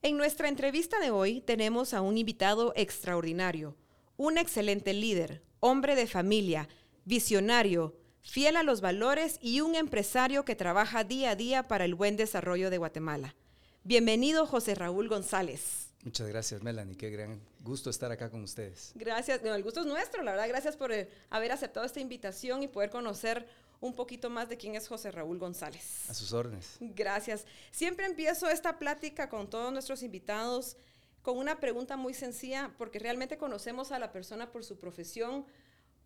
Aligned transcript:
En 0.00 0.16
nuestra 0.16 0.48
entrevista 0.48 1.00
de 1.00 1.10
hoy 1.10 1.40
tenemos 1.40 1.92
a 1.92 2.02
un 2.02 2.18
invitado 2.18 2.72
extraordinario, 2.76 3.76
un 4.16 4.38
excelente 4.38 4.92
líder, 4.94 5.42
hombre 5.58 5.96
de 5.96 6.06
familia, 6.06 6.68
visionario, 7.04 7.96
fiel 8.22 8.56
a 8.56 8.62
los 8.62 8.80
valores 8.80 9.38
y 9.42 9.60
un 9.60 9.74
empresario 9.74 10.44
que 10.44 10.54
trabaja 10.54 11.02
día 11.02 11.30
a 11.30 11.36
día 11.36 11.66
para 11.66 11.84
el 11.84 11.96
buen 11.96 12.16
desarrollo 12.16 12.70
de 12.70 12.78
Guatemala. 12.78 13.34
Bienvenido, 13.82 14.46
José 14.46 14.76
Raúl 14.76 15.08
González. 15.08 15.88
Muchas 16.04 16.28
gracias, 16.28 16.62
Melanie. 16.62 16.96
Qué 16.96 17.10
gran 17.10 17.40
gusto 17.58 17.90
estar 17.90 18.12
acá 18.12 18.30
con 18.30 18.44
ustedes. 18.44 18.92
Gracias. 18.94 19.42
el 19.42 19.62
gusto 19.64 19.80
es 19.80 19.86
nuestro, 19.86 20.22
la 20.22 20.30
verdad. 20.30 20.46
Gracias 20.46 20.76
por 20.76 20.92
eh, 20.92 21.08
haber 21.28 21.50
aceptado 21.50 21.84
esta 21.84 21.98
invitación 21.98 22.62
y 22.62 22.68
poder 22.68 22.90
conocer 22.90 23.48
un 23.80 23.94
poquito 23.94 24.30
más 24.30 24.48
de 24.48 24.56
quién 24.56 24.74
es 24.74 24.88
José 24.88 25.10
Raúl 25.10 25.38
González. 25.38 26.08
A 26.08 26.14
sus 26.14 26.32
órdenes. 26.32 26.76
Gracias. 26.80 27.44
Siempre 27.70 28.06
empiezo 28.06 28.48
esta 28.48 28.78
plática 28.78 29.28
con 29.28 29.48
todos 29.48 29.72
nuestros 29.72 30.02
invitados 30.02 30.76
con 31.22 31.36
una 31.36 31.60
pregunta 31.60 31.96
muy 31.96 32.14
sencilla, 32.14 32.72
porque 32.78 32.98
realmente 32.98 33.36
conocemos 33.36 33.92
a 33.92 33.98
la 33.98 34.12
persona 34.12 34.50
por 34.50 34.64
su 34.64 34.78
profesión 34.78 35.44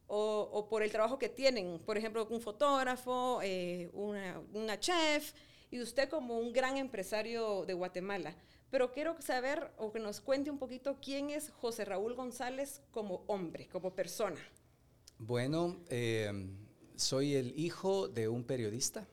o, 0.09 0.67
por 0.69 0.83
el 0.83 0.91
trabajo 0.91 1.19
que 1.19 1.29
tienen. 1.29 1.79
Por 1.79 1.97
ejemplo, 1.97 2.27
un 2.29 2.41
fotógrafo, 2.41 3.41
eh, 3.43 3.89
una, 3.93 4.43
una 4.53 4.81
chef 4.81 5.33
y 5.71 5.81
usted 5.81 6.09
como 6.09 6.39
un 6.39 6.53
gran 6.53 6.77
empresario 6.77 7.65
de 7.65 7.73
Guatemala. 7.73 8.35
Pero 8.71 8.91
quiero 8.91 9.17
saber 9.21 9.71
o 9.77 9.93
que 9.93 10.01
nos 10.01 10.21
cuente 10.21 10.51
un 10.51 10.59
poquito 10.59 10.99
quién 11.01 11.31
es 11.31 11.51
José 11.51 11.85
Raúl 11.85 12.15
González 12.15 12.83
como 12.91 13.23
hombre, 13.27 13.69
como 13.69 13.95
persona. 13.95 14.41
Bueno, 15.19 15.77
eh, 15.89 16.33
soy 17.03 17.35
el 17.35 17.59
hijo 17.59 18.09
de 18.09 18.29
un 18.29 18.45
periodista 18.45 19.07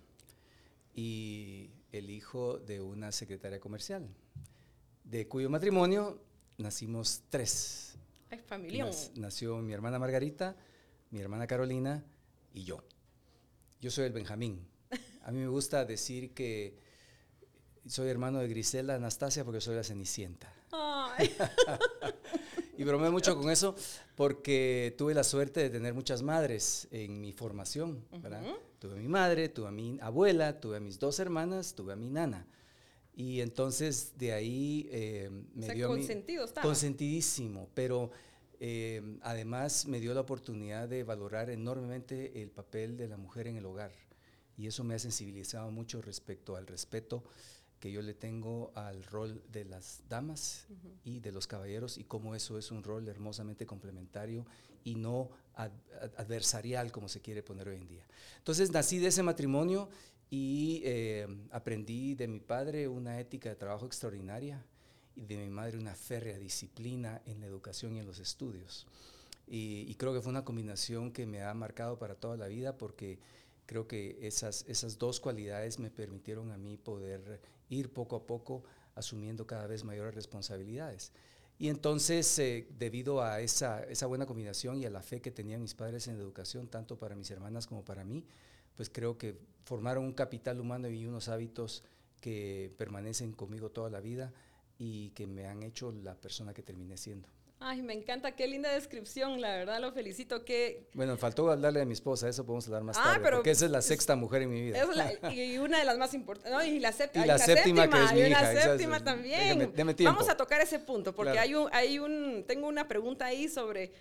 y 0.95 1.71
el 1.91 2.09
hijo 2.09 2.59
de 2.59 2.81
una 2.81 3.11
secretaria 3.11 3.59
comercial, 3.59 4.07
de 5.03 5.27
cuyo 5.27 5.49
matrimonio 5.49 6.21
nacimos 6.57 7.23
tres. 7.29 7.95
Ay, 8.29 8.39
familia. 8.45 8.89
nació 9.15 9.57
mi 9.57 9.73
hermana 9.73 9.97
Margarita, 9.97 10.55
mi 11.09 11.19
hermana 11.19 11.47
Carolina 11.47 12.03
y 12.53 12.63
yo. 12.63 12.83
Yo 13.81 13.89
soy 13.89 14.05
el 14.05 14.13
Benjamín. 14.13 14.67
A 15.23 15.31
mí 15.31 15.39
me 15.39 15.47
gusta 15.47 15.83
decir 15.83 16.33
que 16.33 16.77
soy 17.87 18.09
hermano 18.09 18.39
de 18.39 18.47
Grisela 18.47 18.95
Anastasia 18.95 19.43
porque 19.43 19.61
soy 19.61 19.75
la 19.75 19.83
Cenicienta. 19.83 20.53
Ay. 20.71 21.35
Y 22.79 22.85
bromeo 22.85 23.11
mucho 23.11 23.35
con 23.35 23.51
eso 23.51 23.75
porque 24.15 24.95
tuve 24.97 25.13
la 25.13 25.25
suerte 25.25 25.59
de 25.59 25.69
tener 25.69 25.93
muchas 25.93 26.21
madres 26.21 26.87
en 26.91 27.19
mi 27.19 27.33
formación, 27.33 28.05
Tuve 28.79 28.93
a 28.93 28.95
mi 28.95 29.09
madre, 29.09 29.49
tuve 29.49 29.67
a 29.67 29.71
mi 29.71 29.99
abuela, 30.01 30.61
tuve 30.61 30.77
a 30.77 30.79
mis 30.79 30.97
dos 30.97 31.19
hermanas, 31.19 31.75
tuve 31.75 31.91
a 31.91 31.97
mi 31.97 32.09
nana. 32.09 32.47
Y 33.13 33.41
entonces 33.41 34.13
de 34.17 34.31
ahí 34.31 34.87
eh, 34.93 35.29
me 35.53 35.73
dio... 35.73 35.89
Consentido. 35.89 36.45
Consentidísimo, 36.61 37.67
pero 37.73 38.11
eh, 38.61 39.17
además 39.23 39.85
me 39.85 39.99
dio 39.99 40.13
la 40.13 40.21
oportunidad 40.21 40.87
de 40.87 41.03
valorar 41.03 41.49
enormemente 41.49 42.41
el 42.41 42.49
papel 42.49 42.95
de 42.95 43.09
la 43.09 43.17
mujer 43.17 43.47
en 43.47 43.57
el 43.57 43.65
hogar. 43.65 43.91
Y 44.55 44.67
eso 44.67 44.85
me 44.85 44.95
ha 44.95 44.99
sensibilizado 44.99 45.69
mucho 45.69 46.01
respecto 46.01 46.55
al 46.55 46.65
respeto 46.65 47.25
que 47.79 47.91
yo 47.91 48.01
le 48.01 48.13
tengo 48.13 48.71
al 48.75 49.03
rol 49.03 49.41
de 49.51 49.65
las 49.65 50.03
damas 50.09 50.67
y 51.03 51.19
de 51.19 51.31
los 51.31 51.47
caballeros 51.47 51.97
y 51.97 52.03
cómo 52.03 52.35
eso 52.35 52.57
es 52.57 52.71
un 52.71 52.83
rol 52.83 53.07
hermosamente 53.07 53.65
complementario 53.65 54.45
y 54.83 54.95
no 54.95 55.29
adversarial 56.17 56.91
como 56.91 57.09
se 57.09 57.21
quiere 57.21 57.43
poner 57.43 57.69
hoy 57.69 57.77
en 57.77 57.87
día. 57.87 58.05
Entonces 58.37 58.71
nací 58.71 58.99
de 58.99 59.07
ese 59.07 59.23
matrimonio 59.23 59.89
y 60.29 60.81
eh, 60.83 61.27
aprendí 61.51 62.15
de 62.15 62.27
mi 62.27 62.39
padre 62.39 62.87
una 62.87 63.19
ética 63.19 63.49
de 63.49 63.55
trabajo 63.55 63.85
extraordinaria 63.85 64.63
y 65.15 65.25
de 65.25 65.37
mi 65.37 65.49
madre 65.49 65.77
una 65.77 65.95
férrea 65.95 66.37
disciplina 66.37 67.21
en 67.25 67.39
la 67.39 67.47
educación 67.47 67.95
y 67.95 67.99
en 67.99 68.05
los 68.05 68.19
estudios. 68.19 68.87
Y, 69.47 69.85
y 69.87 69.95
creo 69.95 70.13
que 70.13 70.21
fue 70.21 70.29
una 70.29 70.45
combinación 70.45 71.11
que 71.11 71.25
me 71.25 71.41
ha 71.41 71.53
marcado 71.53 71.97
para 71.97 72.15
toda 72.15 72.37
la 72.37 72.47
vida 72.47 72.77
porque 72.77 73.19
creo 73.65 73.87
que 73.87 74.17
esas, 74.21 74.65
esas 74.67 74.97
dos 74.97 75.19
cualidades 75.19 75.79
me 75.79 75.89
permitieron 75.91 76.51
a 76.51 76.57
mí 76.57 76.77
poder 76.77 77.39
ir 77.69 77.91
poco 77.93 78.15
a 78.15 78.25
poco 78.25 78.63
asumiendo 78.95 79.47
cada 79.47 79.67
vez 79.67 79.83
mayores 79.83 80.15
responsabilidades. 80.15 81.11
Y 81.57 81.67
entonces, 81.67 82.39
eh, 82.39 82.67
debido 82.77 83.21
a 83.21 83.41
esa, 83.41 83.83
esa, 83.83 84.05
buena 84.05 84.25
combinación 84.25 84.77
y 84.77 84.85
a 84.85 84.89
la 84.89 85.01
fe 85.01 85.21
que 85.21 85.31
tenían 85.31 85.61
mis 85.61 85.75
padres 85.75 86.07
en 86.07 86.15
educación, 86.15 86.67
tanto 86.67 86.97
para 86.97 87.15
mis 87.15 87.29
hermanas 87.31 87.67
como 87.67 87.83
para 87.83 88.05
mí, 88.05 88.25
pues 88.77 88.89
creo 88.89 89.17
que 89.17 89.37
formaron 89.65 90.05
un 90.05 90.13
capital 90.13 90.59
humano 90.59 90.87
y 90.87 91.05
unos 91.05 91.27
hábitos 91.27 91.83
que 92.21 92.73
permanecen 92.77 93.33
conmigo 93.33 93.71
toda 93.71 93.89
la 93.89 93.99
vida 93.99 94.33
y 94.77 95.09
que 95.09 95.27
me 95.27 95.47
han 95.47 95.63
hecho 95.63 95.91
la 95.91 96.15
persona 96.15 96.53
que 96.53 96.63
terminé 96.63 96.95
siendo. 96.95 97.27
Ay, 97.61 97.81
me 97.81 97.93
encanta, 97.93 98.31
qué 98.31 98.47
linda 98.47 98.71
descripción, 98.71 99.41
la 99.41 99.49
verdad 99.49 99.81
lo 99.81 99.91
felicito. 99.91 100.45
Que... 100.45 100.87
Bueno, 100.93 101.17
faltó 101.17 101.51
hablarle 101.51 101.81
a 101.81 101.85
mi 101.85 101.91
esposa, 101.91 102.29
eso 102.29 102.45
podemos 102.45 102.65
hablar 102.67 102.83
más 102.83 102.97
ah, 102.97 103.03
tarde, 103.03 103.31
porque 103.31 103.51
esa 103.51 103.65
es 103.65 103.71
la 103.71 103.81
sexta 103.81 104.15
mujer 104.15 104.43
en 104.43 104.49
mi 104.49 104.61
vida. 104.61 104.81
y 105.33 105.57
una 105.57 105.79
de 105.79 105.85
las 105.85 105.97
más 105.97 106.13
importantes, 106.13 106.53
¿no? 106.53 106.63
y 106.63 106.79
la, 106.79 106.93
séptima, 106.93 107.25
y 107.25 107.27
la, 107.27 107.37
séptima, 107.37 107.89
que 107.89 108.03
es 108.03 108.13
mi 108.13 108.19
hija. 108.21 108.27
Y 108.27 108.55
la 108.55 108.63
séptima 108.63 109.03
también. 109.03 109.73
Vamos 110.05 110.29
a 110.29 110.37
tocar 110.37 110.61
ese 110.61 110.79
punto, 110.79 111.13
porque 111.13 111.37
hay, 111.37 111.53
un, 111.53 111.67
hay 111.73 111.99
un, 111.99 112.45
tengo 112.47 112.65
una 112.67 112.87
pregunta 112.87 113.25
ahí 113.25 113.49
sobre, 113.49 113.91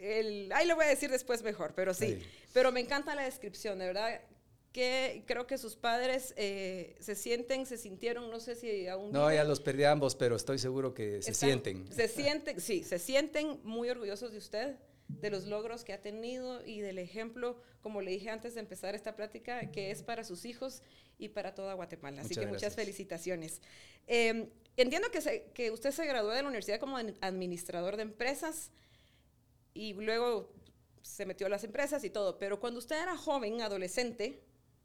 el, 0.00 0.50
ahí 0.54 0.66
lo 0.66 0.76
voy 0.76 0.86
a 0.86 0.88
decir 0.88 1.10
después 1.10 1.42
mejor, 1.42 1.74
pero 1.74 1.92
sí, 1.92 2.18
pero 2.54 2.72
me 2.72 2.80
encanta 2.80 3.14
la 3.14 3.24
descripción, 3.24 3.78
de 3.78 3.86
verdad, 3.86 4.22
que 4.72 5.24
creo 5.26 5.46
que 5.46 5.58
sus 5.58 5.76
padres 5.76 6.32
eh, 6.36 6.96
se 6.98 7.14
sienten, 7.14 7.66
se 7.66 7.76
sintieron, 7.76 8.30
no 8.30 8.40
sé 8.40 8.54
si 8.54 8.86
aún... 8.88 9.12
No, 9.12 9.32
ya 9.32 9.44
los 9.44 9.60
perdí 9.60 9.84
ambos, 9.84 10.16
pero 10.16 10.34
estoy 10.36 10.58
seguro 10.58 10.94
que 10.94 11.20
se 11.22 11.34
sienten. 11.34 11.92
Se 11.92 12.08
sienten, 12.08 12.60
sí, 12.60 12.82
se 12.82 12.98
sienten 12.98 13.60
muy 13.64 13.90
orgullosos 13.90 14.32
de 14.32 14.38
usted, 14.38 14.76
de 15.08 15.30
los 15.30 15.46
logros 15.46 15.84
que 15.84 15.92
ha 15.92 16.00
tenido 16.00 16.64
y 16.64 16.80
del 16.80 16.98
ejemplo, 16.98 17.60
como 17.82 18.00
le 18.00 18.12
dije 18.12 18.30
antes 18.30 18.54
de 18.54 18.60
empezar 18.60 18.94
esta 18.94 19.14
plática, 19.14 19.70
que 19.70 19.90
es 19.90 20.02
para 20.02 20.24
sus 20.24 20.46
hijos 20.46 20.82
y 21.18 21.28
para 21.28 21.54
toda 21.54 21.74
Guatemala. 21.74 22.22
Así 22.22 22.34
que 22.34 22.46
muchas 22.46 22.74
felicitaciones. 22.74 23.60
Em, 24.06 24.48
entiendo 24.78 25.08
que, 25.10 25.50
que 25.52 25.70
usted 25.70 25.90
se 25.90 26.06
graduó 26.06 26.30
de 26.30 26.40
la 26.40 26.48
universidad 26.48 26.80
como 26.80 26.96
administrador 26.96 27.96
de 27.96 28.02
empresas 28.02 28.70
y 29.74 29.92
luego 29.92 30.50
se 31.02 31.26
metió 31.26 31.46
a 31.46 31.50
las 31.50 31.64
empresas 31.64 32.04
y 32.04 32.10
todo, 32.10 32.38
pero 32.38 32.58
cuando 32.58 32.78
usted 32.78 33.00
era 33.02 33.16
joven, 33.18 33.60
adolescente, 33.60 34.40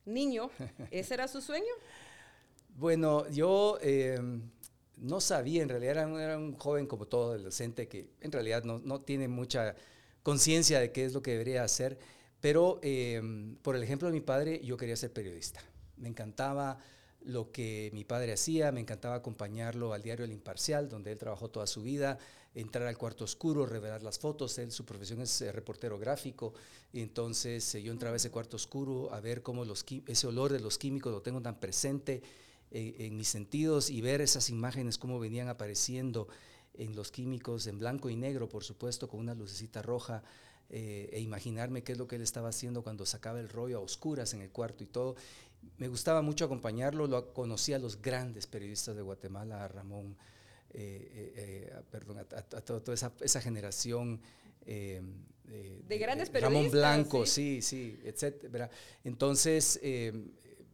niño, 0.08 0.50
¿ese 0.92 1.14
era 1.14 1.28
su 1.28 1.42
sueño? 1.42 1.74
Bueno, 2.76 3.28
yo 3.30 3.78
em, 3.82 4.42
no 4.98 5.22
sabía, 5.22 5.62
en 5.62 5.70
realidad 5.70 6.10
era, 6.20 6.38
un 6.38 6.56
joven 6.56 6.88
como 6.88 7.06
todo 7.06 7.34
adolescente 7.34 7.88
que 7.88 8.10
en 8.22 8.32
realidad 8.32 8.64
no, 8.64 9.02
tiene 9.02 9.28
mucha 9.28 9.76
conciencia 10.24 10.80
de 10.80 10.92
qué 10.92 11.06
es 11.06 11.14
lo 11.14 11.22
que 11.22 11.32
debería 11.32 11.64
hacer, 11.64 11.98
pero 12.40 12.80
em, 12.82 13.56
por 13.58 13.76
el 13.76 13.84
ejemplo 13.84 14.08
de 14.08 14.14
mi 14.14 14.22
padre, 14.22 14.62
yo 14.64 14.78
quería 14.78 14.96
ser 14.96 15.12
periodista. 15.12 15.62
Me 15.98 16.08
encantaba 16.08 16.78
lo 17.22 17.52
que 17.52 17.90
mi 17.94 18.04
padre 18.04 18.34
hacía, 18.34 18.72
me 18.72 18.80
encantaba 18.80 19.16
acompañarlo 19.16 19.94
al 19.94 20.04
diario 20.04 20.26
El 20.26 20.32
Imparcial, 20.32 20.88
donde 20.88 21.12
él 21.12 21.18
trabajó 21.18 21.50
toda 21.50 21.68
su 21.68 21.82
vida, 21.82 22.20
entrar 22.58 22.88
al 22.88 22.98
cuarto 22.98 23.24
oscuro, 23.24 23.68
revelar 23.68 24.02
las 24.02 24.18
fotos, 24.18 24.58
él 24.58 24.72
su 24.72 24.84
profesión 24.84 25.22
es 25.22 25.42
eh, 25.42 25.52
reportero 25.52 26.00
gráfico, 26.00 26.54
entonces 26.92 27.76
eh, 27.76 27.84
yo 27.84 27.92
entraba 27.92 28.16
a 28.16 28.18
ese 28.18 28.32
cuarto 28.32 28.56
oscuro 28.56 29.14
a 29.14 29.20
ver 29.20 29.44
cómo 29.44 29.64
los, 29.64 29.86
ese 30.08 30.28
olor 30.28 30.52
de 30.52 30.60
los 30.60 30.80
químicos 30.80 31.12
lo 31.12 31.22
tengo 31.22 31.40
tan 31.42 31.60
presente 31.60 32.24
eh, 32.72 32.96
en 33.00 33.16
mis 33.16 33.28
sentidos 33.28 33.92
y 33.92 34.02
ver 34.02 34.22
esas 34.22 34.50
imágenes 34.50 34.98
cómo 34.98 35.20
venían 35.20 35.50
apareciendo 35.50 36.28
en 36.74 36.96
los 36.96 37.12
químicos 37.12 37.68
en 37.68 37.78
blanco 37.78 38.10
y 38.10 38.16
negro, 38.16 38.50
por 38.50 38.64
supuesto, 38.64 39.08
con 39.08 39.20
una 39.20 39.36
lucecita 39.36 39.82
roja, 39.82 40.24
e 40.70 41.22
imaginarme 41.22 41.82
qué 41.82 41.94
es 41.94 41.98
lo 41.98 42.10
que 42.10 42.18
él 42.18 42.22
estaba 42.22 42.50
haciendo 42.50 42.84
cuando 42.84 43.06
sacaba 43.06 43.40
el 43.40 43.48
rollo 43.48 43.78
a 43.78 43.80
oscuras 43.80 44.34
en 44.34 44.42
el 44.42 44.50
cuarto 44.50 44.84
y 44.84 44.88
todo. 44.88 45.16
Me 45.78 45.88
gustaba 45.88 46.22
mucho 46.22 46.44
acompañarlo, 46.44 47.08
lo 47.08 47.34
conocía 47.34 47.78
a 47.78 47.80
los 47.80 48.02
grandes 48.02 48.48
periodistas 48.48 48.94
de 48.94 49.02
Guatemala, 49.02 49.64
a 49.64 49.68
Ramón, 49.70 50.18
eh, 50.72 51.12
eh, 51.14 51.70
eh, 51.72 51.82
perdón, 51.90 52.20
a, 52.20 52.24
toda 52.26 52.94
esa, 52.94 53.42
generación. 53.42 54.22
de 54.66 55.98
grandes 55.98 56.30
periodistas. 56.30 56.42
Ramón 56.42 56.72
Blanco, 56.72 57.26
sí, 57.26 57.62
sí, 57.62 58.00
etcétera. 58.04 58.70
Entonces, 59.04 59.80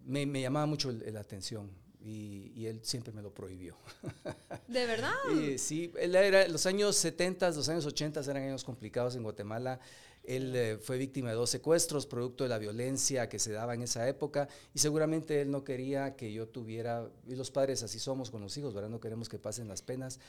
me, 0.06 0.42
llamaba 0.42 0.66
mucho 0.66 0.92
la 0.92 1.20
atención. 1.20 1.70
Y, 2.06 2.66
él 2.66 2.82
siempre 2.84 3.14
me 3.14 3.22
lo 3.22 3.34
prohibió. 3.34 3.78
¿De 4.68 4.86
verdad? 4.86 5.14
sí, 5.58 5.92
él 5.98 6.16
era, 6.16 6.48
los 6.50 6.66
años 6.66 6.98
70, 6.98 7.52
los 7.52 7.70
años 7.70 7.86
80 7.86 8.20
eran 8.20 8.44
años 8.44 8.64
complicados 8.64 9.16
en 9.16 9.24
Guatemala. 9.24 9.80
Él 10.24 10.56
eh, 10.56 10.78
fue 10.78 10.98
víctima 10.98 11.30
de 11.30 11.36
dos 11.36 11.50
secuestros, 11.50 12.06
producto 12.06 12.44
de 12.44 12.50
la 12.50 12.58
violencia 12.58 13.28
que 13.28 13.40
se 13.40 13.52
daba 13.52 13.74
en 13.74 13.84
esa 13.84 14.08
época, 14.08 14.48
y 14.74 14.80
seguramente 14.80 15.42
él 15.42 15.52
no 15.52 15.64
quería 15.64 16.16
que 16.16 16.32
yo 16.32 16.48
tuviera, 16.48 17.10
y 17.28 17.36
los 17.36 17.52
padres 17.52 17.84
así 17.84 18.00
somos 18.00 18.32
con 18.32 18.42
los 18.42 18.56
hijos, 18.58 18.74
¿verdad? 18.74 18.90
No 18.90 19.00
queremos 19.00 19.28
que 19.28 19.40
pasen 19.40 19.68
las 19.68 19.82
penas, 19.82 20.20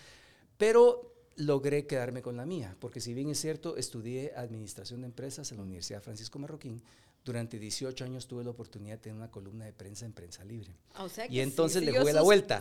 pero 0.59 1.13
logré 1.37 1.87
quedarme 1.87 2.23
con 2.23 2.37
la 2.37 2.47
mía, 2.47 2.77
porque 2.81 3.01
si 3.01 3.15
bien 3.15 3.29
es 3.29 3.41
cierto, 3.41 3.77
estudié 3.77 4.33
administración 4.37 5.01
de 5.01 5.07
empresas 5.07 5.51
en 5.51 5.59
la 5.59 5.65
Universidad 5.65 6.03
Francisco 6.03 6.39
Marroquín, 6.39 6.83
durante 7.25 7.59
18 7.59 8.05
años 8.05 8.27
tuve 8.27 8.45
la 8.45 8.51
oportunidad 8.51 8.97
de 8.97 8.99
tener 8.99 9.17
una 9.17 9.31
columna 9.31 9.65
de 9.65 9.73
prensa 9.73 10.05
en 10.05 10.13
Prensa 10.13 10.45
Libre. 10.45 10.77
Ah, 10.93 11.05
o 11.05 11.09
sea 11.09 11.27
y 11.31 11.41
entonces 11.41 11.83
le 11.83 11.99
jugué 11.99 12.13
la 12.13 12.23
vuelta. 12.23 12.61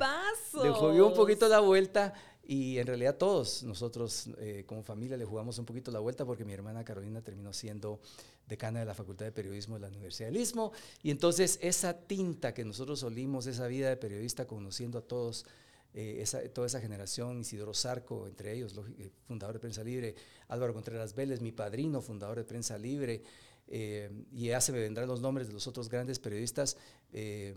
Le 0.64 0.72
jugué 0.72 1.02
un 1.02 1.14
poquito 1.14 1.50
la 1.50 1.60
vuelta 1.60 2.14
y 2.46 2.78
en 2.78 2.88
realidad 2.88 3.18
todos 3.18 3.64
nosotros 3.64 4.30
eh, 4.38 4.64
como 4.66 4.82
familia 4.82 5.18
le 5.18 5.26
jugamos 5.26 5.60
un 5.60 5.66
poquito 5.66 5.92
la 5.92 6.00
vuelta 6.00 6.26
porque 6.26 6.46
mi 6.46 6.54
hermana 6.54 6.86
Carolina 6.86 7.22
terminó 7.22 7.52
siendo 7.52 8.00
decana 8.48 8.80
de 8.80 8.86
la 8.86 8.94
Facultad 8.94 9.26
de 9.26 9.32
Periodismo 9.32 9.76
de 9.76 9.82
la 9.82 9.88
Universidad 9.88 10.30
del 10.30 10.38
Istmo. 10.38 10.72
Y 11.02 11.12
entonces 11.12 11.60
esa 11.62 11.94
tinta 11.94 12.54
que 12.54 12.64
nosotros 12.64 13.04
olimos, 13.04 13.48
esa 13.48 13.68
vida 13.68 13.90
de 13.90 13.98
periodista 13.98 14.46
conociendo 14.46 15.00
a 15.00 15.02
todos, 15.02 15.46
eh, 15.94 16.20
esa, 16.22 16.42
toda 16.50 16.68
esa 16.68 16.80
generación, 16.80 17.42
Isidoro 17.42 17.74
Zarco, 17.74 18.28
entre 18.28 18.54
ellos, 18.54 18.74
eh, 18.98 19.10
fundador 19.28 19.56
de 19.56 19.60
Prensa 19.60 19.84
Libre, 19.84 20.16
Álvaro 20.48 20.74
Contreras 20.74 21.14
Vélez, 21.14 21.42
mi 21.42 21.52
padrino, 21.52 22.02
fundador 22.02 22.38
de 22.38 22.46
Prensa 22.46 22.78
Libre, 22.78 23.24
eh, 23.68 24.12
y 24.32 24.48
ya 24.48 24.62
se 24.62 24.72
me 24.72 24.80
vendrán 24.80 25.08
los 25.08 25.22
nombres 25.22 25.48
de 25.48 25.54
los 25.54 25.68
otros 25.68 25.90
grandes 25.90 26.20
periodistas, 26.20 26.78
eh, 27.12 27.56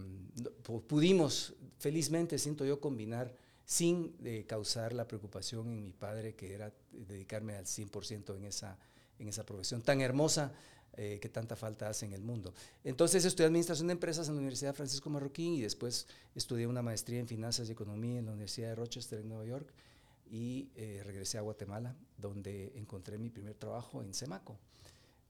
pudimos 0.87 1.55
felizmente, 1.79 2.39
siento 2.39 2.65
yo, 2.65 2.81
combinar 2.81 3.35
sin 3.65 4.15
eh, 4.25 4.45
causar 4.47 4.93
la 4.93 5.09
preocupación 5.09 5.67
en 5.73 5.85
mi 5.85 5.93
padre, 5.93 6.35
que 6.35 6.55
era 6.55 6.73
dedicarme 6.93 7.57
al 7.57 7.65
100% 7.65 8.37
en 8.37 8.45
esa, 8.45 8.79
en 9.19 9.29
esa 9.29 9.45
profesión 9.45 9.83
tan 9.83 10.01
hermosa 10.01 10.53
que 10.97 11.29
tanta 11.29 11.57
falta 11.57 11.91
hace 11.91 12.07
en 12.07 12.15
el 12.15 12.23
mundo. 12.23 12.55
Entonces 12.83 13.23
estudié 13.27 13.49
Administración 13.49 13.89
de 13.89 13.93
Empresas 13.93 14.29
en 14.29 14.35
la 14.35 14.39
Universidad 14.39 14.75
Francisco 14.75 15.11
Marroquín 15.11 15.53
y 15.53 15.61
después 15.61 16.07
estudié 16.35 16.67
una 16.67 16.81
maestría 16.81 17.21
en 17.21 17.29
Finanzas 17.29 17.69
y 17.69 17.73
Economía 17.73 18.19
en 18.19 18.25
la 18.25 18.33
Universidad 18.33 18.71
de 18.71 18.77
Rochester 18.77 19.21
en 19.21 19.29
Nueva 19.29 19.45
York 19.45 19.75
y 20.31 20.71
regresé 21.05 21.37
a 21.37 21.43
Guatemala, 21.43 21.95
donde 22.17 22.73
encontré 22.77 23.19
mi 23.19 23.29
primer 23.29 23.57
trabajo 23.57 24.03
en 24.03 24.15
Semaco. 24.15 24.57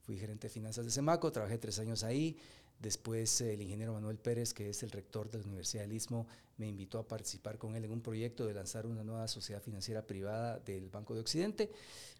Fui 0.06 0.16
gerente 0.16 0.46
de 0.46 0.52
finanzas 0.54 0.84
de 0.84 0.92
Semaco, 0.92 1.32
trabajé 1.32 1.58
tres 1.58 1.80
años 1.80 2.04
ahí. 2.04 2.36
Después 2.78 3.40
el 3.40 3.60
ingeniero 3.60 3.92
Manuel 3.92 4.18
Pérez, 4.18 4.54
que 4.54 4.70
es 4.70 4.84
el 4.84 4.92
rector 4.92 5.28
de 5.28 5.38
la 5.38 5.44
Universidad 5.44 5.82
del 5.82 5.94
Istmo, 5.94 6.28
me 6.58 6.68
invitó 6.68 7.00
a 7.00 7.08
participar 7.08 7.58
con 7.58 7.74
él 7.74 7.84
en 7.84 7.90
un 7.90 8.00
proyecto 8.00 8.46
de 8.46 8.54
lanzar 8.54 8.86
una 8.86 9.02
nueva 9.02 9.26
sociedad 9.26 9.60
financiera 9.60 10.06
privada 10.06 10.60
del 10.60 10.90
Banco 10.90 11.12
de 11.14 11.20
Occidente. 11.20 11.72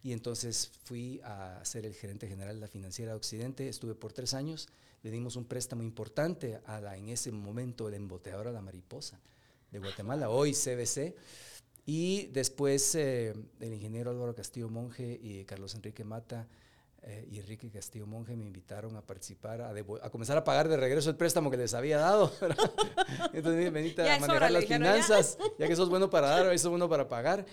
Y 0.03 0.11
entonces 0.11 0.69
fui 0.83 1.21
a 1.23 1.63
ser 1.63 1.85
el 1.85 1.93
gerente 1.93 2.27
general 2.27 2.55
de 2.55 2.61
la 2.61 2.67
financiera 2.67 3.13
de 3.13 3.17
Occidente. 3.17 3.69
Estuve 3.69 3.95
por 3.95 4.11
tres 4.11 4.33
años. 4.33 4.67
Le 5.01 5.09
dimos 5.09 5.37
un 5.37 5.45
préstamo 5.45 5.81
importante 5.81 6.59
a 6.65 6.81
la, 6.81 6.97
en 6.97 7.07
ese 7.07 7.31
momento, 7.31 7.89
la 7.89 7.95
emboteadora 7.95 8.51
La 8.51 8.61
Mariposa 8.61 9.17
de 9.71 9.79
Guatemala, 9.79 10.29
hoy 10.31 10.51
CBC. 10.51 11.15
Y 11.85 12.25
después 12.33 12.95
eh, 12.95 13.33
el 13.61 13.73
ingeniero 13.73 14.11
Álvaro 14.11 14.35
Castillo 14.35 14.67
Monje 14.67 15.19
y 15.21 15.45
Carlos 15.45 15.73
Enrique 15.73 16.03
Mata 16.03 16.47
eh, 17.09 17.25
y 17.31 17.39
Enrique 17.39 17.69
Castillo 17.69 18.05
Monje 18.05 18.35
me 18.35 18.45
invitaron 18.45 18.97
a 18.97 19.01
participar, 19.01 19.61
a, 19.61 20.09
comenzar 20.09 20.37
a 20.37 20.43
pagar 20.43 20.67
de 20.67 20.75
regreso 20.75 21.09
el 21.09 21.15
préstamo 21.15 21.49
que 21.49 21.55
les 21.55 21.73
había 21.73 21.99
dado. 21.99 22.33
Entonces, 23.33 23.71
venite 23.71 24.01
a 24.11 24.19
manejar 24.19 24.51
las 24.51 24.65
finanzas, 24.65 25.37
ya. 25.57 25.67
que 25.69 25.75
sos 25.77 25.87
bueno 25.87 26.09
para 26.09 26.27
dar, 26.27 26.45
eso 26.47 26.67
es 26.67 26.69
bueno 26.69 26.89
para 26.89 27.07
pagar. 27.07 27.45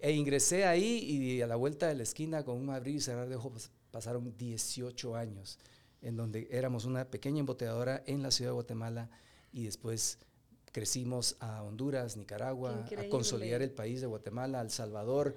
E 0.00 0.12
ingresé 0.12 0.64
ahí 0.64 0.98
y 0.98 1.42
a 1.42 1.48
la 1.48 1.56
vuelta 1.56 1.88
de 1.88 1.96
la 1.96 2.04
esquina 2.04 2.44
con 2.44 2.56
un 2.56 2.70
abrir 2.70 2.94
y 2.94 3.00
cerrar 3.00 3.28
de 3.28 3.34
ojos 3.34 3.72
pasaron 3.90 4.32
18 4.38 5.16
años, 5.16 5.58
en 6.02 6.16
donde 6.16 6.46
éramos 6.52 6.84
una 6.84 7.04
pequeña 7.04 7.40
emboteadora 7.40 8.04
en 8.06 8.22
la 8.22 8.30
ciudad 8.30 8.50
de 8.50 8.54
Guatemala 8.54 9.10
y 9.52 9.64
después 9.64 10.18
crecimos 10.70 11.36
a 11.40 11.64
Honduras, 11.64 12.16
Nicaragua, 12.16 12.86
a 12.96 13.08
consolidar 13.08 13.60
el 13.60 13.72
país 13.72 14.00
de 14.00 14.06
Guatemala, 14.06 14.60
El 14.60 14.70
Salvador. 14.70 15.34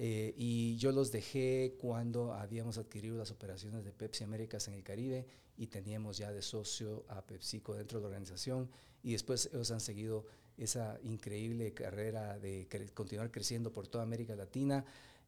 Eh, 0.00 0.32
y 0.36 0.76
yo 0.76 0.92
los 0.92 1.10
dejé 1.10 1.74
cuando 1.80 2.32
habíamos 2.32 2.78
adquirido 2.78 3.16
las 3.18 3.32
operaciones 3.32 3.84
de 3.84 3.90
Pepsi 3.90 4.22
Américas 4.22 4.68
en 4.68 4.74
el 4.74 4.84
Caribe 4.84 5.26
y 5.56 5.66
teníamos 5.66 6.18
ya 6.18 6.30
de 6.30 6.40
socio 6.40 7.04
a 7.08 7.26
PepsiCo 7.26 7.74
dentro 7.74 7.98
de 7.98 8.02
la 8.02 8.06
organización 8.06 8.70
y 9.02 9.10
después 9.10 9.50
ellos 9.52 9.72
han 9.72 9.80
seguido 9.80 10.24
esa 10.56 11.00
increíble 11.02 11.74
carrera 11.74 12.38
de 12.38 12.68
continuar 12.94 13.32
creciendo 13.32 13.72
por 13.72 13.88
toda 13.88 14.04
América 14.04 14.36
Latina. 14.36 14.84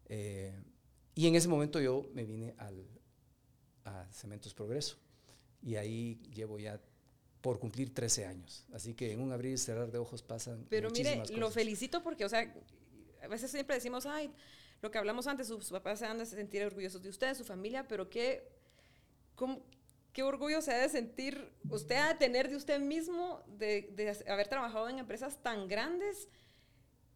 Eh, 0.07 0.55
y 1.17 1.27
en 1.27 1.35
ese 1.35 1.49
momento 1.49 1.81
yo 1.81 2.09
me 2.15 2.25
vine 2.25 2.55
al, 2.59 2.87
a 3.85 4.07
Cementos 4.13 4.55
Progreso 4.55 4.99
y 5.63 5.75
ahí 5.75 6.21
llevo 6.33 6.61
ya 6.61 6.81
por 7.41 7.59
cumplir 7.59 7.93
13 7.93 8.25
años. 8.25 8.67
Así 8.73 8.95
que 8.95 9.11
en 9.11 9.21
un 9.21 9.33
abrir 9.33 9.55
y 9.55 9.59
cerrar 9.59 9.91
de 9.91 9.99
ojos 9.99 10.23
pasan. 10.23 10.65
Pero 10.69 10.91
mire, 10.91 11.25
lo 11.37 11.51
felicito 11.51 12.05
porque, 12.05 12.25
o 12.25 12.29
sea, 12.29 12.55
a 13.23 13.29
veces 13.29 13.51
siempre 13.51 13.77
decimos, 13.77 14.07
ay, 14.07 14.33
lo 14.83 14.91
que 14.91 14.99
hablamos 14.99 15.27
antes, 15.27 15.49
sus 15.49 15.71
papás 15.71 15.99
se 15.99 16.07
han 16.07 16.19
de 16.19 16.27
sentir 16.27 16.65
orgullosos 16.65 17.03
de 17.03 17.11
usted, 17.11 17.35
su 17.35 17.45
familia, 17.45 17.87
pero 17.87 18.09
qué, 18.09 18.49
qué 20.13 20.23
orgullo 20.23 20.63
se 20.63 20.73
ha 20.73 20.79
de 20.79 20.89
sentir 20.89 21.53
usted 21.69 21.97
a 21.97 22.19
tener 22.19 22.49
de 22.49 22.57
usted 22.57 22.81
mismo, 22.81 23.43
de, 23.47 23.91
de, 23.93 24.31
haber 24.31 24.49
trabajado 24.49 24.89
en 24.89 24.99
empresas 24.99 25.43
tan 25.43 25.69
grandes, 25.69 26.29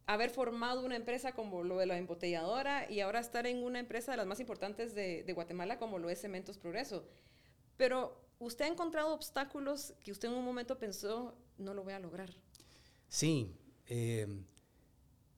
haber 0.06 0.28
formado 0.28 0.84
una 0.84 0.96
empresa 0.96 1.32
como 1.32 1.64
lo 1.64 1.78
de 1.78 1.86
la 1.86 1.96
embotelladora 1.96 2.90
y 2.90 3.00
ahora 3.00 3.20
estar 3.20 3.46
en 3.46 3.64
una 3.64 3.78
empresa 3.78 4.10
de 4.12 4.18
las 4.18 4.26
más 4.26 4.40
importantes 4.40 4.94
de, 4.94 5.22
de 5.22 5.32
Guatemala 5.32 5.78
como 5.78 5.98
lo 5.98 6.10
es 6.10 6.20
Cementos 6.20 6.58
Progreso. 6.58 7.08
Pero 7.78 8.20
usted 8.38 8.66
ha 8.66 8.68
encontrado 8.68 9.14
obstáculos 9.14 9.94
que 10.04 10.12
usted 10.12 10.28
en 10.28 10.34
un 10.34 10.44
momento 10.44 10.78
pensó, 10.78 11.34
no 11.56 11.72
lo 11.72 11.82
voy 11.82 11.94
a 11.94 11.98
lograr. 11.98 12.30
Sí. 13.08 13.56
Eh, 13.86 14.26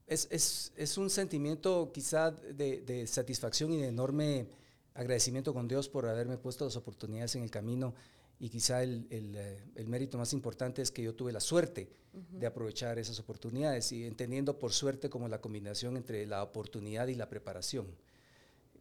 es, 0.06 0.29
es, 0.31 0.73
es, 0.76 0.99
un 0.99 1.11
sentimiento 1.11 1.91
quizá 1.93 2.31
de, 2.31 2.82
de, 2.82 3.06
satisfacción 3.06 3.73
y 3.73 3.81
de 3.81 3.88
enorme 3.88 4.47
agradecimiento 4.94 5.53
con 5.53 5.69
Dios 5.69 5.88
por 5.88 6.06
haberme 6.06 6.38
puesto 6.38 6.64
las 6.64 6.76
oportunidades 6.76 7.35
en 7.37 7.43
el 7.43 7.50
camino. 7.50 7.94
Y 8.38 8.50
quizá 8.50 8.82
el, 8.82 9.06
el, 9.11 9.35
eh, 9.35 9.58
el 9.75 9.88
mérito 9.88 10.19
más 10.19 10.32
importante 10.32 10.82
es 10.82 10.91
que 10.91 11.03
yo 11.03 11.14
tuve 11.14 11.32
la 11.32 11.41
suerte 11.41 11.88
de 12.12 12.47
aprovechar 12.47 12.99
esas 12.99 13.19
oportunidades 13.19 13.93
y 13.93 14.05
entendiendo 14.05 14.58
por 14.58 14.73
suerte 14.73 15.08
como 15.08 15.29
la 15.29 15.41
combinación 15.41 15.97
entre 15.97 16.26
la 16.26 16.43
oportunidad 16.43 17.09
y 17.09 17.14
la 17.14 17.29
preparación 17.29 17.87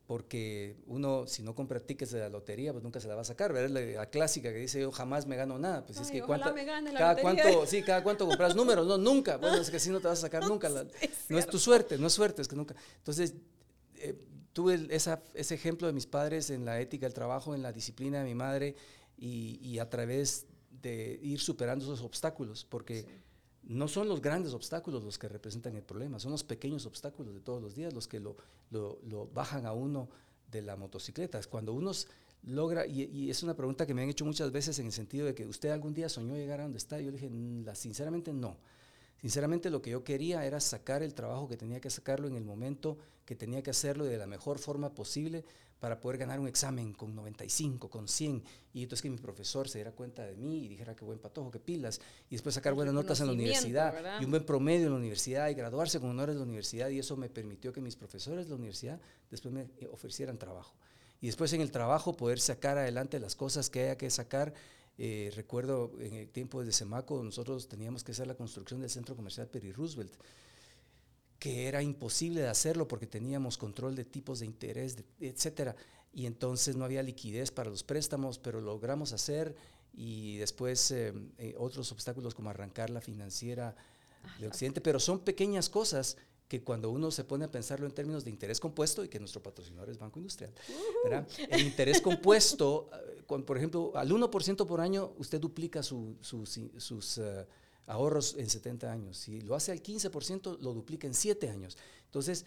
porque 0.07 0.75
uno 0.85 1.25
si 1.25 1.41
no 1.41 1.55
compra 1.55 1.79
tickets 1.79 2.11
de 2.11 2.19
la 2.19 2.29
lotería 2.29 2.71
pues 2.71 2.83
nunca 2.83 2.99
se 2.99 3.07
la 3.07 3.15
va 3.15 3.21
a 3.21 3.25
sacar, 3.25 3.51
¿verdad? 3.53 3.69
La, 3.69 3.81
la 3.81 4.09
clásica 4.09 4.51
que 4.51 4.59
dice 4.59 4.79
yo 4.79 4.91
jamás 4.91 5.25
me 5.25 5.35
gano 5.35 5.57
nada, 5.57 5.83
pues 5.85 5.99
es 5.99 6.11
que 6.11 6.21
cuánta, 6.21 6.53
cada 6.95 7.15
cuánto, 7.15 7.65
sí, 7.65 7.81
cada 7.81 8.03
cuánto 8.03 8.27
compras 8.27 8.55
números, 8.55 8.85
no, 8.85 8.97
nunca, 8.97 9.37
bueno, 9.37 9.57
es 9.57 9.69
que 9.69 9.77
así 9.77 9.89
no 9.89 9.99
te 9.99 10.07
vas 10.07 10.19
a 10.19 10.21
sacar 10.21 10.43
nunca, 10.47 10.69
no 10.69 11.39
es 11.39 11.47
tu 11.47 11.57
suerte, 11.57 11.97
no 11.97 12.07
es 12.07 12.13
suerte, 12.13 12.41
es 12.41 12.47
que 12.47 12.55
nunca. 12.55 12.75
Entonces, 12.97 13.33
eh, 13.95 14.15
tuve 14.53 14.87
esa, 14.89 15.23
ese 15.33 15.55
ejemplo 15.55 15.87
de 15.87 15.93
mis 15.93 16.05
padres 16.05 16.49
en 16.49 16.65
la 16.65 16.79
ética 16.79 17.07
del 17.07 17.13
trabajo, 17.13 17.55
en 17.55 17.63
la 17.63 17.71
disciplina 17.71 18.19
de 18.19 18.25
mi 18.25 18.35
madre 18.35 18.75
y, 19.17 19.59
y 19.61 19.79
a 19.79 19.89
través 19.89 20.45
de 20.69 21.19
ir 21.21 21.39
superando 21.39 21.83
esos 21.83 22.01
obstáculos, 22.01 22.63
porque 22.63 23.05
no 23.67 23.87
son 23.87 24.07
los 24.07 24.21
grandes 24.21 24.53
obstáculos 24.53 25.03
los 25.03 25.17
que 25.17 25.27
representan 25.27 25.75
el 25.75 25.83
problema, 25.83 26.19
son 26.19 26.31
los 26.31 26.43
pequeños 26.43 26.85
obstáculos 26.85 27.33
de 27.33 27.39
todos 27.39 27.61
los 27.61 27.75
días 27.75 27.93
los 27.93 28.07
que 28.07 28.19
lo, 28.19 28.35
bajan 29.33 29.65
a 29.65 29.73
uno 29.73 30.09
de 30.51 30.61
la 30.61 30.75
motocicleta. 30.75 31.41
Cuando 31.49 31.73
uno 31.73 31.91
logra, 32.43 32.85
y, 32.85 33.29
es 33.29 33.41
una 33.43 33.55
pregunta 33.55 33.85
que 33.85 33.93
me 33.93 34.03
han 34.03 34.09
hecho 34.09 34.25
muchas 34.25 34.51
veces 34.51 34.77
en 34.79 34.85
el 34.85 34.91
sentido 34.91 35.25
de 35.25 35.33
que 35.33 35.45
usted 35.47 35.69
algún 35.69 35.93
día 35.93 36.09
soñó 36.09 36.35
llegar 36.35 36.59
a 36.59 36.63
donde 36.63 36.77
está, 36.77 36.99
yo 36.99 37.07
le 37.07 37.17
dije, 37.17 37.29
mm, 37.29 37.65
sinceramente 37.73 38.33
no. 38.33 38.57
Sinceramente 39.21 39.71
lo 39.71 39.81
que 39.81 39.91
yo 39.91 40.03
quería 40.03 40.45
era 40.45 40.59
sacar 40.59 41.01
el 41.01 41.15
trabajo 41.15 41.47
que 41.47 41.57
tenía 41.57 41.81
que 41.81 41.89
sacarlo 41.89 42.27
en 42.27 42.35
el 42.35 42.43
momento 42.43 42.97
que 43.25 43.35
tenía 43.35 43.63
que 43.63 43.71
hacerlo 43.71 44.05
de 44.05 44.17
la 44.17 44.27
mejor 44.27 44.59
forma 44.59 44.93
posible 44.93 45.43
para 45.79 45.99
poder 45.99 46.17
ganar 46.17 46.39
un 46.39 46.47
examen 46.47 46.93
con 46.93 47.15
95, 47.15 47.89
con 47.89 48.07
100, 48.07 48.43
y 48.73 48.83
entonces 48.83 49.01
que 49.01 49.09
mi 49.09 49.17
profesor 49.17 49.67
se 49.67 49.77
diera 49.79 49.91
cuenta 49.91 50.25
de 50.25 50.35
mí 50.35 50.65
y 50.65 50.67
dijera 50.67 50.95
que 50.95 51.05
buen 51.05 51.19
patojo, 51.19 51.51
que 51.51 51.59
pilas, 51.59 51.99
y 52.29 52.35
después 52.35 52.55
sacar 52.55 52.73
buenas 52.73 52.93
notas 52.93 53.19
en 53.19 53.27
la 53.27 53.33
universidad 53.33 54.19
y 54.19 54.25
un 54.25 54.31
buen 54.31 54.45
promedio 54.45 54.85
en 54.85 54.93
la 54.93 54.99
universidad 54.99 55.49
y 55.49 55.53
graduarse 55.53 55.99
con 55.99 56.09
honores 56.09 56.35
de 56.35 56.39
la 56.39 56.45
universidad, 56.45 56.89
y 56.89 56.99
eso 56.99 57.17
me 57.17 57.29
permitió 57.29 57.73
que 57.73 57.81
mis 57.81 57.95
profesores 57.95 58.45
de 58.45 58.49
la 58.49 58.55
universidad 58.55 58.99
después 59.29 59.53
me 59.53 59.67
ofrecieran 59.91 60.37
trabajo. 60.37 60.73
Y 61.21 61.27
después 61.27 61.51
en 61.53 61.61
el 61.61 61.71
trabajo 61.71 62.15
poder 62.15 62.39
sacar 62.39 62.77
adelante 62.77 63.19
las 63.19 63.35
cosas 63.35 63.69
que 63.69 63.83
haya 63.83 63.97
que 63.97 64.09
sacar. 64.09 64.53
Eh, 64.97 65.31
recuerdo 65.35 65.91
en 65.99 66.13
el 66.13 66.29
tiempo 66.29 66.63
de 66.63 66.71
Semaco, 66.71 67.21
nosotros 67.23 67.67
teníamos 67.67 68.03
que 68.03 68.13
hacer 68.13 68.27
la 68.27 68.35
construcción 68.35 68.79
del 68.79 68.89
centro 68.89 69.15
comercial 69.15 69.47
Peri 69.47 69.71
Roosevelt 69.71 70.13
que 71.39 71.67
era 71.67 71.81
imposible 71.81 72.41
de 72.41 72.47
hacerlo 72.47 72.87
porque 72.87 73.07
teníamos 73.07 73.57
control 73.57 73.95
de 73.95 74.05
tipos 74.05 74.39
de 74.39 74.45
interés, 74.45 74.97
etcétera, 75.19 75.75
y 76.13 76.25
entonces 76.25 76.75
no 76.75 76.85
había 76.85 77.03
liquidez 77.03 77.51
para 77.51 77.69
los 77.69 77.83
préstamos, 77.83 78.39
pero 78.39 78.61
logramos 78.61 79.11
hacer 79.11 79.55
y 79.93 80.37
después 80.37 80.91
eh, 80.91 81.13
eh, 81.37 81.55
otros 81.57 81.91
obstáculos 81.91 82.33
como 82.33 82.49
arrancar 82.49 82.89
la 82.89 83.01
financiera 83.01 83.75
de 84.39 84.47
Occidente, 84.47 84.81
pero 84.81 84.99
son 84.99 85.19
pequeñas 85.19 85.69
cosas 85.69 86.17
que 86.47 86.63
cuando 86.63 86.89
uno 86.91 87.11
se 87.11 87.23
pone 87.23 87.45
a 87.45 87.51
pensarlo 87.51 87.85
en 87.85 87.93
términos 87.93 88.23
de 88.23 88.29
interés 88.29 88.59
compuesto, 88.59 89.03
y 89.03 89.09
que 89.09 89.19
nuestro 89.19 89.41
patrocinador 89.41 89.89
es 89.89 89.97
Banco 89.97 90.19
Industrial, 90.19 90.53
el 91.49 91.61
interés 91.61 92.01
compuesto, 92.01 92.89
eh, 93.27 93.39
por 93.39 93.57
ejemplo, 93.57 93.91
al 93.95 94.09
1% 94.09 94.65
por 94.65 94.81
año 94.81 95.13
usted 95.17 95.39
duplica 95.39 95.83
sus 95.83 97.19
ahorros 97.87 98.35
en 98.37 98.49
70 98.49 98.91
años. 98.91 99.17
Si 99.17 99.41
lo 99.41 99.55
hace 99.55 99.71
al 99.71 99.81
15%, 99.81 100.59
lo 100.59 100.73
duplica 100.73 101.07
en 101.07 101.13
7 101.13 101.49
años. 101.49 101.77
Entonces, 102.05 102.45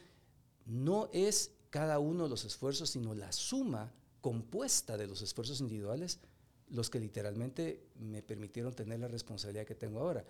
no 0.66 1.08
es 1.12 1.52
cada 1.70 1.98
uno 1.98 2.24
de 2.24 2.30
los 2.30 2.44
esfuerzos, 2.44 2.90
sino 2.90 3.14
la 3.14 3.32
suma 3.32 3.92
compuesta 4.20 4.96
de 4.96 5.06
los 5.06 5.22
esfuerzos 5.22 5.60
individuales 5.60 6.18
los 6.70 6.90
que 6.90 7.00
literalmente 7.00 7.82
me 7.98 8.22
permitieron 8.22 8.74
tener 8.74 9.00
la 9.00 9.08
responsabilidad 9.08 9.66
que 9.66 9.74
tengo 9.74 10.00
ahora, 10.00 10.24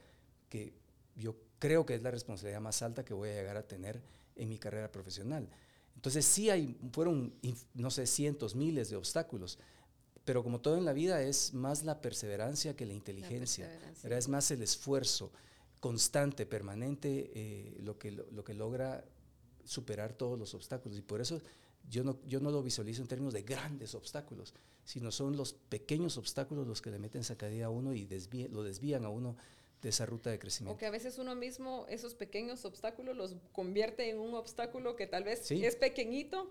que 0.49 0.73
yo 1.17 1.37
creo 1.59 1.85
que 1.85 1.95
es 1.95 2.03
la 2.03 2.11
responsabilidad 2.11 2.61
más 2.61 2.83
alta 2.83 3.05
que 3.05 3.15
voy 3.15 3.31
a 3.31 3.35
llegar 3.35 3.57
a 3.57 3.67
tener 3.67 4.01
en 4.37 4.49
mi 4.49 4.59
carrera 4.59 4.91
profesional. 4.91 5.49
Entonces 5.97 6.25
sí 6.25 6.49
hay, 6.49 6.79
fueron, 6.93 7.35
no 7.75 7.91
sé, 7.91 8.07
cientos, 8.07 8.55
miles 8.55 8.89
de 8.89 8.97
obstáculos, 8.97 9.59
pero 10.29 10.43
como 10.43 10.61
todo 10.61 10.77
en 10.77 10.85
la 10.85 10.93
vida 10.93 11.23
es 11.23 11.55
más 11.55 11.85
la 11.85 12.03
perseverancia 12.03 12.77
que 12.77 12.85
la 12.85 12.93
inteligencia, 12.93 13.67
es 14.05 14.29
más 14.29 14.51
el 14.51 14.61
esfuerzo 14.61 15.33
constante, 15.81 16.45
permanente, 16.45 17.31
eh, 17.35 17.79
lo, 17.81 17.99
que, 17.99 18.11
lo, 18.11 18.45
que 18.45 18.53
logra 18.53 19.03
superar 19.65 20.13
todos 20.13 20.39
los 20.39 20.53
obstáculos. 20.53 20.99
Y 20.99 21.01
por 21.01 21.23
eso 21.23 21.41
yo 21.89 22.05
no, 22.05 22.19
yo 22.27 22.41
no 22.41 22.51
lo 22.51 22.63
visualizo 22.63 23.01
en 23.01 23.09
términos 23.09 23.33
de 23.33 23.41
grandes 23.41 23.95
obstáculos, 23.95 24.53
sino 24.85 25.11
son 25.13 25.35
los 25.35 25.55
pequeños 25.55 26.19
obstáculos 26.19 26.67
los 26.67 26.83
que 26.83 26.91
le 26.91 26.99
meten 26.99 27.25
sacadilla 27.25 27.65
a 27.65 27.71
uno 27.71 27.95
y 27.95 28.07
lo 28.51 28.63
desvían 28.63 29.07
a 29.07 29.09
uno 29.09 29.35
de 29.81 29.89
esa 29.89 30.05
ruta 30.05 30.29
de 30.29 30.39
crecimiento. 30.39 30.75
O 30.75 30.79
que 30.79 30.85
a 30.85 30.91
veces 30.91 31.17
uno 31.17 31.37
mismo 31.37 31.87
esos 31.89 32.15
pequeños 32.15 32.67
obstáculos 32.67 33.17
los 33.17 33.37
convierte 33.53 34.11
en 34.11 34.19
un 34.19 34.35
obstáculo 34.35 34.95
que 34.95 35.07
tal 35.07 35.25
vez 35.25 35.51
es 35.51 35.77
pequeñito. 35.77 36.51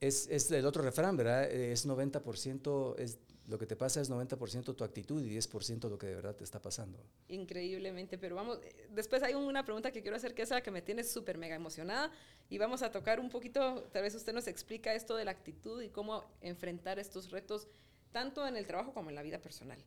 Es, 0.00 0.28
es, 0.28 0.50
el 0.50 0.66
otro 0.66 0.82
refrán, 0.82 1.16
¿verdad? 1.16 1.50
Es 1.50 1.86
90%, 1.86 2.98
es, 2.98 3.18
lo 3.48 3.58
que 3.58 3.66
te 3.66 3.76
pasa 3.76 4.00
es 4.00 4.10
90% 4.10 4.74
tu 4.74 4.84
actitud 4.84 5.22
y 5.22 5.36
10% 5.36 5.88
lo 5.88 5.98
que 5.98 6.08
de 6.08 6.14
verdad 6.16 6.34
te 6.34 6.44
está 6.44 6.60
pasando. 6.60 6.98
Increíblemente, 7.28 8.18
pero 8.18 8.34
vamos, 8.36 8.58
eh, 8.62 8.88
después 8.90 9.22
hay 9.22 9.34
una 9.34 9.64
pregunta 9.64 9.90
que 9.90 10.02
quiero 10.02 10.16
hacer 10.16 10.34
que 10.34 10.42
es 10.42 10.50
la 10.50 10.62
que 10.62 10.70
me 10.70 10.82
tiene 10.82 11.04
súper 11.04 11.38
mega 11.38 11.54
emocionada 11.54 12.10
y 12.50 12.58
vamos 12.58 12.82
a 12.82 12.90
tocar 12.90 13.20
un 13.20 13.30
poquito, 13.30 13.84
tal 13.92 14.02
vez 14.02 14.14
usted 14.14 14.32
nos 14.32 14.46
explica 14.48 14.94
esto 14.94 15.16
de 15.16 15.24
la 15.24 15.30
actitud 15.30 15.80
y 15.80 15.88
cómo 15.88 16.24
enfrentar 16.40 16.98
estos 16.98 17.30
retos 17.30 17.68
tanto 18.10 18.46
en 18.46 18.56
el 18.56 18.66
trabajo 18.66 18.92
como 18.92 19.10
en 19.10 19.16
la 19.16 19.22
vida 19.22 19.38
personal. 19.38 19.78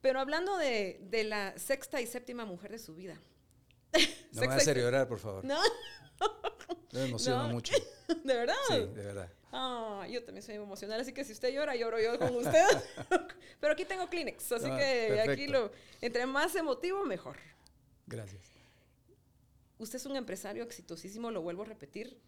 Pero 0.00 0.20
hablando 0.20 0.56
de, 0.56 1.00
de 1.10 1.24
la 1.24 1.58
sexta 1.58 2.00
y 2.00 2.06
séptima 2.06 2.44
mujer 2.44 2.72
de 2.72 2.78
su 2.78 2.94
vida. 2.94 3.20
No 4.32 4.40
me 4.42 4.54
hace 4.54 4.74
llorar, 4.74 5.08
por 5.08 5.18
favor. 5.18 5.44
No. 5.44 5.58
Me 6.92 7.04
emociona 7.04 7.44
mucho. 7.44 7.74
¿De 8.24 8.34
verdad? 8.34 8.54
Sí, 8.68 8.74
de 8.74 9.04
verdad. 9.04 9.32
Ah, 9.52 10.06
yo 10.10 10.22
también 10.24 10.42
soy 10.42 10.56
emocional, 10.56 11.00
así 11.00 11.12
que 11.12 11.24
si 11.24 11.32
usted 11.32 11.52
llora, 11.52 11.74
lloro 11.74 12.00
yo 12.00 12.18
con 12.18 12.34
usted. 12.36 12.66
Pero 13.60 13.72
aquí 13.72 13.84
tengo 13.84 14.08
Kleenex, 14.08 14.52
así 14.52 14.68
ah, 14.70 14.76
que 14.76 15.20
aquí 15.20 15.46
lo, 15.46 15.70
entre 16.00 16.26
más 16.26 16.54
emotivo, 16.54 17.04
mejor. 17.04 17.36
Gracias. 18.06 18.42
Usted 19.78 19.96
es 19.96 20.06
un 20.06 20.16
empresario 20.16 20.62
exitosísimo, 20.64 21.30
lo 21.30 21.40
vuelvo 21.40 21.62
a 21.62 21.66
repetir, 21.66 22.20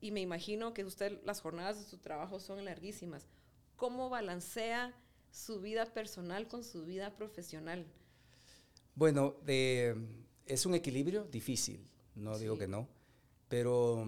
y 0.00 0.10
me 0.10 0.20
imagino 0.20 0.74
que 0.74 0.84
usted, 0.84 1.20
las 1.24 1.40
jornadas 1.40 1.78
de 1.78 1.84
su 1.84 1.98
trabajo 1.98 2.40
son 2.40 2.64
larguísimas. 2.64 3.26
¿Cómo 3.76 4.08
balancea 4.08 4.94
su 5.30 5.60
vida 5.60 5.86
personal 5.86 6.48
con 6.48 6.64
su 6.64 6.84
vida 6.84 7.16
profesional? 7.16 7.86
Bueno, 8.94 9.36
es 10.46 10.66
un 10.66 10.74
equilibrio 10.74 11.24
difícil, 11.24 11.86
no 12.14 12.38
digo 12.38 12.56
que 12.56 12.68
no, 12.68 12.88
pero 13.48 14.06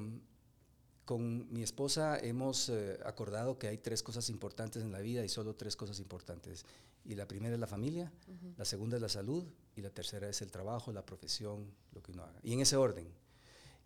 con 1.04 1.52
mi 1.52 1.62
esposa 1.62 2.18
hemos 2.18 2.68
eh, 2.68 2.99
acordado 3.04 3.59
que 3.59 3.68
hay 3.68 3.78
tres 3.78 4.02
cosas 4.02 4.28
importantes 4.28 4.83
en 4.83 4.92
la 4.92 5.00
vida 5.00 5.25
y 5.25 5.28
solo 5.28 5.54
tres 5.54 5.75
cosas 5.75 6.00
importantes. 6.00 6.66
Y 7.04 7.14
la 7.14 7.26
primera 7.26 7.54
es 7.54 7.61
la 7.61 7.66
familia, 7.66 8.12
la 8.59 8.66
segunda 8.66 8.97
es 8.97 9.02
la 9.02 9.09
salud 9.09 9.45
y 9.75 9.80
la 9.80 9.88
tercera 9.88 10.28
es 10.28 10.42
el 10.42 10.50
trabajo, 10.50 10.92
la 10.92 11.07
profesión, 11.07 11.73
lo 11.92 12.02
que 12.02 12.12
uno 12.12 12.25
haga. 12.25 12.38
Y 12.42 12.52
en 12.52 12.61
ese 12.61 12.76
orden. 12.76 13.09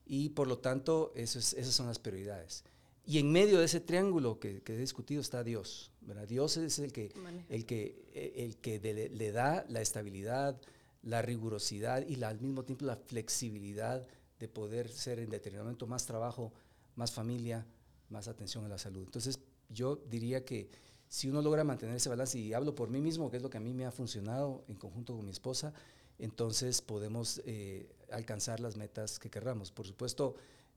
Y 0.05 0.31
por 0.31 0.49
lo 0.49 0.59
tanto, 0.59 1.13
esas 1.15 1.55
son 1.67 1.87
las 1.87 2.01
prioridades. 2.01 2.65
Y 3.05 3.19
en 3.19 3.31
medio 3.31 3.59
de 3.59 3.67
ese 3.67 3.81
triángulo 3.81 4.39
que, 4.39 4.63
he 4.67 4.77
discutido 4.77 5.21
está 5.21 5.45
Dios. 5.45 5.93
¿verdad? 6.01 6.27
Dios 6.27 6.57
es 6.57 6.81
el 6.81 6.93
que, 6.93 7.13
el 7.49 7.67
que, 7.67 8.05
e, 8.13 8.45
el 8.45 8.57
que 8.57 8.81
le, 8.81 9.33
da 9.33 9.65
la 9.69 9.81
estabilidad, 9.81 10.61
la 11.03 11.23
rigurosidad 11.23 12.07
y 12.07 12.23
al 12.23 12.41
mismo 12.41 12.65
tiempo 12.65 12.85
la 12.85 12.97
flexibilidad 12.97 14.07
de 14.39 14.49
poder 14.49 14.89
ser 14.89 15.19
en 15.19 15.31
determinado 15.31 15.65
momento 15.65 15.87
más 15.87 16.07
trabajo, 16.07 16.53
más 16.97 17.13
familia, 17.13 17.67
más 18.09 18.29
atención 18.29 18.65
a 18.65 18.69
la 18.69 18.79
salud. 18.79 19.05
Entonces 19.05 19.39
yo 19.69 19.97
diría 19.97 20.45
que 20.45 20.71
si 21.09 21.29
uno 21.29 21.43
logra 21.43 21.63
mantener 21.63 21.97
ese 21.97 22.09
balance, 22.09 22.39
y 22.39 22.55
hablo 22.55 22.75
por 22.75 22.89
mí 22.89 23.01
mismo, 23.01 23.31
que 23.31 23.37
es 23.37 23.43
lo 23.43 23.51
que 23.51 23.59
a 23.59 23.61
mí 23.61 23.75
me 23.75 23.85
ha 23.85 23.91
funcionado 23.91 24.65
en 24.69 24.77
conjunto 24.77 25.15
con 25.15 25.25
mi 25.25 25.31
esposa, 25.31 25.75
entonces 26.19 26.81
podemos 26.81 27.43
eh, 27.45 27.91
alcanzar 28.11 28.61
las 28.61 28.77
metas 28.77 29.19
que 29.19 29.29
querramos. 29.29 29.71
Por 29.71 29.87
supuesto, 29.87 30.37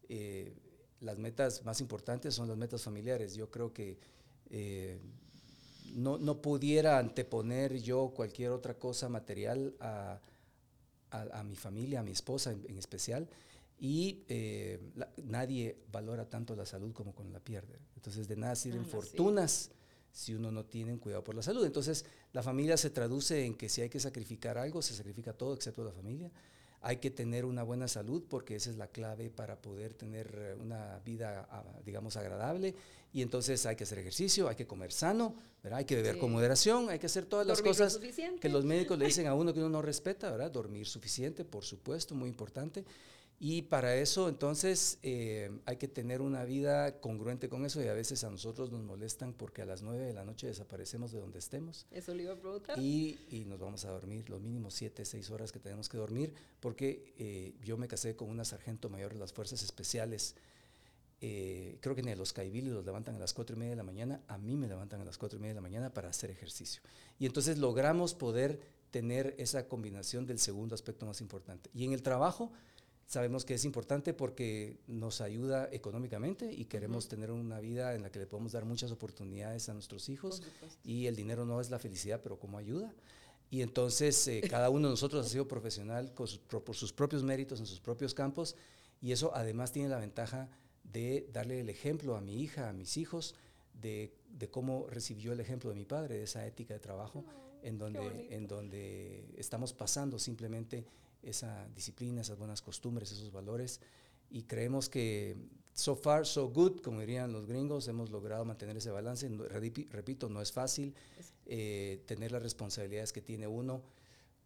eh, 0.10 0.54
las 1.00 1.18
metas 1.18 1.64
más 1.64 1.80
importantes 1.82 2.34
son 2.34 2.48
las 2.48 2.58
metas 2.58 2.84
familiares. 2.84 3.36
Yo 3.36 3.50
creo 3.50 3.72
que 3.72 3.98
eh, 4.50 5.00
no, 5.96 6.18
no, 6.18 6.42
pudiera 6.42 7.00
anteponer 7.00 7.82
yo 7.82 8.12
cualquier 8.16 8.52
otra 8.52 8.76
cosa 8.76 9.10
material 9.10 9.74
a, 9.80 10.20
a, 11.10 11.44
mi 11.44 11.56
familia, 11.56 12.02
a 12.02 12.04
mi 12.04 12.12
esposa 12.12 12.52
en, 12.52 12.78
especial. 12.78 13.28
Y 13.78 14.24
eh, 14.28 14.80
nadie 15.24 15.78
valora 15.92 16.30
tanto 16.30 16.56
la 16.56 16.66
salud 16.66 16.94
como 16.94 17.14
cuando 17.14 17.34
la 17.34 17.40
pierde. 17.40 17.80
Entonces, 17.96 18.28
de 18.28 18.36
nada 18.36 18.56
sirven 18.56 18.86
fortunas 18.86 19.72
si 20.12 20.34
uno 20.34 20.52
no 20.52 20.66
tiene 20.66 20.98
cuidado 20.98 21.24
por 21.24 21.36
la 21.36 21.42
salud. 21.42 21.66
Entonces, 21.66 22.06
la 22.32 22.44
familia 22.44 22.78
se 22.78 22.90
traduce 22.90 23.46
en 23.46 23.56
que 23.56 23.68
si 23.68 23.82
hay 23.82 23.90
que 23.90 24.00
sacrificar 24.00 24.58
algo, 24.58 24.82
se 24.82 24.94
sacrifica 24.94 25.34
todo 25.34 25.54
excepto 25.54 25.84
la 25.84 25.92
familia 25.92 26.32
hay 26.86 26.98
que 26.98 27.10
tener 27.10 27.46
una 27.46 27.64
buena 27.64 27.88
salud 27.88 28.24
porque 28.30 28.56
esa 28.56 28.70
es 28.70 28.78
la 28.78 28.86
clave 28.86 29.32
para 29.32 29.60
poder 29.60 29.96
tener 29.96 30.32
eh, 30.38 30.56
una 30.62 31.00
vida, 31.04 31.48
ah, 31.50 31.64
digamos, 31.84 32.16
agradable. 32.16 32.76
Y 33.12 33.24
entonces 33.24 33.66
hay 33.66 33.76
que 33.76 33.86
hacer 33.86 33.98
ejercicio, 33.98 34.48
hay 34.48 34.56
que 34.56 34.68
comer 34.68 34.92
sano, 34.92 35.34
¿verdad? 35.64 35.80
hay 35.80 35.86
que 35.86 35.96
beber 35.96 36.20
con 36.20 36.32
moderación, 36.32 36.92
hay 36.92 37.00
que 37.00 37.08
hacer 37.08 37.26
todas 37.26 37.48
las 37.48 37.64
cosas 37.64 38.00
que 38.40 38.50
los 38.50 38.66
médicos 38.66 39.00
le 39.00 39.06
dicen 39.08 39.26
a 39.26 39.34
uno 39.34 39.52
que 39.52 39.62
uno 39.62 39.70
no 39.70 39.82
respeta, 39.82 40.30
¿verdad? 40.30 40.52
Dormir 40.52 40.86
suficiente, 40.86 41.44
por 41.44 41.66
supuesto, 41.66 42.14
muy 42.14 42.30
importante. 42.30 42.86
Y 43.38 43.64
para 43.64 43.96
eso, 43.96 44.30
entonces, 44.30 44.98
eh, 45.04 45.52
hay 45.66 45.76
que 45.76 45.90
tener 45.90 46.22
una 46.22 46.46
vida 46.46 47.00
congruente 47.02 47.50
con 47.50 47.66
eso 47.66 47.84
y 47.84 47.88
a 47.88 47.94
veces 47.94 48.24
a 48.24 48.30
nosotros 48.30 48.72
nos 48.72 48.82
molestan 48.82 49.34
porque 49.34 49.62
a 49.62 49.66
las 49.66 49.82
9 49.82 50.06
de 50.06 50.14
la 50.14 50.24
noche 50.24 50.48
desaparecemos 50.48 51.12
de 51.12 51.20
donde 51.20 51.40
estemos. 51.40 51.86
Eso 51.92 52.16
le 52.16 52.24
iba 52.24 52.34
a 52.34 52.38
preguntar. 52.38 52.80
Y, 52.80 53.20
y 53.30 53.44
nos 53.44 53.60
vamos 53.60 53.84
a 53.84 53.90
dormir 53.90 54.30
los 54.30 54.42
mínimos 54.42 54.74
7, 54.76 55.04
6 55.04 55.30
horas 55.32 55.52
que 55.52 55.60
tenemos 55.60 55.90
que 55.90 55.98
dormir 55.98 56.34
porque 56.62 57.14
eh, 57.18 57.54
yo 57.62 57.78
me 57.78 57.88
casé 57.88 58.16
con 58.16 58.30
una 58.30 58.46
sargento 58.46 58.90
mayor 58.90 59.14
de 59.14 59.20
las 59.20 59.34
Fuerzas 59.34 59.62
Especiales. 59.64 60.36
Eh, 61.20 61.78
creo 61.82 61.96
que 61.96 62.10
a 62.10 62.16
los 62.16 62.32
caibiles 62.32 62.72
los 62.72 62.86
levantan 62.86 63.16
a 63.16 63.20
las 63.20 63.34
4 63.34 63.56
y 63.56 63.60
media 63.60 63.72
de 63.72 63.78
la 63.78 63.84
mañana, 63.84 64.22
a 64.28 64.38
mí 64.38 64.56
me 64.56 64.68
levantan 64.68 65.02
a 65.02 65.06
las 65.06 65.18
4 65.18 65.38
y 65.38 65.42
media 65.42 65.54
de 65.54 65.56
la 65.56 65.62
mañana 65.62 65.94
para 65.94 66.10
hacer 66.10 66.32
ejercicio. 66.32 66.82
Y 67.20 67.26
entonces 67.26 67.58
logramos 67.58 68.14
poder 68.14 68.60
tener 68.92 69.36
esa 69.38 69.68
combinación 69.68 70.26
del 70.26 70.40
segundo 70.40 70.74
aspecto 70.74 71.06
más 71.06 71.20
importante. 71.20 71.70
Y 71.74 71.84
en 71.84 71.92
el 71.92 72.02
trabajo 72.02 72.52
Sabemos 73.08 73.46
que 73.46 73.54
es 73.54 73.66
importante 73.66 74.14
porque 74.14 74.78
nos 74.88 75.22
ayuda 75.22 75.70
económicamente 75.72 76.52
y 76.52 76.66
queremos 76.66 77.08
tener 77.08 77.32
una 77.32 77.60
vida 77.60 77.94
en 77.94 78.02
la 78.02 78.10
que 78.10 78.20
le 78.20 78.26
podemos 78.26 78.52
dar 78.52 78.66
muchas 78.66 78.92
oportunidades 78.92 79.70
a 79.70 79.74
nuestros 79.74 80.10
hijos 80.10 80.42
y 80.84 81.06
el 81.06 81.16
dinero 81.16 81.46
no 81.46 81.62
es 81.62 81.70
la 81.70 81.78
felicidad, 81.78 82.22
pero 82.24 82.40
como 82.40 82.58
ayuda. 82.58 82.94
Y 83.52 83.62
entonces 83.62 84.28
eh, 84.28 84.42
cada 84.50 84.72
uno 84.72 84.88
de 84.88 84.94
nosotros 84.94 85.24
ha 85.26 85.30
sido 85.30 85.48
profesional 85.48 86.12
por 86.14 86.76
sus 86.76 86.94
propios 86.94 87.24
méritos 87.24 87.60
en 87.60 87.68
sus 87.68 87.80
propios 87.80 88.16
campos 88.16 88.56
y 89.02 89.12
eso 89.12 89.32
además 89.36 89.72
tiene 89.72 89.90
la 89.90 90.00
ventaja 90.00 90.50
de 90.84 91.30
darle 91.32 91.60
el 91.60 91.70
ejemplo 91.70 92.16
a 92.16 92.22
mi 92.22 92.42
hija, 92.42 92.70
a 92.70 92.74
mis 92.74 92.98
hijos, 92.98 93.36
de, 93.74 94.12
de 94.30 94.50
cómo 94.50 94.88
recibió 94.90 95.34
el 95.34 95.40
ejemplo 95.40 95.70
de 95.70 95.76
mi 95.76 95.86
padre, 95.86 96.18
de 96.18 96.24
esa 96.24 96.46
ética 96.46 96.74
de 96.74 96.80
trabajo, 96.80 97.24
en, 97.62 97.78
donde, 97.78 98.28
en 98.32 98.48
donde 98.48 99.26
estamos 99.38 99.74
pasando 99.74 100.18
simplemente 100.18 100.86
esa 101.26 101.68
disciplina, 101.76 102.22
esas 102.22 102.38
buenas 102.38 102.62
costumbres, 102.62 103.12
esos 103.12 103.32
valores. 103.32 103.82
Y 104.30 104.44
creemos 104.44 104.90
que 104.90 105.36
so 105.74 105.96
far, 105.96 106.26
so 106.26 106.50
good, 106.50 106.80
como 106.80 107.02
dirían 107.02 107.34
los 107.34 107.46
gringos, 107.46 107.88
hemos 107.88 108.10
logrado 108.10 108.46
mantener 108.46 108.78
ese 108.78 108.92
balance. 108.92 109.30
Repito, 109.90 110.30
no 110.30 110.42
es 110.42 110.52
fácil 110.52 110.96
eh, 111.46 112.02
tener 112.08 112.32
las 112.32 112.42
responsabilidades 112.42 113.12
que 113.12 113.22
tiene 113.22 113.46
uno, 113.46 113.84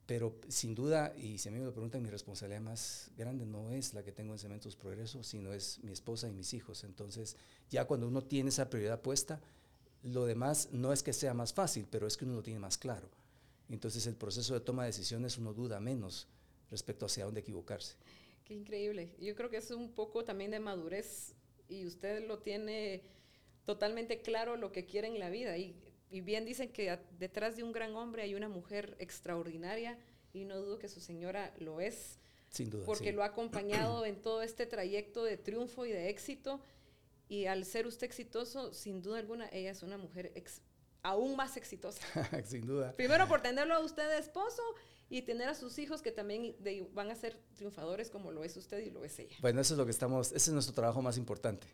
pero 0.05 0.39
sin 0.47 0.73
duda, 0.73 1.13
y 1.15 1.37
si 1.37 1.49
a 1.49 1.51
mí 1.51 1.59
me 1.59 1.65
lo 1.65 1.71
preguntan, 1.71 2.01
mi 2.01 2.09
responsabilidad 2.09 2.61
más 2.61 3.11
grande 3.15 3.45
no 3.45 3.71
es 3.71 3.93
la 3.93 4.01
que 4.01 4.11
tengo 4.11 4.33
en 4.33 4.39
Cementos 4.39 4.75
Progreso, 4.75 5.23
sino 5.23 5.53
es 5.53 5.79
mi 5.83 5.91
esposa 5.91 6.27
y 6.27 6.31
mis 6.31 6.55
hijos. 6.55 6.83
Entonces, 6.83 7.37
ya 7.69 7.85
cuando 7.85 8.07
uno 8.07 8.23
tiene 8.23 8.49
esa 8.49 8.71
prioridad 8.71 9.01
puesta, 9.01 9.39
lo 10.01 10.25
demás 10.25 10.69
no 10.71 10.91
es 10.93 11.03
que 11.03 11.13
sea 11.13 11.35
más 11.35 11.53
fácil, 11.53 11.87
pero 11.91 12.07
es 12.07 12.17
que 12.17 12.25
uno 12.25 12.33
lo 12.33 12.43
tiene 12.43 12.59
más 12.59 12.79
claro. 12.79 13.07
Entonces, 13.69 14.07
el 14.07 14.15
proceso 14.15 14.55
de 14.55 14.61
toma 14.61 14.83
de 14.83 14.89
decisiones 14.89 15.37
uno 15.37 15.53
duda 15.53 15.79
menos 15.79 16.27
respecto 16.69 17.05
hacia 17.05 17.25
dónde 17.25 17.41
equivocarse. 17.41 17.95
Qué 18.45 18.53
increíble. 18.53 19.15
Yo 19.19 19.35
creo 19.35 19.49
que 19.49 19.57
es 19.57 19.71
un 19.71 19.91
poco 19.93 20.23
también 20.23 20.51
de 20.51 20.59
madurez 20.59 21.35
y 21.67 21.85
usted 21.85 22.25
lo 22.27 22.39
tiene 22.39 23.03
totalmente 23.65 24.21
claro 24.21 24.55
lo 24.55 24.71
que 24.71 24.85
quiere 24.85 25.07
en 25.07 25.19
la 25.19 25.29
vida. 25.29 25.57
Y, 25.57 25.75
bien 26.09 26.45
dicen 26.45 26.69
que 26.73 26.97
detrás 27.19 27.55
de 27.55 27.63
un 27.63 27.71
gran 27.71 27.95
hombre 27.95 28.23
hay 28.23 28.33
una 28.33 28.49
mujer 28.49 28.95
extraordinaria 28.97 29.99
y 30.33 30.45
no 30.45 30.57
dudo 30.57 30.79
que 30.79 30.89
su 30.89 30.99
señora 30.99 31.53
lo 31.59 31.79
es. 31.79 32.19
Sin 32.49 32.71
duda. 32.71 32.85
Porque 32.87 33.11
lo 33.11 33.21
ha 33.21 33.27
acompañado 33.27 34.05
en 34.05 34.19
todo 34.19 34.41
este 34.41 34.65
trayecto 34.65 35.23
de 35.23 35.37
triunfo 35.37 35.85
y 35.85 35.91
de 35.91 36.09
éxito. 36.09 36.59
Y 37.27 37.45
al 37.45 37.63
ser 37.63 37.85
usted 37.85 38.07
exitoso, 38.07 38.73
sin 38.73 39.03
duda 39.03 39.19
alguna, 39.19 39.47
ella 39.51 39.69
es 39.69 39.83
una 39.83 39.99
mujer 39.99 40.33
aún 41.03 41.35
más 41.35 41.57
exitosa. 41.57 42.01
Sin 42.45 42.65
duda. 42.65 42.93
Primero 42.95 43.27
por 43.27 43.41
tenerlo 43.41 43.75
a 43.75 43.79
usted 43.79 44.07
de 44.07 44.17
esposo 44.17 44.63
y 45.09 45.23
tener 45.23 45.49
a 45.49 45.55
sus 45.55 45.79
hijos 45.79 46.01
que 46.01 46.11
también 46.11 46.55
van 46.93 47.09
a 47.09 47.15
ser 47.15 47.37
triunfadores 47.55 48.09
como 48.09 48.31
lo 48.31 48.43
es 48.43 48.55
usted 48.57 48.79
y 48.85 48.91
lo 48.91 49.03
es 49.03 49.17
ella. 49.19 49.35
Bueno, 49.41 49.59
eso 49.61 49.73
es 49.73 49.77
lo 49.77 49.85
que 49.85 49.91
estamos, 49.91 50.27
ese 50.27 50.51
es 50.51 50.53
nuestro 50.53 50.73
trabajo 50.73 51.01
más 51.01 51.17
importante. 51.17 51.67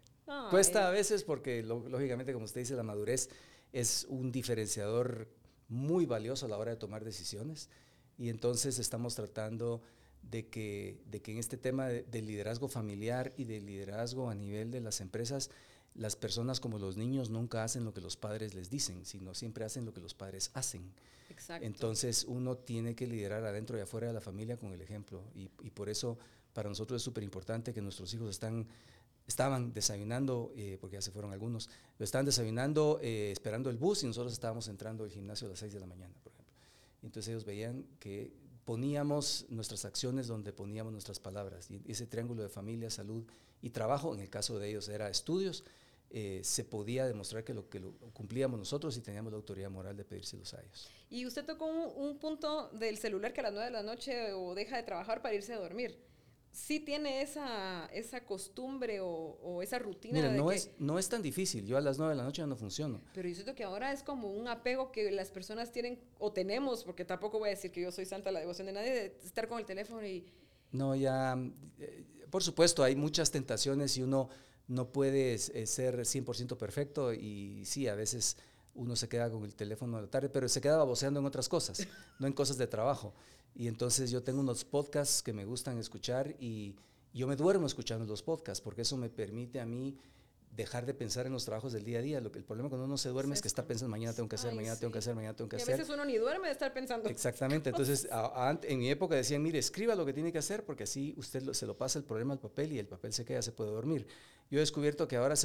Cuesta 0.50 0.88
a 0.88 0.92
veces 0.92 1.24
porque 1.24 1.62
lógicamente, 1.62 2.34
como 2.34 2.46
usted 2.46 2.62
dice, 2.62 2.75
la 2.75 2.84
madurez 2.84 3.30
es 3.74 4.06
un 4.10 4.32
diferenciador 4.32 5.27
muy 5.68 6.06
valioso 6.06 6.46
a 6.46 6.50
la 6.50 6.58
hora 6.58 6.72
de 6.72 6.77
tomar 6.77 7.04
decisiones 7.04 7.70
y 8.18 8.30
entonces 8.30 8.80
estamos 8.80 9.15
tratando 9.15 9.82
de 10.22 10.48
que, 10.48 11.01
de 11.06 11.22
que 11.22 11.34
en 11.34 11.38
este 11.38 11.58
tema 11.58 11.88
de, 11.88 12.04
de 12.04 12.22
liderazgo 12.22 12.68
familiar 12.68 13.34
y 13.38 13.44
de 13.44 13.60
liderazgo 13.60 14.30
a 14.30 14.36
nivel 14.36 14.72
de 14.72 14.82
las 14.82 15.01
empresas, 15.01 15.51
las 15.96 16.16
personas 16.16 16.60
como 16.60 16.78
los 16.78 16.98
niños 16.98 17.30
nunca 17.30 17.64
hacen 17.64 17.86
lo 17.86 17.94
que 17.94 18.02
los 18.02 18.18
padres 18.18 18.54
les 18.54 18.70
dicen, 18.70 19.06
sino 19.06 19.34
siempre 19.34 19.66
hacen 19.66 19.86
lo 19.86 19.94
que 19.94 20.02
los 20.02 20.14
padres 20.14 20.52
hacen. 20.54 20.94
Exacto. 21.30 21.66
Entonces 21.66 22.25
uno 22.28 22.58
tiene 22.58 22.96
que 22.96 23.08
liderar 23.08 23.44
adentro 23.46 23.78
y 23.78 23.82
afuera 23.82 24.08
de 24.08 24.14
la 24.14 24.22
familia 24.22 24.58
con 24.58 24.74
el 24.74 24.82
ejemplo. 24.82 25.24
Y, 25.36 25.48
por 25.72 25.90
eso 25.90 26.18
para 26.54 26.70
nosotros 26.70 27.02
es 27.02 27.04
súper 27.04 27.24
importante 27.24 27.74
que 27.74 27.82
nuestros 27.82 28.14
hijos 28.14 28.30
están, 28.30 28.68
estaban 29.28 29.74
desayunando, 29.74 30.52
eh, 30.56 30.78
porque 30.80 30.96
ya 30.96 31.02
se 31.02 31.12
fueron 31.12 31.32
algunos, 31.32 31.70
lo 31.98 32.04
estaban 32.04 32.25
desayunando 32.25 33.00
eh, 33.02 33.32
esperando 33.32 33.70
el 33.70 33.78
bus 33.78 34.04
y 34.04 34.08
nosotros 34.08 34.34
estábamos 34.34 34.68
entrando 34.68 35.04
al 35.04 35.10
gimnasio 35.10 35.48
a 35.48 35.52
las 35.52 35.60
6 35.60 35.74
de 35.74 35.80
la 35.80 35.86
mañana, 35.86 36.14
por 36.24 36.34
ejemplo. 36.34 36.54
Entonces 37.04 37.30
ellos 37.30 37.46
veían 37.46 37.86
que 38.00 38.34
poníamos 38.66 39.46
nuestras 39.50 39.86
acciones 39.86 40.28
donde 40.28 40.52
poníamos 40.52 40.92
nuestras 40.92 41.20
palabras. 41.20 41.70
Y 41.70 41.82
ese 41.88 42.08
triángulo 42.08 42.44
de 42.44 42.50
familia, 42.50 42.90
salud 42.90 43.24
y 43.62 43.70
trabajo, 43.70 44.14
en 44.14 44.20
el 44.20 44.30
caso 44.30 44.60
de 44.60 44.70
ellos 44.70 44.90
era 44.90 45.10
estudios, 45.10 45.64
eh, 46.10 46.42
se 46.44 46.64
podía 46.64 47.06
demostrar 47.06 47.44
que 47.44 47.54
lo 47.54 47.68
que 47.68 47.80
lo 47.80 47.94
cumplíamos 48.14 48.58
nosotros 48.58 48.96
y 48.96 49.02
teníamos 49.02 49.34
la 49.34 49.38
autoridad 49.38 49.70
moral 49.70 49.98
de 49.98 50.06
pedírselos 50.06 50.54
a 50.54 50.62
ellos. 50.62 50.90
Y 51.10 51.26
usted 51.26 51.46
tocó 51.46 51.66
un, 51.66 52.18
punto 52.20 52.70
del 52.70 52.98
celular 52.98 53.34
que 53.34 53.42
a 53.42 53.44
las 53.44 53.54
9 53.54 53.66
de 53.66 53.72
la 53.72 53.84
noche 53.84 54.34
o 54.34 54.56
deja 54.56 54.78
de 54.78 54.84
trabajar 54.84 55.22
para 55.22 55.36
irse 55.36 55.54
a 55.54 55.60
dormir. 55.60 56.00
¿Sí 56.52 56.80
tiene 56.80 57.22
esa, 57.22 57.88
esa 57.88 58.24
costumbre 58.24 59.00
o, 59.02 59.62
esa 59.62 59.78
rutina? 59.78 60.14
Mira, 60.14 60.32
no, 60.32 60.54
es, 60.54 60.72
no 60.80 60.98
es 60.98 61.10
tan 61.10 61.22
difícil. 61.22 61.66
Yo 61.66 61.76
a 61.76 61.82
las 61.82 61.98
9 61.98 62.14
de 62.14 62.18
la 62.18 62.24
noche 62.24 62.42
ya 62.42 62.48
no 62.48 62.56
funciono. 62.56 63.02
Pero 63.14 63.28
yo 63.28 63.36
siento 63.36 63.54
que 63.54 63.66
ahora 63.66 63.92
es 63.92 64.02
como 64.02 64.32
un 64.32 64.48
apego 64.48 64.94
que 64.94 65.12
las 65.12 65.32
personas 65.32 65.74
tienen 65.74 66.00
o 66.18 66.32
tenemos, 66.32 66.86
porque 66.86 67.04
tampoco 67.04 67.40
voy 67.40 67.50
a 67.50 67.52
decir 67.52 67.72
que 67.72 67.82
yo 67.82 67.92
soy 67.92 68.06
santa 68.06 68.32
la 68.32 68.40
devoción 68.40 68.68
de 68.68 68.74
nadie, 68.74 68.92
de 68.92 69.06
estar 69.26 69.50
con 69.50 69.60
el 69.60 69.66
teléfono 69.66 70.06
y... 70.06 70.26
No, 70.72 70.96
ya, 70.96 71.38
eh, 71.80 72.06
por 72.30 72.42
supuesto, 72.42 72.84
hay 72.84 72.96
muchas 72.96 73.32
tentaciones 73.32 73.98
y 73.98 74.02
uno 74.02 74.30
no 74.68 74.92
puedes 74.92 75.50
eh, 75.50 75.68
ser 75.68 76.00
100% 76.00 76.58
perfecto 76.58 77.14
y 77.14 77.64
sí, 77.66 77.88
a 77.88 77.96
veces 77.96 78.38
uno 78.74 78.96
se 78.96 79.08
queda 79.08 79.30
con 79.30 79.44
el 79.44 79.56
teléfono 79.56 79.98
a 79.98 80.02
la 80.02 80.08
tarde, 80.08 80.30
pero 80.30 80.50
se 80.50 80.62
queda 80.62 80.78
baboseando 80.78 81.20
en 81.20 81.26
otras 81.26 81.50
cosas, 81.50 81.88
no 82.20 82.28
en 82.28 82.34
cosas 82.34 82.58
de 82.58 82.68
trabajo. 82.68 83.14
Y 83.56 83.68
entonces 83.68 84.12
yo 84.12 84.22
tengo 84.22 84.42
unos 84.42 84.66
podcasts 84.66 85.24
que 85.24 85.34
me 85.34 85.46
gustan 85.46 85.78
escuchar 85.78 86.36
y 86.40 86.76
yo 87.14 87.26
me 87.28 87.38
duermo 87.38 87.66
escuchando 87.68 88.06
los 88.06 88.22
podcasts 88.22 88.62
porque 88.62 88.82
eso 88.82 88.98
me 88.98 89.10
permite 89.10 89.62
a 89.62 89.66
mí 89.66 89.98
dejar 90.56 90.86
de 90.86 90.94
pensar 90.94 91.26
en 91.26 91.34
los 91.34 91.46
trabajos 91.46 91.74
del 91.74 91.84
día 91.84 92.00
a 92.00 92.02
día. 92.02 92.22
Lo 92.22 92.32
que, 92.32 92.40
el 92.40 92.46
problema 92.46 92.70
cuando 92.70 92.86
uno 92.86 92.98
se 92.98 93.10
duerme 93.10 93.36
es 93.36 93.42
que 93.42 93.48
está 93.48 93.66
pensando, 93.66 93.90
mañana 93.90 94.14
tengo 94.14 94.30
que 94.30 94.36
hacer, 94.36 94.54
mañana 94.54 94.78
tengo 94.78 94.92
que 94.92 95.00
hacer, 95.00 95.16
mañana 95.16 95.36
tengo 95.36 95.50
que 95.50 95.58
hacer. 95.58 95.74
A 95.74 95.78
veces 95.78 95.94
uno 95.94 96.06
ni 96.06 96.18
duerme 96.18 96.48
de 96.48 96.54
estar 96.54 96.74
pensando. 96.74 97.10
Exactamente. 97.10 97.70
Entonces, 97.72 98.08
en 98.64 98.80
mi 98.80 98.90
época 98.90 99.16
decían, 99.16 99.42
mire, 99.42 99.60
escriba 99.60 99.96
lo 99.96 100.06
que 100.06 100.14
tiene 100.14 100.32
que 100.32 100.38
hacer 100.38 100.64
porque 100.64 100.84
así 100.84 101.14
usted 101.18 101.52
se 101.54 101.66
lo 101.66 101.78
pasa 101.78 102.00
el 102.00 102.06
problema 102.06 102.34
al 102.34 102.40
papel 102.40 102.72
y 102.72 102.80
el 102.80 102.88
papel 102.88 103.14
se 103.14 103.26
queda, 103.26 103.42
se 103.42 103.52
puede 103.52 103.72
dormir. 103.72 104.08
Yo 104.50 104.60
he 104.60 104.62
descubierto 104.62 105.08
que 105.08 105.18
ahora 105.18 105.36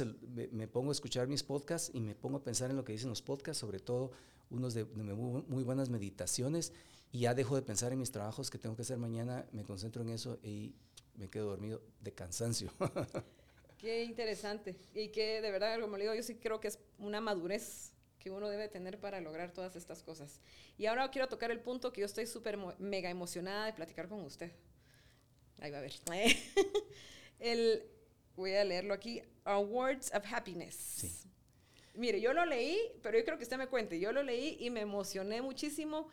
me, 0.51 0.67
pongo 0.67 0.91
a 0.91 0.93
escuchar 0.93 1.27
mis 1.27 1.43
podcasts 1.43 1.91
y 1.93 2.01
me 2.01 2.15
pongo 2.15 2.37
a 2.37 2.43
pensar 2.43 2.69
en 2.69 2.77
lo 2.77 2.83
que 2.83 2.93
dicen 2.93 3.09
los 3.09 3.21
podcasts, 3.21 3.59
sobre 3.59 3.79
todo 3.79 4.11
unos 4.49 4.73
de, 4.73 4.85
muy, 4.85 5.63
buenas 5.63 5.89
meditaciones 5.89 6.71
y 7.11 7.21
ya 7.21 7.33
dejo 7.33 7.55
de 7.55 7.63
pensar 7.63 7.91
en 7.91 7.99
mis 7.99 8.11
trabajos 8.11 8.49
que 8.49 8.57
tengo 8.57 8.75
que 8.75 8.83
hacer 8.83 8.97
mañana, 8.97 9.45
me 9.51 9.63
concentro 9.63 10.03
en 10.03 10.09
eso 10.09 10.39
y 10.43 10.75
me 11.15 11.29
quedo 11.29 11.47
dormido 11.47 11.81
de 12.01 12.13
cansancio. 12.13 12.71
Qué 13.81 14.03
interesante. 14.03 14.75
Y 14.93 15.07
que 15.07 15.41
de 15.41 15.49
verdad, 15.49 15.79
como 15.81 15.97
le 15.97 16.03
digo, 16.03 16.13
yo 16.13 16.21
sí 16.21 16.35
creo 16.35 16.61
que 16.61 16.67
es 16.67 16.77
una 16.99 17.19
madurez 17.19 17.91
que 18.19 18.29
uno 18.29 18.47
debe 18.47 18.69
tener 18.69 18.99
para 18.99 19.19
lograr 19.19 19.51
todas 19.51 19.75
estas 19.75 20.03
cosas. 20.03 20.39
Y 20.77 20.85
ahora 20.85 21.09
quiero 21.09 21.27
tocar 21.27 21.49
el 21.49 21.59
punto 21.59 21.91
que 21.91 22.01
yo 22.01 22.05
estoy 22.05 22.27
súper 22.27 22.59
mega 22.77 23.09
emocionada 23.09 23.65
de 23.65 23.73
platicar 23.73 24.07
con 24.07 24.21
usted. 24.21 24.51
Ahí 25.59 25.71
va 25.71 25.79
a 25.79 25.81
ver. 25.81 25.93
el, 27.39 27.83
voy 28.35 28.53
a 28.53 28.63
leerlo 28.63 28.93
aquí. 28.93 29.23
Awards 29.45 30.11
of 30.13 30.31
Happiness. 30.31 30.75
Sí. 30.75 31.31
Mire, 31.95 32.21
yo 32.21 32.33
lo 32.33 32.45
leí, 32.45 32.77
pero 33.01 33.17
yo 33.17 33.25
creo 33.25 33.37
que 33.37 33.43
usted 33.43 33.57
me 33.57 33.67
cuente. 33.67 33.99
Yo 33.99 34.11
lo 34.11 34.21
leí 34.21 34.57
y 34.59 34.69
me 34.69 34.81
emocioné 34.81 35.41
muchísimo. 35.41 36.07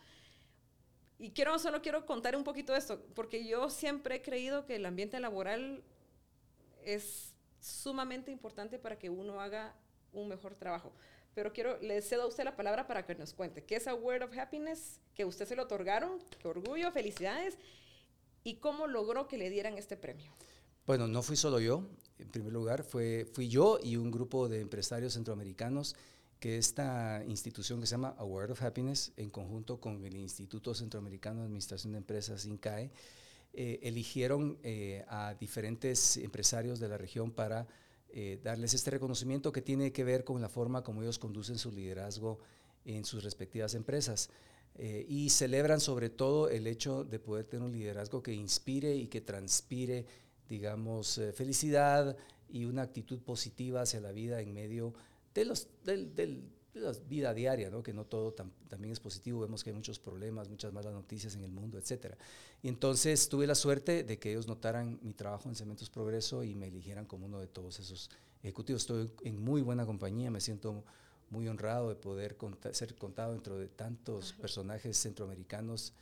Y 1.18 1.32
quiero, 1.32 1.58
solo 1.58 1.82
quiero 1.82 2.06
contar 2.06 2.34
un 2.34 2.44
poquito 2.44 2.72
de 2.72 2.78
esto, 2.78 3.04
porque 3.14 3.44
yo 3.44 3.68
siempre 3.68 4.16
he 4.16 4.22
creído 4.22 4.64
que 4.64 4.76
el 4.76 4.86
ambiente 4.86 5.20
laboral 5.20 5.84
es 6.84 7.34
sumamente 7.60 8.30
importante 8.30 8.78
para 8.78 8.98
que 8.98 9.10
uno 9.10 9.40
haga 9.40 9.74
un 10.12 10.28
mejor 10.28 10.54
trabajo. 10.54 10.92
Pero 11.34 11.52
quiero, 11.52 11.78
le 11.80 12.02
cedo 12.02 12.22
a 12.22 12.26
usted 12.26 12.44
la 12.44 12.56
palabra 12.56 12.86
para 12.86 13.06
que 13.06 13.14
nos 13.14 13.32
cuente 13.32 13.64
qué 13.64 13.76
es 13.76 13.86
a 13.86 13.94
Word 13.94 14.22
of 14.22 14.36
Happiness, 14.36 15.00
que 15.14 15.24
usted 15.24 15.46
se 15.46 15.56
lo 15.56 15.64
otorgaron, 15.64 16.18
qué 16.40 16.48
orgullo, 16.48 16.90
felicidades, 16.90 17.58
y 18.44 18.56
cómo 18.56 18.86
logró 18.86 19.28
que 19.28 19.38
le 19.38 19.50
dieran 19.50 19.78
este 19.78 19.96
premio. 19.96 20.32
Bueno, 20.86 21.06
no 21.06 21.22
fui 21.22 21.36
solo 21.36 21.60
yo, 21.60 21.86
en 22.18 22.28
primer 22.30 22.52
lugar, 22.52 22.82
fue, 22.82 23.26
fui 23.32 23.48
yo 23.48 23.78
y 23.82 23.96
un 23.96 24.10
grupo 24.10 24.48
de 24.48 24.60
empresarios 24.60 25.14
centroamericanos 25.14 25.94
que 26.40 26.56
esta 26.56 27.22
institución 27.26 27.80
que 27.80 27.86
se 27.86 27.92
llama 27.92 28.14
Award 28.18 28.52
of 28.52 28.62
Happiness, 28.62 29.12
en 29.16 29.28
conjunto 29.28 29.80
con 29.80 30.04
el 30.04 30.16
Instituto 30.16 30.74
Centroamericano 30.74 31.40
de 31.40 31.46
Administración 31.46 31.92
de 31.92 31.98
Empresas, 31.98 32.46
INCAE, 32.46 32.90
eh, 33.60 33.80
eligieron 33.82 34.56
eh, 34.62 35.04
a 35.08 35.34
diferentes 35.34 36.16
empresarios 36.18 36.78
de 36.78 36.86
la 36.86 36.96
región 36.96 37.32
para 37.32 37.66
eh, 38.08 38.38
darles 38.40 38.72
este 38.72 38.92
reconocimiento 38.92 39.50
que 39.50 39.62
tiene 39.62 39.90
que 39.90 40.04
ver 40.04 40.22
con 40.22 40.40
la 40.40 40.48
forma 40.48 40.84
como 40.84 41.02
ellos 41.02 41.18
conducen 41.18 41.58
su 41.58 41.72
liderazgo 41.72 42.38
en 42.84 43.04
sus 43.04 43.24
respectivas 43.24 43.74
empresas. 43.74 44.30
y 45.08 45.30
celebran 45.30 45.80
sobre 45.80 46.08
todo 46.08 46.48
el 46.48 46.68
hecho 46.68 47.02
de 47.02 47.18
poder 47.18 47.46
tener 47.46 47.66
un 47.66 47.72
liderazgo 47.72 48.22
que 48.22 48.32
inspire 48.32 48.94
y 48.94 49.08
que 49.08 49.20
transpire, 49.20 50.06
digamos, 50.48 51.20
felicidad 51.34 52.16
y 52.48 52.64
una 52.64 52.82
actitud 52.82 53.20
positiva 53.22 53.80
hacia 53.80 54.00
la 54.00 54.12
vida 54.12 54.40
en 54.40 54.54
medio 54.54 54.94
de 55.34 55.44
los, 55.46 55.66
del, 55.84 56.14
del 56.14 56.44
la 56.80 56.92
vida 57.08 57.34
diaria, 57.34 57.70
¿no? 57.70 57.82
que 57.82 57.92
no 57.92 58.04
todo 58.04 58.32
también 58.32 58.92
es 58.92 59.00
positivo, 59.00 59.40
vemos 59.40 59.62
que 59.62 59.70
hay 59.70 59.76
muchos 59.76 59.98
problemas, 59.98 60.48
muchas 60.48 60.72
malas 60.72 60.92
noticias 60.92 61.34
en 61.34 61.44
el 61.44 61.50
mundo, 61.50 61.78
etc. 61.78 62.14
Y 62.62 62.68
entonces 62.68 63.28
tuve 63.28 63.46
la 63.46 63.54
suerte 63.54 64.04
de 64.04 64.18
que 64.18 64.30
ellos 64.30 64.46
notaran 64.46 64.98
mi 65.02 65.14
trabajo 65.14 65.48
en 65.48 65.54
Cementos 65.54 65.90
Progreso 65.90 66.44
y 66.44 66.54
me 66.54 66.68
eligieran 66.68 67.06
como 67.06 67.26
uno 67.26 67.40
de 67.40 67.46
todos 67.46 67.80
esos 67.80 68.10
ejecutivos. 68.42 68.82
Estoy 68.82 69.10
en 69.24 69.42
muy 69.42 69.62
buena 69.62 69.86
compañía, 69.86 70.30
me 70.30 70.40
siento 70.40 70.84
muy 71.30 71.46
honrado 71.48 71.88
de 71.88 71.94
poder 71.94 72.36
ser 72.72 72.94
contado 72.94 73.32
dentro 73.32 73.58
de 73.58 73.68
tantos 73.68 74.32
personajes 74.32 74.96
centroamericanos 74.96 75.92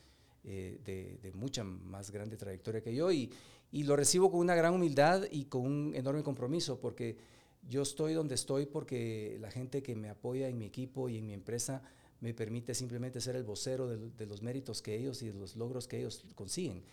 eh, 0.43 0.79
de, 0.85 1.19
de, 1.21 1.33
mucha 1.33 1.63
más 1.63 2.11
grande 2.11 2.37
trayectoria 2.37 2.81
que 2.81 2.95
yo 2.95 3.11
y, 3.11 3.29
y 3.71 3.83
lo 3.83 3.95
recibo 3.95 4.31
con 4.31 4.39
una 4.39 4.55
gran 4.55 4.73
humildad 4.73 5.23
y 5.29 5.45
con 5.45 5.61
un 5.63 5.93
enorme 5.93 6.23
compromiso 6.23 6.79
porque 6.79 7.17
yo 7.69 7.81
estoy 7.81 8.13
donde 8.13 8.35
estoy 8.35 8.65
porque 8.65 9.37
la 9.41 9.51
gente 9.51 9.83
que 9.83 9.95
me 9.95 10.09
apoya 10.09 10.47
en 10.47 10.57
mi 10.57 10.65
equipo 10.65 11.09
y 11.09 11.17
en 11.17 11.25
mi 11.25 11.33
empresa 11.33 11.81
me 12.19 12.33
permite 12.33 12.73
simplemente 12.73 13.21
ser 13.21 13.35
el 13.35 13.43
vocero 13.43 13.87
de, 13.87 14.25
los 14.25 14.41
méritos 14.41 14.81
que 14.81 14.95
ellos 14.95 15.21
y 15.21 15.27
de 15.27 15.33
los 15.33 15.55
logros 15.55 15.87
que 15.87 15.99
ellos 15.99 16.23
consiguen. 16.35 16.83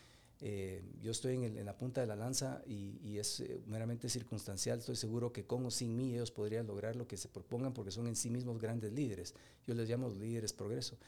Eh, 0.40 0.82
yo 1.00 1.12
estoy 1.12 1.36
en, 1.36 1.64
la 1.64 1.78
punta 1.78 2.00
de 2.00 2.06
la 2.06 2.16
lanza 2.16 2.60
y, 2.66 3.16
es 3.16 3.40
eh, 3.40 3.60
meramente 3.66 4.08
circunstancial. 4.08 4.78
Estoy 4.80 4.96
seguro 4.96 5.32
que 5.32 5.44
con 5.44 5.64
o 5.64 5.70
sin 5.70 5.96
mí 5.96 6.12
ellos 6.12 6.30
podrían 6.30 6.66
lograr 6.66 6.96
lo 6.96 7.06
que 7.06 7.16
se 7.16 7.28
propongan 7.28 7.72
porque 7.72 7.90
son 7.90 8.06
en 8.06 8.16
sí 8.16 8.28
mismos 8.28 8.58
grandes 8.58 8.92
líderes. 8.92 9.34
Yo 9.66 9.74
les 9.74 9.88
llamo 9.88 10.10
líderes 10.10 10.52
progreso. 10.52 10.98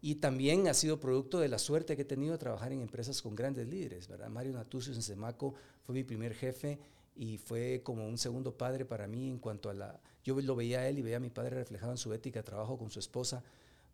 Y 0.00 0.16
también 0.16 0.68
ha 0.68 0.74
sido 0.74 1.00
producto 1.00 1.38
de 1.40 1.48
la 1.48 1.58
suerte 1.58 1.96
que 1.96 2.02
he 2.02 2.06
tenido 2.06 2.32
de 2.32 2.38
trabajar 2.38 2.72
en 2.72 2.80
empresas 2.80 3.20
con 3.20 3.34
grandes 3.34 3.66
líderes. 3.66 4.08
¿verdad? 4.08 4.28
Mario 4.28 4.52
Natucios 4.52 4.96
en 4.96 5.02
Semaco 5.02 5.54
fue 5.84 5.94
mi 5.94 6.04
primer 6.04 6.34
jefe 6.34 6.78
y 7.16 7.38
fue 7.38 7.80
como 7.82 8.06
un 8.06 8.18
segundo 8.18 8.56
padre 8.56 8.84
para 8.84 9.06
mí 9.06 9.28
en 9.28 9.38
cuanto 9.38 9.70
a 9.70 9.74
la... 9.74 10.00
Yo 10.24 10.38
lo 10.40 10.56
veía 10.56 10.80
a 10.80 10.88
él 10.88 10.98
y 10.98 11.02
veía 11.02 11.16
a 11.16 11.20
mi 11.20 11.30
padre 11.30 11.56
reflejado 11.56 11.92
en 11.92 11.98
su 11.98 12.12
ética 12.12 12.40
de 12.40 12.44
trabajo 12.44 12.76
con 12.76 12.90
su 12.90 12.98
esposa, 12.98 13.42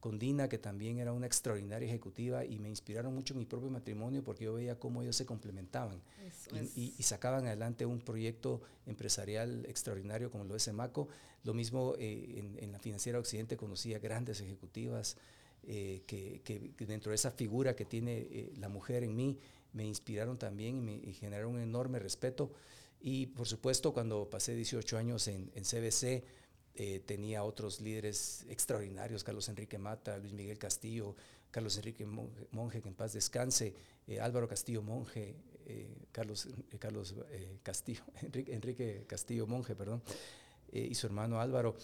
con 0.00 0.18
Dina, 0.18 0.48
que 0.48 0.58
también 0.58 0.98
era 0.98 1.12
una 1.12 1.26
extraordinaria 1.26 1.86
ejecutiva 1.86 2.44
y 2.44 2.58
me 2.58 2.68
inspiraron 2.68 3.14
mucho 3.14 3.34
en 3.34 3.38
mi 3.38 3.46
propio 3.46 3.70
matrimonio 3.70 4.24
porque 4.24 4.44
yo 4.44 4.54
veía 4.54 4.76
cómo 4.76 5.02
ellos 5.02 5.14
se 5.14 5.24
complementaban 5.24 6.02
y, 6.74 6.90
sacaban 7.04 7.46
adelante 7.46 7.86
un 7.86 8.00
proyecto 8.00 8.62
empresarial 8.86 9.64
extraordinario 9.66 10.28
como 10.28 10.42
lo 10.42 10.56
es 10.56 10.66
Emaco. 10.66 11.06
Lo 11.44 11.54
mismo 11.54 11.94
eh, 12.00 12.56
en, 12.58 12.72
la 12.72 12.80
financiera 12.80 13.20
Occidente 13.20 13.56
conocía 13.56 14.00
grandes 14.00 14.40
ejecutivas 14.40 15.16
eh, 15.62 16.02
que, 16.06 16.72
dentro 16.84 17.10
de 17.10 17.14
esa 17.14 17.30
figura 17.30 17.76
que 17.76 17.84
tiene 17.84 18.26
eh, 18.28 18.52
la 18.56 18.68
mujer 18.68 19.04
en 19.04 19.14
mí 19.14 19.38
me 19.72 19.86
inspiraron 19.86 20.36
también 20.36 20.78
y 20.78 20.80
me 20.80 21.12
generaron 21.12 21.54
un 21.54 21.60
enorme 21.60 22.00
respeto. 22.00 22.50
Y 23.02 23.26
por 23.26 23.48
supuesto, 23.48 23.92
cuando 23.92 24.30
pasé 24.30 24.54
18 24.54 24.96
años 24.96 25.26
en, 25.26 25.50
CBC, 25.50 26.24
eh, 26.74 27.00
tenía 27.04 27.42
otros 27.42 27.80
líderes 27.80 28.46
extraordinarios, 28.48 29.24
Carlos 29.24 29.48
Enrique 29.48 29.76
Mata, 29.76 30.16
Luis 30.18 30.32
Miguel 30.32 30.58
Castillo, 30.58 31.16
Carlos 31.50 31.76
Enrique 31.76 32.06
Monje, 32.06 32.80
que 32.80 32.88
en 32.88 32.94
paz 32.94 33.12
descanse, 33.12 33.74
eh, 34.06 34.20
Álvaro 34.20 34.48
Castillo 34.48 34.82
Monje, 34.82 35.34
Carlos, 36.12 36.48
Carlos 36.78 37.14
Castillo, 37.62 38.02
Enrique, 38.32 39.04
Castillo 39.06 39.46
Monje, 39.46 39.74
perdón, 39.74 40.02
y 40.72 40.94
su 40.94 41.06
hermano 41.06 41.40
Álvaro. 41.40 41.76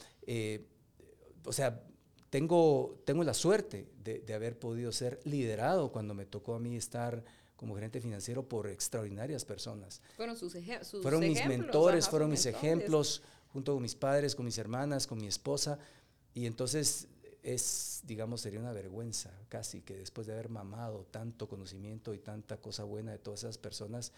o 1.45 1.53
sea, 1.53 1.83
tengo, 2.31 3.01
tengo 3.05 3.25
la 3.25 3.35
suerte 3.35 3.89
de, 4.05 4.35
haber 4.35 4.59
podido 4.59 4.93
ser 4.93 5.21
liderado 5.25 5.91
cuando 5.93 6.15
me 6.15 6.27
tocó 6.27 6.55
a 6.55 6.61
mí 6.61 6.77
estar 6.77 7.25
como 7.59 7.75
gerente 7.75 8.01
financiero 8.01 8.49
por 8.49 8.69
extraordinarias 8.69 9.45
personas. 9.45 10.01
Fueron 10.17 10.37
sus, 10.37 10.53
sus 10.83 11.03
Fueron 11.03 11.21
mis 11.21 11.45
mentores, 11.45 12.09
fueron 12.09 12.31
mis 12.31 12.47
ejemplos, 12.47 13.21
junto 13.53 13.75
con 13.75 13.83
mis 13.83 13.97
padres, 13.97 14.37
con 14.37 14.45
mis 14.45 14.59
hermanas, 14.59 15.09
con 15.09 15.19
mi 15.19 15.27
esposa. 15.27 15.77
Y 16.35 16.47
entonces 16.47 17.09
es, 17.43 18.03
digamos, 18.05 18.43
sería 18.43 18.61
una 18.61 18.73
vergüenza 18.73 19.33
casi 19.49 19.83
que 19.83 19.97
después 19.97 20.29
de 20.29 20.35
haber 20.35 20.51
mamado 20.51 21.05
tanto 21.11 21.49
conocimiento 21.49 22.15
y 22.15 22.19
tanta 22.19 22.59
cosa 22.59 22.85
buena 22.85 23.11
de 23.11 23.19
todas 23.19 23.41
esas 23.41 23.59
personas, 23.59 24.13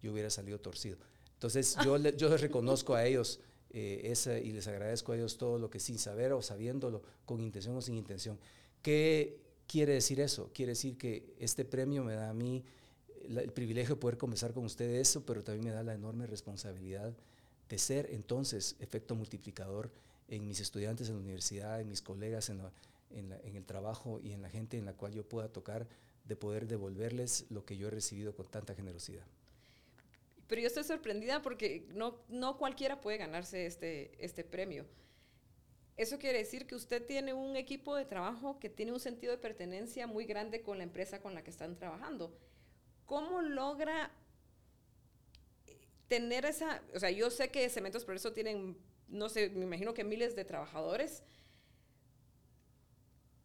yo 0.00 0.12
hubiera 0.12 0.30
salido 0.30 0.60
torcido. 0.60 0.96
Entonces 1.32 1.76
yo, 1.84 1.96
yo 1.96 2.28
les 2.28 2.40
reconozco 2.40 2.94
a 2.94 3.04
ellos 3.04 3.40
eh, 3.70 4.02
esa, 4.04 4.38
y 4.38 4.52
les 4.52 4.68
agradezco 4.68 5.10
a 5.10 5.16
ellos 5.16 5.36
todo 5.36 5.58
lo 5.58 5.68
que 5.68 5.80
sin 5.80 5.98
saber 5.98 6.32
o 6.32 6.42
sabiéndolo, 6.42 7.02
con 7.26 7.40
intención 7.40 7.76
o 7.76 7.82
sin 7.82 7.96
intención. 7.96 8.38
¿Qué 8.82 9.40
quiere 9.66 9.94
decir 9.94 10.20
eso? 10.20 10.50
Quiere 10.54 10.70
decir 10.70 10.96
que 10.96 11.34
este 11.40 11.64
premio 11.64 12.04
me 12.04 12.14
da 12.14 12.30
a 12.30 12.34
mí 12.34 12.64
el 13.28 13.52
privilegio 13.52 13.94
de 13.96 14.00
poder 14.00 14.18
conversar 14.18 14.52
con 14.52 14.64
ustedes 14.64 15.08
eso, 15.08 15.24
pero 15.24 15.42
también 15.42 15.64
me 15.64 15.70
da 15.70 15.82
la 15.82 15.94
enorme 15.94 16.26
responsabilidad 16.26 17.14
de 17.68 17.78
ser 17.78 18.08
entonces 18.10 18.76
efecto 18.80 19.14
multiplicador 19.14 19.90
en 20.28 20.46
mis 20.46 20.60
estudiantes 20.60 21.08
en 21.08 21.16
la 21.16 21.20
universidad, 21.20 21.80
en 21.80 21.88
mis 21.88 22.02
colegas, 22.02 22.48
en, 22.50 22.60
en, 23.10 23.56
el 23.56 23.64
trabajo 23.64 24.20
y 24.22 24.32
en 24.32 24.42
la 24.42 24.50
gente 24.50 24.76
en 24.76 24.84
la 24.84 24.94
cual 24.94 25.12
yo 25.12 25.28
pueda 25.28 25.48
tocar, 25.48 25.86
de 26.24 26.36
poder 26.36 26.66
devolverles 26.66 27.44
lo 27.50 27.64
que 27.64 27.76
yo 27.76 27.88
he 27.88 27.90
recibido 27.90 28.34
con 28.34 28.46
tanta 28.46 28.74
generosidad. 28.74 29.26
Pero 30.46 30.60
yo 30.60 30.68
estoy 30.68 30.84
sorprendida 30.84 31.42
porque 31.42 31.86
no, 31.90 32.18
no 32.28 32.56
cualquiera 32.56 33.00
puede 33.00 33.18
ganarse 33.18 33.66
este, 33.66 34.12
este 34.24 34.44
premio. 34.44 34.86
Eso 35.96 36.18
quiere 36.18 36.38
decir 36.38 36.66
que 36.66 36.74
usted 36.74 37.06
tiene 37.06 37.34
un 37.34 37.56
equipo 37.56 37.94
de 37.94 38.04
trabajo 38.04 38.58
que 38.58 38.68
tiene 38.68 38.92
un 38.92 39.00
sentido 39.00 39.32
de 39.32 39.38
pertenencia 39.38 40.06
muy 40.06 40.24
grande 40.24 40.62
con 40.62 40.78
la 40.78 40.84
empresa 40.84 41.20
con 41.20 41.34
la 41.34 41.44
que 41.44 41.50
están 41.50 41.76
trabajando. 41.76 42.36
¿Cómo 43.06 43.42
logra 43.42 44.10
tener 46.08 46.44
esa, 46.44 46.82
o 46.94 47.00
sea, 47.00 47.10
yo 47.10 47.30
sé 47.30 47.50
que 47.50 47.68
Cementos 47.68 48.04
Progreso 48.04 48.32
tienen, 48.32 48.76
no 49.08 49.28
sé, 49.28 49.50
me 49.50 49.64
imagino 49.64 49.94
que 49.94 50.04
miles 50.04 50.36
de 50.36 50.44
trabajadores. 50.44 51.22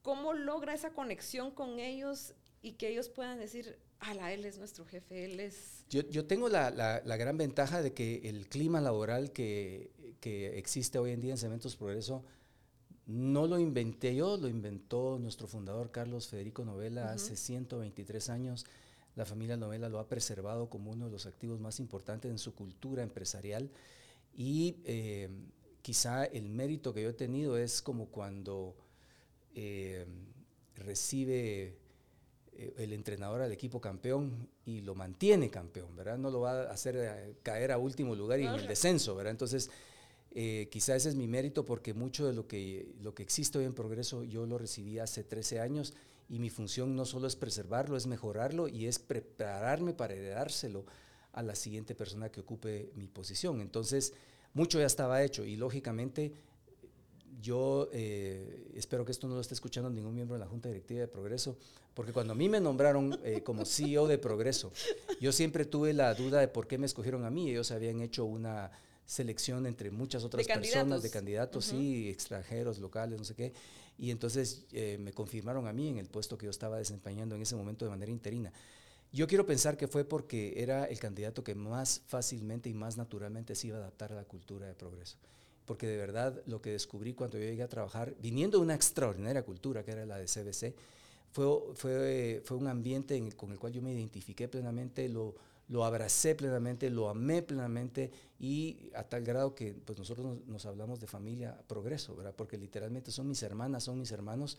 ¿Cómo 0.01 0.33
logra 0.33 0.73
esa 0.73 0.91
conexión 0.91 1.51
con 1.51 1.79
ellos 1.79 2.33
y 2.61 2.73
que 2.73 2.89
ellos 2.89 3.09
puedan 3.09 3.39
decir, 3.39 3.79
ala, 3.99 4.33
él 4.33 4.45
es 4.45 4.57
nuestro 4.57 4.85
jefe, 4.85 5.25
él 5.25 5.39
es... 5.39 5.85
Yo, 5.89 6.01
yo 6.09 6.25
tengo 6.25 6.49
la, 6.49 6.71
la, 6.71 7.01
la, 7.03 7.17
gran 7.17 7.37
ventaja 7.37 7.81
de 7.81 7.93
que 7.93 8.21
el 8.25 8.47
clima 8.47 8.81
laboral 8.81 9.31
que, 9.31 9.91
que 10.19 10.57
existe 10.57 10.99
hoy 10.99 11.11
en 11.11 11.21
día 11.21 11.31
en 11.31 11.37
Cementos 11.37 11.75
Progreso 11.75 12.23
no 13.05 13.47
lo 13.47 13.57
inventé 13.57 14.15
yo, 14.15 14.37
lo 14.37 14.47
inventó 14.47 15.17
nuestro 15.19 15.47
fundador 15.47 15.91
Carlos 15.91 16.27
Federico 16.27 16.63
Novela 16.63 17.11
hace 17.11 17.35
123 17.35 18.29
años 18.29 18.65
la 19.19 19.25
familia 19.25 19.57
Novela 19.57 19.89
lo 19.89 19.99
ha 19.99 20.07
preservado 20.07 20.69
como 20.69 20.91
uno 20.91 21.07
de 21.07 21.11
los 21.11 21.25
activos 21.25 21.59
más 21.59 21.81
importantes 21.81 22.31
en 22.31 22.39
su 22.39 22.55
cultura 22.55 23.03
empresarial 23.03 23.69
y 24.33 24.77
eh, 24.85 25.29
quizá 25.81 26.23
el 26.23 26.47
mérito 26.47 26.93
que 26.93 27.03
yo 27.03 27.09
he 27.09 27.13
tenido 27.13 27.57
es 27.57 27.81
como 27.81 28.05
cuando 28.05 28.77
eh, 29.55 30.05
recibe 30.75 31.75
eh, 32.53 32.73
el 32.77 32.93
entrenador 32.93 33.41
al 33.41 33.51
equipo 33.51 33.81
campeón 33.81 34.47
y 34.65 34.79
lo 34.79 34.95
mantiene 34.95 35.49
campeón, 35.49 35.97
¿verdad? 35.97 36.17
No 36.17 36.31
lo 36.31 36.39
va 36.39 36.61
a 36.61 36.71
hacer 36.71 37.35
caer 37.43 37.73
a 37.73 37.77
último 37.77 38.15
lugar 38.15 38.39
y 38.39 38.45
en 38.45 38.53
el 38.53 38.67
descenso, 38.67 39.15
¿verdad? 39.17 39.31
Entonces, 39.31 39.69
quizá 40.69 40.95
ese 40.95 41.09
es 41.09 41.15
mi 41.15 41.27
mérito 41.27 41.65
porque 41.65 41.93
mucho 41.93 42.25
de 42.25 42.31
lo 42.31 42.47
que, 42.47 42.95
lo 43.01 43.13
que 43.13 43.23
existe 43.23 43.57
hoy 43.57 43.65
en 43.65 43.73
Progreso 43.73 44.23
yo 44.23 44.45
lo 44.45 44.57
recibí 44.57 44.97
hace 44.97 45.25
13 45.25 45.59
años 45.59 45.93
y 46.29 46.39
mi 46.39 46.49
función 46.49 46.95
no 46.95 47.05
solo 47.05 47.27
es 47.27 47.35
preservarlo, 47.35 47.97
es 47.97 48.07
mejorarlo 48.07 48.67
y 48.67 48.85
es 48.85 48.99
prepararme 48.99 49.93
para 49.93 50.13
heredárselo 50.13 50.85
a 51.33 51.41
la 51.41 51.55
siguiente 51.55 51.95
persona 51.95 52.29
que 52.29 52.41
ocupe 52.41 52.91
mi 52.95 53.07
posición. 53.07 53.61
Entonces, 53.61 54.13
mucho 54.53 54.79
ya 54.79 54.85
estaba 54.85 55.23
hecho 55.23 55.43
y 55.43 55.55
lógicamente 55.55 56.33
yo 57.41 57.89
eh, 57.93 58.69
espero 58.75 59.05
que 59.05 59.11
esto 59.11 59.27
no 59.27 59.35
lo 59.35 59.41
esté 59.41 59.53
escuchando 59.53 59.89
ningún 59.89 60.13
miembro 60.13 60.35
de 60.35 60.41
la 60.41 60.47
Junta 60.47 60.69
Directiva 60.69 61.01
de 61.01 61.07
Progreso, 61.07 61.57
porque 61.93 62.11
cuando 62.11 62.33
a 62.33 62.35
mí 62.35 62.49
me 62.49 62.59
nombraron 62.59 63.19
eh, 63.23 63.41
como 63.43 63.65
CEO 63.65 64.07
de 64.07 64.17
Progreso, 64.17 64.71
yo 65.19 65.31
siempre 65.31 65.65
tuve 65.65 65.93
la 65.93 66.13
duda 66.13 66.39
de 66.39 66.47
por 66.47 66.67
qué 66.67 66.77
me 66.77 66.85
escogieron 66.85 67.25
a 67.25 67.29
mí. 67.29 67.49
Ellos 67.49 67.71
habían 67.71 68.01
hecho 68.01 68.25
una 68.25 68.71
selección 69.05 69.65
entre 69.65 69.89
muchas 69.89 70.23
otras 70.23 70.45
personas 70.45 71.01
de 71.01 71.09
candidatos, 71.09 71.65
sí, 71.65 72.09
extranjeros, 72.09 72.77
locales, 72.77 73.17
no 73.17 73.25
sé 73.25 73.35
qué. 73.35 73.53
Y 73.99 74.11
entonces 74.11 74.65
eh, 74.71 74.97
me 74.97 75.11
confirmaron 75.11 75.67
a 75.67 75.73
mí 75.73 75.89
en 75.89 75.97
el 75.97 76.07
puesto 76.07 76.37
que 76.37 76.45
yo 76.45 76.51
estaba 76.51 76.77
desempeñando 76.77 77.35
en 77.35 77.41
ese 77.41 77.57
momento 77.57 77.83
de 77.83 77.91
manera 77.91 78.11
interina. 78.11 78.51
Yo 79.11 79.27
quiero 79.27 79.45
pensar 79.45 79.75
que 79.75 79.87
fue 79.87 80.05
porque 80.05 80.53
era 80.61 80.85
el 80.85 80.99
candidato 80.99 81.43
que 81.43 81.53
más 81.53 82.01
fácilmente 82.07 82.69
y 82.69 82.73
más 82.73 82.95
naturalmente 82.95 83.55
se 83.55 83.67
iba 83.67 83.77
a 83.77 83.81
adaptar 83.81 84.13
a 84.13 84.15
la 84.15 84.23
cultura 84.23 84.67
de 84.67 84.73
progreso. 84.73 85.17
Porque 85.65 85.85
de 85.85 85.97
verdad 85.97 86.41
lo 86.45 86.61
que 86.61 86.71
descubrí 86.71 87.13
cuando 87.13 87.37
yo 87.37 87.43
llegué 87.43 87.61
a 87.61 87.67
trabajar, 87.67 88.15
viniendo 88.21 88.59
de 88.59 88.63
una 88.63 88.75
extraordinaria 88.75 89.43
cultura 89.43 89.83
que 89.83 89.91
era 89.91 90.05
la 90.05 90.17
de 90.17 90.25
CBC, 90.25 90.73
fue, 91.31 91.45
fue, 91.75 92.41
fue 92.45 92.57
un 92.57 92.67
ambiente 92.67 93.21
con 93.35 93.51
el 93.51 93.59
cual 93.59 93.73
yo 93.73 93.81
me 93.81 93.93
identifiqué 93.93 94.47
plenamente, 94.47 95.09
lo, 95.09 95.35
lo 95.69 95.85
abracé 95.85 96.35
plenamente, 96.35 96.89
lo 96.89 97.09
amé 97.09 97.41
plenamente 97.43 98.11
y 98.39 98.89
a 98.95 99.03
tal 99.03 99.23
grado 99.23 99.55
que 99.55 99.73
pues 99.73 99.97
nosotros 99.97 100.37
nos, 100.47 100.65
hablamos 100.65 100.99
de 100.99 101.07
familia 101.07 101.61
progreso, 101.67 102.15
¿verdad? 102.15 102.33
Porque 102.35 102.57
literalmente 102.57 103.11
son 103.11 103.27
mis 103.27 103.41
hermanas, 103.43 103.83
son 103.83 103.99
mis 103.99 104.11
hermanos 104.11 104.57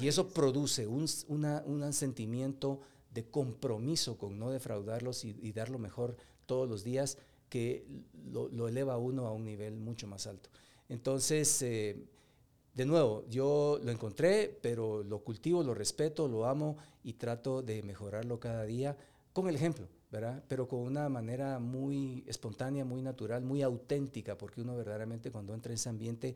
y 0.00 0.08
eso 0.08 0.28
produce 0.28 0.86
un, 0.86 1.06
un 1.28 1.92
sentimiento 1.92 2.80
de 3.12 3.24
compromiso 3.24 4.16
con 4.18 4.38
no 4.38 4.50
defraudarlos 4.50 5.24
y, 5.24 5.52
dar 5.52 5.70
lo 5.70 5.78
mejor 5.78 6.16
todos 6.44 6.68
los 6.68 6.84
días 6.84 7.18
que 7.48 7.86
lo, 8.30 8.68
eleva 8.68 8.94
a 8.94 8.98
uno 8.98 9.26
a 9.26 9.32
un 9.32 9.44
nivel 9.44 9.74
mucho 9.76 10.06
más 10.06 10.26
alto. 10.26 10.50
Entonces, 10.88 11.62
eh, 11.62 11.96
de 12.74 12.84
nuevo, 12.84 13.24
yo 13.30 13.80
lo 13.82 13.90
encontré, 13.90 14.56
pero 14.60 15.02
lo 15.02 15.20
cultivo, 15.20 15.62
lo 15.62 15.72
respeto, 15.74 16.28
lo 16.28 16.44
amo 16.44 16.76
y 17.02 17.14
trato 17.14 17.62
de 17.62 17.82
mejorarlo 17.82 18.38
cada 18.38 18.64
día 18.64 18.96
con 19.32 19.48
el 19.48 19.56
ejemplo. 19.56 19.88
Pero 20.48 20.68
con 20.68 20.80
una 20.80 21.08
manera 21.08 21.58
muy 21.58 22.24
espontánea, 22.26 22.84
muy 22.84 23.02
natural, 23.02 23.42
muy 23.42 23.62
auténtica, 23.62 24.38
porque 24.38 24.60
uno 24.60 24.76
verdaderamente 24.76 25.30
cuando 25.30 25.52
entra 25.52 25.72
en 25.72 25.74
ese 25.74 25.88
ambiente, 25.88 26.34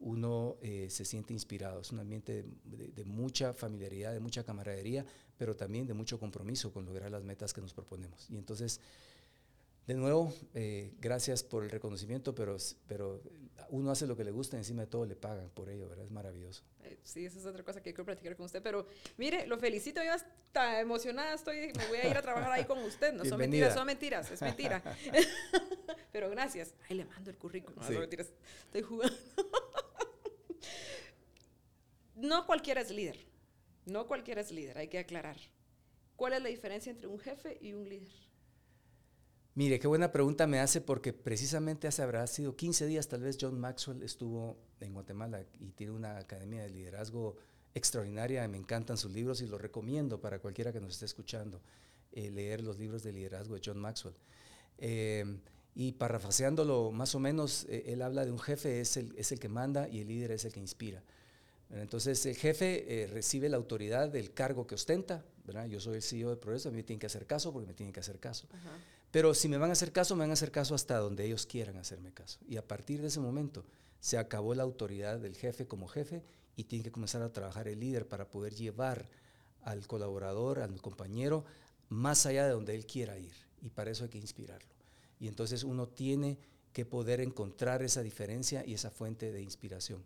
uno 0.00 0.56
eh, 0.62 0.88
se 0.90 1.04
siente 1.04 1.32
inspirado. 1.32 1.80
Es 1.80 1.92
un 1.92 2.00
ambiente 2.00 2.44
de, 2.64 3.04
mucha 3.04 3.52
familiaridad, 3.52 4.12
de 4.12 4.20
mucha 4.20 4.42
camaradería, 4.42 5.04
pero 5.36 5.54
también 5.54 5.86
de 5.86 5.94
mucho 5.94 6.18
compromiso 6.18 6.72
con 6.72 6.86
lograr 6.86 7.10
las 7.10 7.22
metas 7.22 7.52
que 7.52 7.60
nos 7.60 7.74
proponemos. 7.74 8.28
Y 8.30 8.38
entonces, 8.38 8.80
de 9.86 9.94
nuevo, 9.94 10.32
eh, 10.54 10.92
gracias 11.00 11.42
por 11.42 11.64
el 11.64 11.70
reconocimiento, 11.70 12.34
pero, 12.34 12.56
pero 12.86 13.20
uno 13.70 13.90
hace 13.90 14.06
lo 14.06 14.16
que 14.16 14.24
le 14.24 14.30
gusta 14.30 14.56
y 14.56 14.60
encima 14.60 14.82
de 14.82 14.88
todo 14.88 15.04
le 15.04 15.16
pagan 15.16 15.48
por 15.50 15.68
ello, 15.68 15.88
¿verdad? 15.88 16.04
Es 16.04 16.10
maravilloso. 16.10 16.62
Eh, 16.82 16.98
sí, 17.02 17.24
esa 17.24 17.38
es 17.38 17.46
otra 17.46 17.64
cosa 17.64 17.80
que 17.80 17.92
quiero 17.92 18.04
platicar 18.04 18.36
con 18.36 18.46
usted, 18.46 18.62
pero 18.62 18.86
mire, 19.16 19.46
lo 19.46 19.58
felicito, 19.58 20.02
yo 20.02 20.12
hasta 20.12 20.80
emocionada 20.80 21.34
estoy, 21.34 21.72
me 21.76 21.86
voy 21.86 21.98
a 21.98 22.08
ir 22.08 22.16
a 22.16 22.22
trabajar 22.22 22.52
ahí 22.52 22.64
con 22.64 22.78
usted, 22.80 23.12
no 23.12 23.24
son 23.24 23.38
mentiras, 23.38 23.74
son 23.74 23.86
mentiras, 23.86 24.30
es 24.30 24.42
mentira. 24.42 24.82
pero 26.12 26.30
gracias. 26.30 26.74
Ahí 26.88 26.96
le 26.96 27.04
mando 27.04 27.30
el 27.30 27.38
currículum, 27.38 27.80
no, 27.80 27.86
son 27.86 28.00
mentiras, 28.00 28.32
estoy 28.64 28.82
jugando. 28.82 29.16
no 32.16 32.46
cualquiera 32.46 32.80
es 32.80 32.90
líder, 32.90 33.18
no 33.86 34.06
cualquiera 34.06 34.40
es 34.40 34.50
líder, 34.50 34.78
hay 34.78 34.88
que 34.88 34.98
aclarar. 34.98 35.36
¿Cuál 36.16 36.34
es 36.34 36.42
la 36.42 36.48
diferencia 36.48 36.90
entre 36.90 37.06
un 37.06 37.18
jefe 37.18 37.56
y 37.60 37.72
un 37.72 37.88
líder? 37.88 38.29
Mire, 39.54 39.80
qué 39.80 39.88
buena 39.88 40.12
pregunta 40.12 40.46
me 40.46 40.60
hace 40.60 40.80
porque 40.80 41.12
precisamente 41.12 41.88
hace 41.88 42.02
habrá 42.02 42.24
sido 42.28 42.54
15 42.54 42.86
días 42.86 43.08
tal 43.08 43.22
vez 43.22 43.36
John 43.40 43.58
Maxwell 43.58 44.02
estuvo 44.02 44.56
en 44.78 44.94
Guatemala 44.94 45.42
y 45.58 45.72
tiene 45.72 45.92
una 45.92 46.18
academia 46.18 46.62
de 46.62 46.70
liderazgo 46.70 47.36
extraordinaria, 47.74 48.46
me 48.46 48.58
encantan 48.58 48.96
sus 48.96 49.12
libros 49.12 49.42
y 49.42 49.46
los 49.46 49.60
recomiendo 49.60 50.20
para 50.20 50.38
cualquiera 50.38 50.72
que 50.72 50.80
nos 50.80 50.92
esté 50.92 51.06
escuchando, 51.06 51.60
eh, 52.12 52.30
leer 52.30 52.62
los 52.62 52.78
libros 52.78 53.02
de 53.02 53.12
liderazgo 53.12 53.54
de 53.56 53.60
John 53.64 53.78
Maxwell. 53.78 54.14
Eh, 54.78 55.24
y 55.74 55.92
parafraseándolo 55.92 56.92
más 56.92 57.14
o 57.16 57.20
menos, 57.20 57.66
eh, 57.68 57.84
él 57.86 58.02
habla 58.02 58.24
de 58.24 58.30
un 58.30 58.38
jefe 58.38 58.80
es 58.80 58.96
el, 58.96 59.14
es 59.16 59.32
el 59.32 59.40
que 59.40 59.48
manda 59.48 59.88
y 59.88 60.00
el 60.00 60.08
líder 60.08 60.32
es 60.32 60.44
el 60.44 60.52
que 60.52 60.60
inspira. 60.60 61.02
Entonces 61.70 62.26
el 62.26 62.34
jefe 62.34 63.08
recibe 63.12 63.48
la 63.48 63.56
autoridad 63.56 64.08
del 64.08 64.32
cargo 64.32 64.66
que 64.66 64.74
ostenta. 64.74 65.24
Yo 65.68 65.78
soy 65.78 65.96
el 65.96 66.02
CEO 66.02 66.30
de 66.30 66.36
Progreso, 66.36 66.68
a 66.68 66.72
mí 66.72 66.78
me 66.78 66.82
tienen 66.82 66.98
que 66.98 67.06
hacer 67.06 67.26
caso 67.26 67.52
porque 67.52 67.68
me 67.68 67.74
tienen 67.74 67.92
que 67.92 68.00
hacer 68.00 68.18
caso. 68.18 68.48
Pero 69.10 69.34
si 69.34 69.48
me 69.48 69.58
van 69.58 69.70
a 69.70 69.72
hacer 69.72 69.92
caso, 69.92 70.14
me 70.14 70.20
van 70.20 70.30
a 70.30 70.34
hacer 70.34 70.52
caso 70.52 70.74
hasta 70.74 70.98
donde 70.98 71.24
ellos 71.24 71.46
quieran 71.46 71.76
hacerme 71.76 72.12
caso. 72.12 72.38
Y 72.48 72.56
a 72.56 72.66
partir 72.66 73.00
de 73.00 73.08
ese 73.08 73.20
momento 73.20 73.64
se 74.00 74.18
acabó 74.18 74.54
la 74.54 74.62
autoridad 74.62 75.18
del 75.18 75.36
jefe 75.36 75.66
como 75.66 75.88
jefe 75.88 76.22
y 76.56 76.64
tiene 76.64 76.84
que 76.84 76.92
comenzar 76.92 77.22
a 77.22 77.32
trabajar 77.32 77.68
el 77.68 77.80
líder 77.80 78.06
para 78.06 78.30
poder 78.30 78.54
llevar 78.54 79.08
al 79.62 79.86
colaborador, 79.86 80.60
al 80.60 80.80
compañero, 80.80 81.44
más 81.88 82.24
allá 82.26 82.44
de 82.44 82.52
donde 82.52 82.74
él 82.74 82.86
quiera 82.86 83.18
ir. 83.18 83.32
Y 83.62 83.70
para 83.70 83.90
eso 83.90 84.04
hay 84.04 84.10
que 84.10 84.18
inspirarlo. 84.18 84.70
Y 85.18 85.28
entonces 85.28 85.64
uno 85.64 85.88
tiene 85.88 86.38
que 86.72 86.86
poder 86.86 87.20
encontrar 87.20 87.82
esa 87.82 88.02
diferencia 88.02 88.64
y 88.64 88.74
esa 88.74 88.90
fuente 88.90 89.32
de 89.32 89.42
inspiración. 89.42 90.02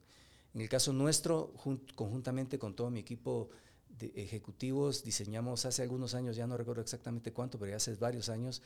En 0.55 0.61
el 0.61 0.69
caso 0.69 0.93
nuestro, 0.93 1.53
conjuntamente 1.95 2.59
con 2.59 2.75
todo 2.75 2.91
mi 2.91 3.01
equipo 3.01 3.51
de 3.99 4.13
ejecutivos, 4.15 5.05
diseñamos 5.05 5.67
hace 5.67 5.83
algunos 5.83 6.15
años, 6.15 6.37
ya 6.37 6.47
no 6.47 6.57
recuerdo 6.57 6.83
exactamente 6.83 7.33
cuánto, 7.33 7.59
pero 7.59 7.71
ya 7.71 7.77
hace 7.77 7.95
varios 7.97 8.29
años, 8.29 8.63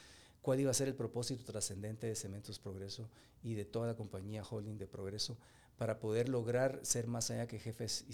cuál 0.48 0.60
iba 0.60 0.70
a 0.70 0.74
ser 0.74 0.88
el 0.88 0.94
propósito 0.94 1.44
trascendente 1.44 2.06
de 2.06 2.14
Cementos 2.14 2.58
Progreso 2.58 3.10
y 3.42 3.52
de 3.52 3.66
toda 3.66 3.86
la 3.86 3.96
compañía 3.96 4.42
holding 4.42 4.78
de 4.78 4.86
Progreso 4.86 5.36
para 5.76 6.00
poder 6.00 6.30
lograr 6.30 6.80
ser 6.84 7.06
más 7.06 7.30
allá 7.30 7.46
que 7.46 7.58
jefes 7.58 8.06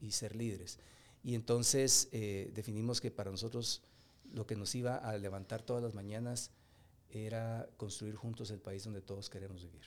y, 0.00 0.10
ser 0.10 0.34
líderes. 0.34 0.80
Y 1.22 1.36
entonces 1.36 2.08
eh, 2.10 2.50
definimos 2.52 3.00
que 3.00 3.12
para 3.12 3.30
nosotros 3.30 3.84
lo 4.32 4.44
que 4.44 4.56
nos 4.56 4.74
iba 4.74 4.96
a 4.96 5.16
levantar 5.18 5.62
todas 5.62 5.80
las 5.80 5.94
mañanas 5.94 6.50
era 7.10 7.70
construir 7.76 8.16
juntos 8.16 8.50
el 8.50 8.58
país 8.58 8.82
donde 8.82 9.00
todos 9.00 9.30
queremos 9.30 9.62
vivir. 9.62 9.86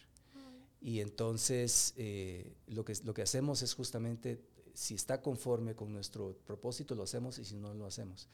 Y 0.79 1.01
entonces 1.01 1.93
eh, 1.97 2.55
lo, 2.67 2.85
que, 2.85 2.93
lo 3.03 3.13
que 3.13 3.23
hacemos 3.23 3.63
es 3.63 3.73
justamente, 3.73 4.39
si 4.73 4.95
está 4.95 5.21
conforme 5.21 5.75
con 5.75 5.91
nuestro 5.91 6.37
propósito, 6.45 6.95
lo 6.95 7.03
hacemos 7.03 7.37
y 7.37 7.43
si 7.43 7.57
no, 7.57 7.73
lo 7.73 7.85
hacemos. 7.85 8.29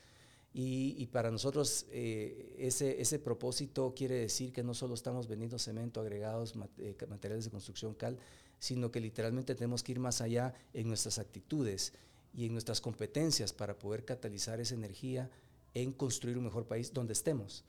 Y, 0.53 1.05
para 1.07 1.29
nosotros 1.29 1.85
eh, 1.91 2.55
ese, 2.57 2.99
ese 2.99 3.19
propósito 3.19 3.93
quiere 3.95 4.15
decir 4.15 4.51
que 4.51 4.63
no 4.63 4.73
solo 4.73 4.95
estamos 4.95 5.27
vendiendo 5.27 5.59
cemento, 5.59 6.01
agregados, 6.01 6.55
eh, 6.79 6.95
materiales 7.07 7.45
de 7.45 7.51
construcción, 7.51 7.93
cal, 7.93 8.17
sino 8.57 8.89
que 8.91 8.99
literalmente 8.99 9.53
tenemos 9.53 9.83
que 9.83 9.91
ir 9.91 9.99
más 9.99 10.19
allá 10.19 10.55
en 10.73 10.87
nuestras 10.87 11.19
actitudes 11.19 11.93
y 12.33 12.45
en 12.45 12.53
nuestras 12.53 12.81
competencias 12.81 13.53
para 13.53 13.77
poder 13.77 14.03
catalizar 14.03 14.59
esa 14.59 14.73
energía 14.73 15.29
en 15.73 15.91
construir 15.91 16.37
un 16.37 16.45
mejor 16.45 16.65
país 16.65 16.91
donde 16.91 17.13
estemos. 17.13 17.63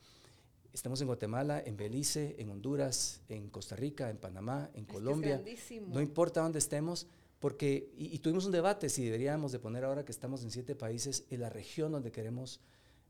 Estamos 0.73 1.01
en 1.01 1.07
Guatemala, 1.07 1.61
en 1.65 1.77
Belice, 1.77 2.35
en 2.37 2.49
Honduras, 2.49 3.21
en 3.29 3.49
Costa 3.49 3.75
Rica, 3.75 4.09
en 4.09 4.17
Panamá, 4.17 4.69
en 4.73 4.85
Colombia. 4.85 5.43
no 5.87 6.01
importa 6.01 6.41
dónde 6.41 6.59
estemos, 6.59 7.07
porque, 7.39 7.93
y, 7.97 8.19
tuvimos 8.19 8.45
un 8.45 8.51
debate 8.51 8.89
si 8.89 9.05
deberíamos 9.05 9.51
de 9.51 9.59
poner 9.59 9.85
ahora 9.85 10.03
que 10.03 10.11
estamos 10.11 10.43
en 10.43 10.51
siete 10.51 10.75
países, 10.75 11.25
en 11.29 11.39
la 11.39 11.49
región 11.49 11.91
donde 11.91 12.11
queremos 12.11 12.59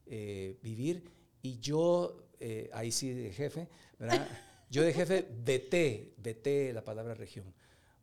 eh, 0.05 0.57
vivir. 0.61 1.03
Y 1.41 1.59
yo, 1.59 2.27
eh, 2.39 2.69
ahí 2.73 2.91
sí 2.91 3.11
de 3.11 3.31
jefe, 3.31 3.67
¿verdad? 3.97 4.27
Yo 4.71 4.83
de 4.83 4.93
jefe 4.93 5.27
veté, 5.43 6.13
veté 6.17 6.71
la 6.73 6.83
palabra 6.83 7.15
región, 7.15 7.55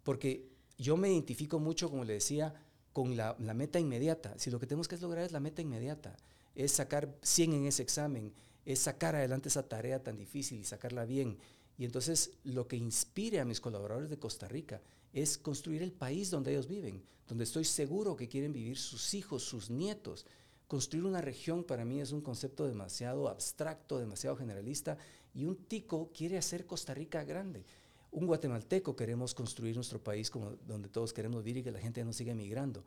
porque 0.03 0.49
yo 0.79 0.97
me 0.97 1.12
identifico 1.12 1.61
mucho, 1.61 1.89
como 1.89 2.05
le 2.05 2.15
decía, 2.15 2.55
con 2.93 3.17
la, 3.17 3.37
la 3.39 3.55
meta 3.55 3.79
inmediata. 3.79 4.37
Si 4.37 4.51
lo 4.51 4.59
que 4.59 4.67
tenemos 4.67 4.89
que 4.89 4.97
lograr 4.97 5.25
es 5.25 5.31
la 5.31 5.39
meta 5.39 5.62
inmediata, 5.62 6.17
es 6.57 6.73
sacar 6.73 7.17
100 7.23 7.53
en 7.53 7.67
ese 7.67 7.85
examen, 7.85 8.33
es 8.65 8.81
sacar 8.81 9.15
adelante 9.15 9.49
esa 9.49 9.69
tarea 9.69 10.03
tan 10.03 10.17
difícil 10.17 10.59
y 10.59 10.65
sacarla 10.65 11.05
bien. 11.05 11.39
Y 11.79 11.85
entonces 11.85 12.33
lo 12.43 12.67
que 12.67 12.75
inspire 12.75 13.39
a 13.39 13.45
mis 13.45 13.61
colaboradores 13.61 14.11
de 14.11 14.19
Costa 14.19 14.49
Rica 14.49 14.83
es 15.12 15.38
construir 15.38 15.83
el 15.83 15.92
país 15.92 16.31
donde 16.31 16.53
ellos 16.53 16.69
viven, 16.69 17.03
donde 17.29 17.45
estoy 17.45 17.64
seguro 17.64 18.16
que 18.16 18.29
quieren 18.29 18.53
vivir 18.53 18.77
sus 18.77 19.14
hijos, 19.14 19.42
sus 19.42 19.71
nietos. 19.71 20.27
Construir 20.69 21.05
una 21.05 21.21
región 21.21 21.64
para 21.64 21.85
mí 21.85 22.01
es 22.01 22.12
un 22.12 22.21
concepto 22.21 22.66
demasiado 22.66 23.29
abstracto, 23.29 23.99
demasiado 23.99 24.37
generalista, 24.37 24.99
y 25.35 25.45
un 25.45 25.57
tico 25.57 26.11
quiere 26.12 26.38
hacer 26.38 26.66
Costa 26.66 26.95
Rica 26.95 27.25
grande. 27.25 27.64
Un 28.11 28.27
guatemalteco 28.27 28.97
queremos 28.97 29.35
construir 29.35 29.75
nuestro 29.75 30.03
país 30.03 30.31
como 30.31 30.53
donde 30.66 30.88
todos 30.88 31.12
queremos 31.12 31.45
vivir 31.45 31.59
y 31.59 31.62
que 31.64 31.71
la 31.71 31.79
gente 31.79 32.05
no 32.05 32.12
siga 32.12 32.33
emigrando. 32.33 32.85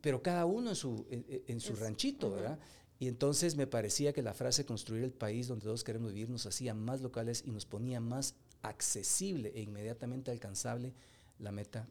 Pero 0.00 0.22
cada 0.22 0.44
uno 0.44 0.70
en 0.70 0.76
su, 0.76 1.06
en, 1.10 1.60
su 1.60 1.74
ranchito, 1.74 2.30
¿verdad? 2.30 2.58
Y 2.98 3.08
entonces 3.08 3.56
me 3.56 3.66
parecía 3.66 4.12
que 4.12 4.22
la 4.22 4.34
frase 4.34 4.64
construir 4.64 5.02
el 5.02 5.12
país 5.12 5.48
donde 5.48 5.64
todos 5.64 5.84
queremos 5.84 6.12
vivir 6.12 6.30
nos 6.30 6.46
hacía 6.46 6.74
más 6.74 7.00
locales 7.00 7.42
y 7.44 7.50
nos 7.50 7.66
ponía 7.66 8.00
más 8.00 8.34
accesible 8.68 9.52
e 9.54 9.60
inmediatamente 9.60 10.30
alcanzable 10.30 10.92
la 11.38 11.52
meta 11.52 11.86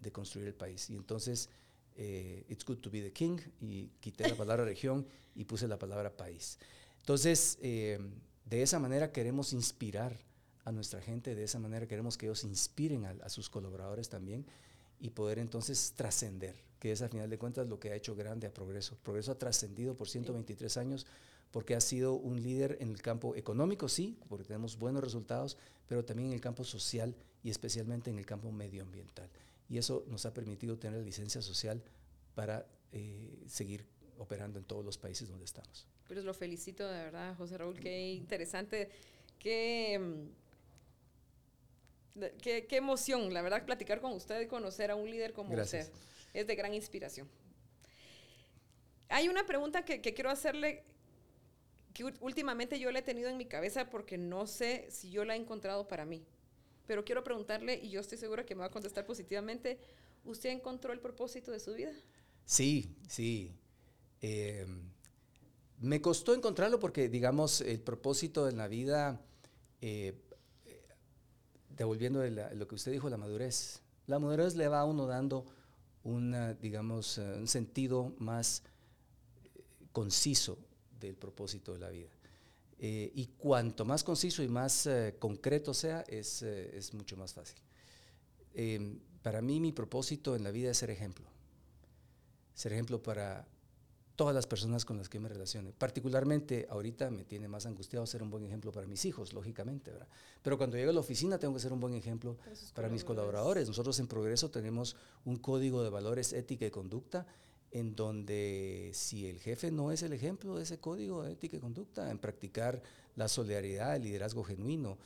de 0.00 0.12
construir 0.12 0.46
el 0.46 0.54
país. 0.54 0.90
Y 0.90 0.96
entonces, 0.96 1.48
eh, 1.96 2.44
it's 2.48 2.64
good 2.64 2.78
to 2.78 2.90
be 2.90 3.02
the 3.02 3.12
king, 3.12 3.38
y 3.60 3.90
quité 4.00 4.28
la 4.28 4.36
palabra 4.36 4.64
región 4.74 5.06
y 5.34 5.44
puse 5.44 5.66
la 5.68 5.78
palabra 5.78 6.16
país. 6.16 6.58
Entonces, 7.00 7.58
eh, 7.62 7.98
de 8.44 8.62
esa 8.62 8.78
manera 8.78 9.12
queremos 9.12 9.52
inspirar 9.52 10.16
a 10.64 10.72
nuestra 10.72 11.00
gente, 11.00 11.34
de 11.34 11.44
esa 11.44 11.58
manera 11.58 11.86
queremos 11.86 12.18
que 12.18 12.26
ellos 12.26 12.44
inspiren 12.44 13.06
a 13.06 13.28
sus 13.30 13.48
colaboradores 13.48 14.08
también 14.08 14.44
y 15.00 15.10
poder 15.10 15.38
entonces 15.38 15.94
trascender 15.96 16.68
que 16.78 16.92
es 16.92 17.02
a 17.02 17.08
final 17.08 17.28
de 17.28 17.38
cuentas 17.38 17.68
lo 17.68 17.78
que 17.78 17.90
ha 17.90 17.94
hecho 17.94 18.14
grande 18.14 18.46
a 18.46 18.54
Progreso. 18.54 18.96
Progreso 19.02 19.32
ha 19.32 19.38
trascendido 19.38 19.96
por 19.96 20.08
123 20.08 20.76
años 20.76 21.06
porque 21.50 21.74
ha 21.74 21.80
sido 21.80 22.14
un 22.14 22.42
líder 22.42 22.78
en 22.80 22.90
el 22.90 23.00
campo 23.00 23.34
económico, 23.36 23.88
sí, 23.88 24.18
porque 24.28 24.44
tenemos 24.44 24.78
buenos 24.78 25.02
resultados, 25.02 25.56
pero 25.86 26.04
también 26.04 26.28
en 26.28 26.34
el 26.34 26.40
campo 26.40 26.64
social 26.64 27.14
y 27.42 27.50
especialmente 27.50 28.10
en 28.10 28.18
el 28.18 28.26
campo 28.26 28.52
medioambiental. 28.52 29.28
Y 29.68 29.78
eso 29.78 30.04
nos 30.08 30.26
ha 30.26 30.34
permitido 30.34 30.78
tener 30.78 31.02
licencia 31.02 31.42
social 31.42 31.82
para 32.34 32.66
eh, 32.92 33.38
seguir 33.46 33.86
operando 34.18 34.58
en 34.58 34.64
todos 34.64 34.84
los 34.84 34.98
países 34.98 35.28
donde 35.28 35.44
estamos. 35.44 35.86
Pues 36.06 36.24
lo 36.24 36.34
felicito 36.34 36.86
de 36.86 37.04
verdad, 37.04 37.36
José 37.36 37.58
Raúl, 37.58 37.78
qué 37.78 38.12
interesante, 38.12 38.90
qué 39.38 39.98
mm, 39.98 40.48
Qué, 42.42 42.66
qué, 42.66 42.76
emoción, 42.76 43.32
la 43.32 43.42
verdad, 43.42 43.64
platicar 43.64 44.00
con 44.00 44.12
usted 44.12 44.40
y 44.40 44.46
conocer 44.46 44.90
a 44.90 44.96
un 44.96 45.10
líder 45.10 45.32
como 45.32 45.54
usted. 45.54 45.88
Es 46.34 46.46
de 46.46 46.56
gran 46.56 46.74
inspiración. 46.74 47.28
Hay 49.08 49.28
una 49.28 49.46
pregunta 49.46 49.84
que, 49.84 50.00
que 50.00 50.14
quiero 50.14 50.30
hacerle 50.30 50.84
que 51.98 52.04
últimamente 52.20 52.78
yo 52.78 52.92
la 52.92 53.00
he 53.00 53.02
tenido 53.02 53.28
en 53.28 53.36
mi 53.36 53.46
cabeza 53.46 53.90
porque 53.90 54.16
no 54.16 54.46
sé 54.46 54.86
si 54.88 55.10
yo 55.10 55.24
la 55.24 55.34
he 55.34 55.36
encontrado 55.36 55.88
para 55.88 56.04
mí. 56.04 56.24
Pero 56.86 57.04
quiero 57.04 57.24
preguntarle, 57.24 57.74
y 57.74 57.90
yo 57.90 57.98
estoy 57.98 58.18
segura 58.18 58.46
que 58.46 58.54
me 58.54 58.60
va 58.60 58.66
a 58.66 58.70
contestar 58.70 59.04
positivamente, 59.04 59.80
¿usted 60.24 60.50
encontró 60.50 60.92
el 60.92 61.00
propósito 61.00 61.50
de 61.50 61.58
su 61.58 61.74
vida? 61.74 61.90
Sí, 62.44 62.94
sí. 63.08 63.52
Em, 64.20 64.92
me 65.80 66.00
costó 66.00 66.34
encontrarlo 66.34 66.78
porque, 66.78 67.08
digamos, 67.08 67.62
el 67.62 67.80
propósito 67.80 68.48
en 68.48 68.58
la 68.58 68.68
vida 68.68 69.20
eh, 69.80 70.14
devolviendo 71.70 72.24
lo 72.24 72.68
que 72.68 72.76
usted 72.76 72.92
dijo, 72.92 73.10
la 73.10 73.16
madurez. 73.16 73.82
La 74.06 74.20
madurez 74.20 74.54
le 74.54 74.68
va 74.68 74.82
a 74.82 74.84
uno 74.84 75.08
dando 75.08 75.46
una, 76.04 76.54
digamos, 76.54 77.18
eh, 77.18 77.22
un 77.38 77.48
sentido 77.48 78.14
más 78.18 78.62
eh, 79.42 79.64
conciso 79.90 80.67
del 81.00 81.16
propósito 81.16 81.72
de 81.72 81.78
la 81.78 81.90
vida. 81.90 82.08
Eh, 82.78 83.10
y 83.14 83.26
cuanto 83.38 83.84
más 83.84 84.04
conciso 84.04 84.42
y 84.42 84.48
más 84.48 84.88
concreto 85.18 85.74
sea, 85.74 86.02
es, 86.02 86.42
es, 86.42 86.94
mucho 86.94 87.16
más 87.16 87.34
fácil. 87.34 87.58
Em, 88.54 88.98
para 89.22 89.42
mí 89.42 89.60
mi 89.60 89.72
propósito 89.72 90.36
en 90.36 90.44
la 90.44 90.50
vida 90.50 90.70
es 90.70 90.78
ser 90.78 90.90
ejemplo. 90.90 91.26
Ser 92.54 92.72
ejemplo 92.72 93.02
para 93.02 93.46
todas 94.18 94.34
las 94.34 94.48
personas 94.48 94.84
con 94.84 94.98
las 94.98 95.08
que 95.08 95.20
me 95.20 95.28
relacione. 95.28 95.72
Particularmente 95.72 96.66
ahorita 96.68 97.08
me 97.08 97.22
tiene 97.22 97.46
más 97.46 97.66
angustiado 97.66 98.04
ser 98.04 98.20
un 98.20 98.30
buen 98.30 98.44
ejemplo 98.44 98.72
para 98.72 98.84
mis 98.84 99.04
hijos, 99.04 99.32
lógicamente, 99.32 99.92
¿verdad? 99.92 100.08
Pero 100.42 100.58
cuando 100.58 100.76
llego 100.76 100.90
a 100.90 100.92
la 100.92 100.98
oficina 100.98 101.38
tengo 101.38 101.54
que 101.54 101.60
ser 101.60 101.72
un 101.72 101.78
buen 101.78 101.94
ejemplo 101.94 102.36
para, 102.74 102.88
mis 102.88 103.04
colaboradores. 103.04 103.68
Nosotros 103.68 103.96
en 104.00 104.08
Progreso 104.08 104.50
tenemos 104.50 104.96
un 105.24 105.36
código 105.36 105.84
de 105.84 105.90
valores, 105.90 106.32
ética 106.32 106.66
y 106.66 106.70
conducta 106.72 107.28
en 107.70 107.94
donde 107.94 108.90
si 108.94 109.26
el 109.26 109.40
jefe 109.40 109.70
no 109.70 109.92
es 109.92 110.02
el 110.02 110.12
ejemplo 110.12 110.56
de 110.56 110.62
ese 110.62 110.78
código 110.78 111.22
de 111.22 111.32
ética 111.32 111.56
y 111.56 111.60
conducta, 111.60 112.10
en 112.10 112.18
practicar 112.18 112.82
la 113.16 113.28
solidaridad, 113.28 113.96
el 113.96 114.02
liderazgo 114.02 114.44
genuino, 114.44 114.98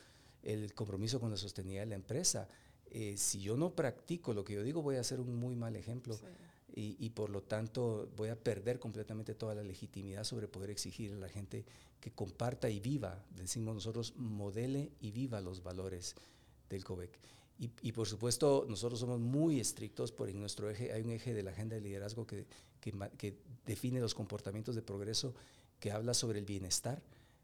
el 0.43 0.73
compromiso 0.73 1.19
con 1.19 1.31
la 1.31 1.37
sostenibilidad 1.37 1.83
de 1.83 1.89
la 1.89 1.95
empresa, 1.95 2.47
eh, 2.91 3.15
si 3.17 3.41
yo 3.41 3.57
no 3.57 3.71
practico 3.71 4.33
lo 4.33 4.43
que 4.43 4.53
yo 4.53 4.63
digo, 4.63 4.81
voy 4.81 4.97
a 4.97 5.03
ser 5.03 5.19
un 5.19 5.35
muy 5.35 5.55
mal 5.55 5.75
ejemplo 5.75 6.19
y, 6.75 7.09
por 7.11 7.29
lo 7.29 7.43
tanto 7.43 8.09
voy 8.15 8.29
a 8.29 8.35
perder 8.35 8.79
completamente 8.79 9.35
toda 9.35 9.53
la 9.53 9.61
legitimidad 9.61 10.23
sobre 10.23 10.47
poder 10.47 10.71
exigir 10.71 11.13
a 11.13 11.17
la 11.17 11.29
gente 11.29 11.65
que 11.99 12.11
comparta 12.11 12.67
y 12.69 12.79
viva, 12.79 13.23
decimos 13.35 13.75
nosotros, 13.75 14.15
modele 14.17 14.91
y 14.99 15.11
viva 15.11 15.39
los 15.39 15.61
valores 15.61 16.15
del 16.69 16.83
COVEC. 16.83 17.11
Y, 17.59 17.91
por 17.93 18.07
supuesto, 18.07 18.65
nosotros 18.67 18.99
somos 18.99 19.19
muy 19.19 19.59
estrictos 19.59 20.11
por 20.11 20.29
en 20.29 20.39
nuestro 20.39 20.69
eje, 20.69 20.91
hay 20.91 21.01
un 21.01 21.11
eje 21.11 21.33
de 21.33 21.43
la 21.43 21.51
agenda 21.51 21.75
de 21.75 21.81
liderazgo 21.81 22.27
que, 22.27 22.45
que, 22.81 23.37
define 23.65 24.01
los 24.01 24.13
comportamientos 24.13 24.75
de 24.75 24.81
progreso, 24.81 25.33
que 25.79 25.91
habla 25.91 26.13
sobre 26.13 26.39
el 26.39 26.45
bienestar 26.45 27.01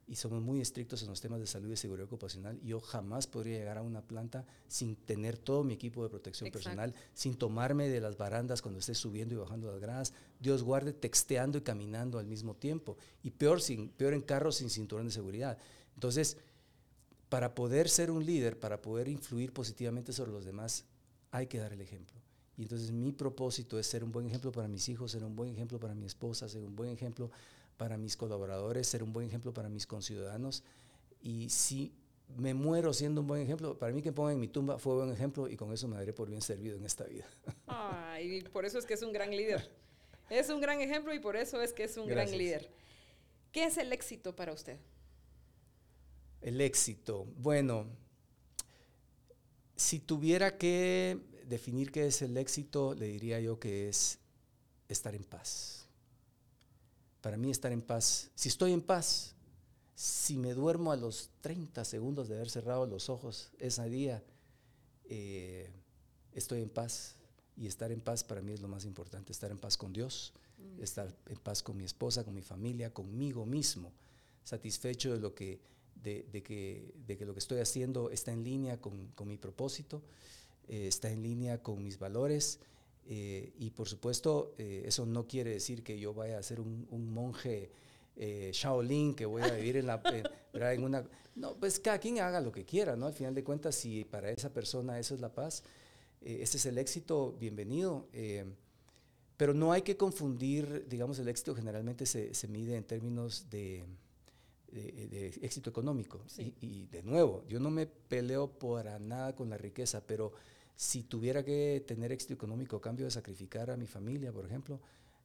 y 0.10 0.16
somos 0.16 0.42
muy 0.42 0.60
estrictos 0.60 1.04
en 1.04 1.10
los 1.10 1.22
temas 1.22 1.40
de 1.40 1.46
salud 1.46 1.72
y 1.72 1.78
seguridad 1.78 2.08
ocupacional. 2.08 2.60
Yo 2.64 2.82
jamás 2.82 3.28
podría 3.28 3.60
llegar 3.60 3.78
a 3.78 3.84
una 3.84 4.02
planta 4.02 4.46
sin 4.68 4.96
tener 4.96 5.38
todo 5.38 5.64
mi 5.64 5.76
equipo 5.76 6.04
de 6.04 6.10
protección 6.10 6.52
personal, 6.52 6.96
sin 7.14 7.36
tomarme 7.36 7.88
de 7.88 8.02
las 8.02 8.18
barandas 8.18 8.64
cuando 8.64 8.80
esté 8.80 8.96
subiendo 8.96 9.36
y 9.36 9.38
bajando 9.38 9.72
las 9.72 9.80
gradas. 9.80 10.14
Dios 10.40 10.64
guarde, 10.64 10.94
texteando 10.94 11.60
y 11.60 11.62
caminando 11.62 12.18
al 12.18 12.26
mismo 12.26 12.56
tiempo. 12.56 12.98
Y 13.22 13.30
peor, 13.30 13.62
sin, 13.62 13.90
peor 13.90 14.16
en 14.16 14.22
carros 14.22 14.56
sin 14.56 14.72
cinturón 14.72 15.06
de 15.06 15.12
seguridad. 15.12 15.60
Entonces, 15.94 16.38
para 17.30 17.54
poder 17.56 17.88
ser 17.90 18.12
un 18.12 18.26
líder, 18.26 18.60
para 18.60 18.82
poder 18.82 19.08
influir 19.08 19.54
positivamente 19.54 20.12
sobre 20.12 20.32
los 20.32 20.46
demás, 20.46 20.86
hay 21.32 21.48
que 21.48 21.60
dar 21.60 21.72
el 21.72 21.82
ejemplo. 21.82 22.20
Y 22.58 22.64
entonces 22.64 22.92
mi 22.92 23.14
propósito 23.14 23.80
es 23.80 23.88
ser 23.88 24.04
un 24.04 24.12
buen 24.12 24.26
ejemplo 24.26 24.52
para 24.52 24.68
mis 24.68 24.90
hijos, 24.90 25.12
ser 25.12 25.24
un 25.24 25.36
buen 25.36 25.52
ejemplo 25.52 25.80
para 25.80 25.96
mi 25.96 26.06
esposa, 26.06 26.50
ser 26.50 26.66
un 26.66 26.76
buen 26.76 26.90
ejemplo 26.90 27.32
para 27.78 27.98
mis 27.98 28.18
colaboradores, 28.18 28.88
ser 28.88 29.04
un 29.04 29.14
buen 29.14 29.28
ejemplo 29.28 29.54
para 29.54 29.70
mis 29.70 29.88
conciudadanos. 29.88 30.64
Y 31.22 31.50
si 31.50 31.94
me 32.36 32.54
muero 32.54 32.94
siendo 32.94 33.22
un 33.22 33.28
buen 33.28 33.42
ejemplo, 33.42 33.78
para 33.78 33.94
mí 33.94 34.02
que 34.02 34.12
pongan 34.12 34.34
en 34.34 34.40
mi 34.42 34.48
tumba 34.48 34.78
fue 34.78 34.96
buen 34.96 35.12
ejemplo 35.12 35.48
y 35.48 35.56
con 35.56 35.72
eso 35.72 35.88
me 35.88 35.96
daré 35.96 36.12
por 36.12 36.30
bien 36.30 36.42
servido 36.42 36.76
en 36.76 36.86
esta 36.86 37.06
vida. 37.06 37.26
Ay, 37.68 38.42
por 38.52 38.66
eso 38.66 38.78
es 38.78 38.86
que 38.86 38.96
es 38.96 39.02
un 39.04 39.14
gran 39.14 39.32
líder. 39.32 39.70
Es 40.30 40.50
un 40.50 40.60
gran 40.60 40.82
ejemplo 40.82 41.14
y 41.14 41.20
por 41.20 41.36
eso 41.36 41.62
es 41.62 41.74
que 41.74 41.86
es 41.86 41.96
un 41.98 42.08
gran 42.08 42.30
líder. 42.30 42.70
¿Qué 43.52 43.64
es 43.64 43.78
el 43.78 43.94
éxito 43.94 44.36
para 44.36 44.52
usted? 44.54 44.78
El 46.42 46.62
éxito. 46.62 47.26
Bueno, 47.38 47.88
si 49.76 50.00
tuviera 50.00 50.58
que 50.58 51.20
definir 51.46 51.92
qué 51.92 52.08
es 52.08 52.22
el 52.22 52.38
éxito, 52.38 52.94
le 52.94 53.08
diría 53.08 53.40
yo 53.40 53.60
que 53.60 53.90
es 53.90 54.20
estar 54.88 55.16
en 55.16 55.24
paz 55.24 55.80
para 57.22 57.38
mí 57.38 57.52
estar 57.52 57.72
en 57.72 57.82
paz, 57.82 58.32
si 58.36 58.50
estoy 58.50 58.72
en 58.74 58.82
paz, 58.82 59.36
si 59.96 60.38
me 60.38 60.54
duermo 60.54 60.92
a 60.92 60.96
los 60.96 61.30
30 61.42 61.84
segundos 61.84 62.30
de 62.30 62.36
haber 62.36 62.50
cerrado 62.50 62.86
los 62.86 63.10
ojos 63.10 63.52
ese 63.60 63.90
día, 63.90 64.24
eh, 65.06 65.70
estoy 66.34 66.62
en 66.62 66.70
paz. 66.70 67.16
Y 67.58 67.68
estar 67.68 67.92
en 67.92 68.00
paz 68.00 68.24
para 68.24 68.42
mí 68.42 68.54
es 68.54 68.62
lo 68.62 68.70
más 68.70 68.86
importante, 68.86 69.34
estar 69.34 69.52
en 69.52 69.58
paz 69.58 69.76
con 69.76 69.92
Dios, 69.92 70.32
mm. 70.58 70.82
estar 70.82 71.14
en 71.26 71.38
paz 71.40 71.62
con 71.62 71.76
mi 71.76 71.84
esposa, 71.84 72.24
con 72.24 72.34
mi 72.34 72.42
familia, 72.42 72.94
conmigo 72.94 73.46
mismo, 73.46 73.92
satisfecho 74.46 75.12
de 75.12 75.20
lo 75.20 75.36
que, 75.36 75.60
de, 76.04 76.44
que, 76.44 76.94
de 77.06 77.18
que 77.18 77.26
lo 77.26 77.34
que 77.34 77.40
estoy 77.40 77.60
haciendo 77.60 78.10
está 78.10 78.32
en 78.32 78.44
línea 78.44 78.80
con, 78.80 79.12
mi 79.26 79.38
propósito, 79.38 80.02
eh, 80.68 80.88
está 80.88 81.12
en 81.12 81.22
línea 81.24 81.62
con 81.62 81.84
mis 81.84 82.00
valores 82.00 82.60
eh, 83.08 83.54
y 83.58 83.72
por 83.72 83.88
supuesto, 83.88 84.54
eh, 84.58 84.84
eso 84.86 85.06
no 85.06 85.28
quiere 85.28 85.52
decir 85.52 85.84
que 85.84 86.00
yo 86.00 86.14
vaya 86.14 86.38
a 86.38 86.44
ser 86.44 86.60
un, 86.60 86.88
monje 87.12 87.72
Shaolin, 88.18 89.16
que 89.16 89.26
voy 89.26 89.42
a 89.42 89.54
vivir 89.54 89.78
en, 89.78 89.88
la, 89.88 90.02
en 90.54 90.84
una... 90.84 91.08
No, 91.36 91.56
pues 91.56 91.80
cada 91.80 92.00
quien 92.00 92.20
haga 92.20 92.42
lo 92.42 92.52
que 92.52 92.66
quiera, 92.66 92.98
¿no? 92.98 93.08
Al 93.08 93.14
final 93.14 93.34
de 93.34 93.46
cuentas, 93.46 93.76
si 93.76 94.04
para 94.04 94.30
esa 94.30 94.52
persona 94.52 95.00
eso 95.00 95.16
es 95.16 95.22
la 95.22 95.34
paz, 95.34 95.64
ese 96.20 96.58
es 96.58 96.66
el 96.66 96.78
éxito, 96.78 97.38
bienvenido. 97.40 98.08
pero 99.38 99.54
no 99.54 99.72
hay 99.72 99.84
que 99.84 99.96
confundir, 99.96 100.86
digamos, 100.90 101.18
el 101.20 101.30
éxito 101.30 101.56
generalmente 101.56 102.06
se, 102.06 102.34
se 102.34 102.48
mide 102.50 102.76
en 102.76 102.84
términos 102.84 103.50
de, 103.50 103.86
de, 104.72 105.28
éxito 105.42 105.70
económico. 105.70 106.22
Y, 106.38 106.54
y, 106.62 106.88
de 106.88 107.04
nuevo, 107.04 107.44
yo 107.48 107.60
no 107.60 107.70
me 107.70 107.86
peleo 107.86 108.48
para 108.48 109.00
nada 109.00 109.36
con 109.36 109.50
la 109.50 109.58
riqueza, 109.58 110.06
pero 110.06 110.34
si 110.76 111.04
tuviera 111.04 111.44
que 111.44 111.84
tener 111.86 112.12
éxito 112.12 112.34
económico 112.34 112.78
a 112.78 112.82
cambio 112.82 113.06
de 113.06 113.12
sacrificar 113.12 113.70
a 113.70 113.78
mi 113.78 113.88
familia, 113.88 114.32
por 114.32 114.46
ejemplo, 114.46 114.80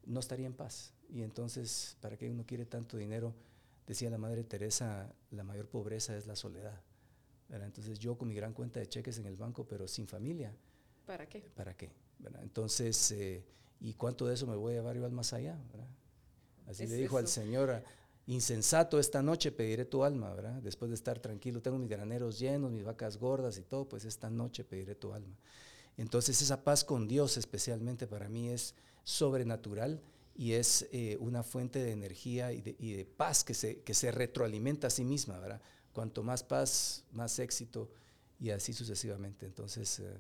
no 0.07 0.21
estaría 0.21 0.47
en 0.47 0.55
paz. 0.55 0.93
Y 1.09 1.23
entonces, 1.23 1.97
¿para 2.01 2.17
qué 2.17 2.31
uno 2.31 2.45
quiere 2.47 2.67
tanto 2.67 2.97
dinero? 2.97 3.35
Decía 3.87 4.11
la 4.11 4.19
Madre 4.19 4.45
Teresa, 4.45 5.13
la 5.31 5.45
mayor 5.45 5.69
pobreza 5.69 6.17
es 6.17 6.27
la 6.27 6.37
soledad. 6.37 6.81
Entonces 7.51 7.99
yo 7.99 8.17
con 8.17 8.29
mi 8.29 8.35
gran 8.35 8.53
cuenta 8.53 8.81
de 8.81 8.89
cheques 8.89 9.19
en 9.19 9.27
el 9.27 9.37
banco, 9.37 9.65
pero 9.65 9.87
sin 9.87 10.07
familia. 10.07 10.53
¿Para 11.07 11.29
qué? 11.29 11.41
¿Para 11.55 11.77
qué? 11.77 11.91
Entonces, 12.43 13.13
eh, 13.13 13.45
¿y 13.81 13.95
cuánto 13.95 14.27
de 14.27 14.35
eso 14.35 14.47
me 14.47 14.57
voy 14.57 14.73
a 14.73 14.77
llevar 14.77 14.97
igual 14.97 15.13
más 15.13 15.33
allá? 15.33 15.59
Así 16.67 16.87
le 16.87 16.97
dijo 16.97 17.19
al 17.19 17.29
Señor, 17.29 17.83
insensato, 18.27 18.99
esta 18.99 19.23
noche 19.23 19.53
pediré 19.53 19.85
tu 19.85 20.05
alma, 20.05 20.33
¿verdad? 20.33 20.63
Después 20.63 20.91
de 20.91 20.95
estar 20.95 21.19
tranquilo, 21.19 21.61
tengo 21.61 21.79
mis 21.79 21.91
graneros 21.91 22.39
llenos, 22.39 22.73
mis 22.73 22.85
vacas 22.85 23.19
gordas 23.19 23.59
y 23.59 23.63
todo, 23.63 23.89
pues 23.89 24.05
esta 24.05 24.31
noche 24.31 24.65
pediré 24.65 24.95
tu 24.95 25.13
alma. 25.13 25.37
Entonces 25.97 26.41
esa 26.43 26.65
paz 26.65 26.85
con 26.85 27.07
Dios 27.07 27.37
especialmente 27.37 28.07
para 28.07 28.29
mí 28.29 28.49
es 28.49 28.75
sobrenatural 29.05 30.01
y 30.35 30.53
es 30.55 30.89
eh, 30.91 31.17
una 31.21 31.43
fuente 31.43 31.79
de 31.79 31.93
energía 31.93 32.53
y 32.53 32.61
de, 32.61 33.05
paz 33.05 33.45
que 33.45 33.55
se, 33.55 34.11
retroalimenta 34.11 34.89
a 34.89 34.91
sí 34.91 35.05
misma, 35.05 35.39
¿verdad? 35.39 35.61
Cuanto 35.93 36.25
más 36.25 36.43
paz, 36.43 37.05
más 37.13 37.39
éxito 37.39 37.91
y 38.41 38.51
así 38.51 38.73
sucesivamente. 38.73 39.47
Entonces, 39.47 40.01
eh, 40.01 40.19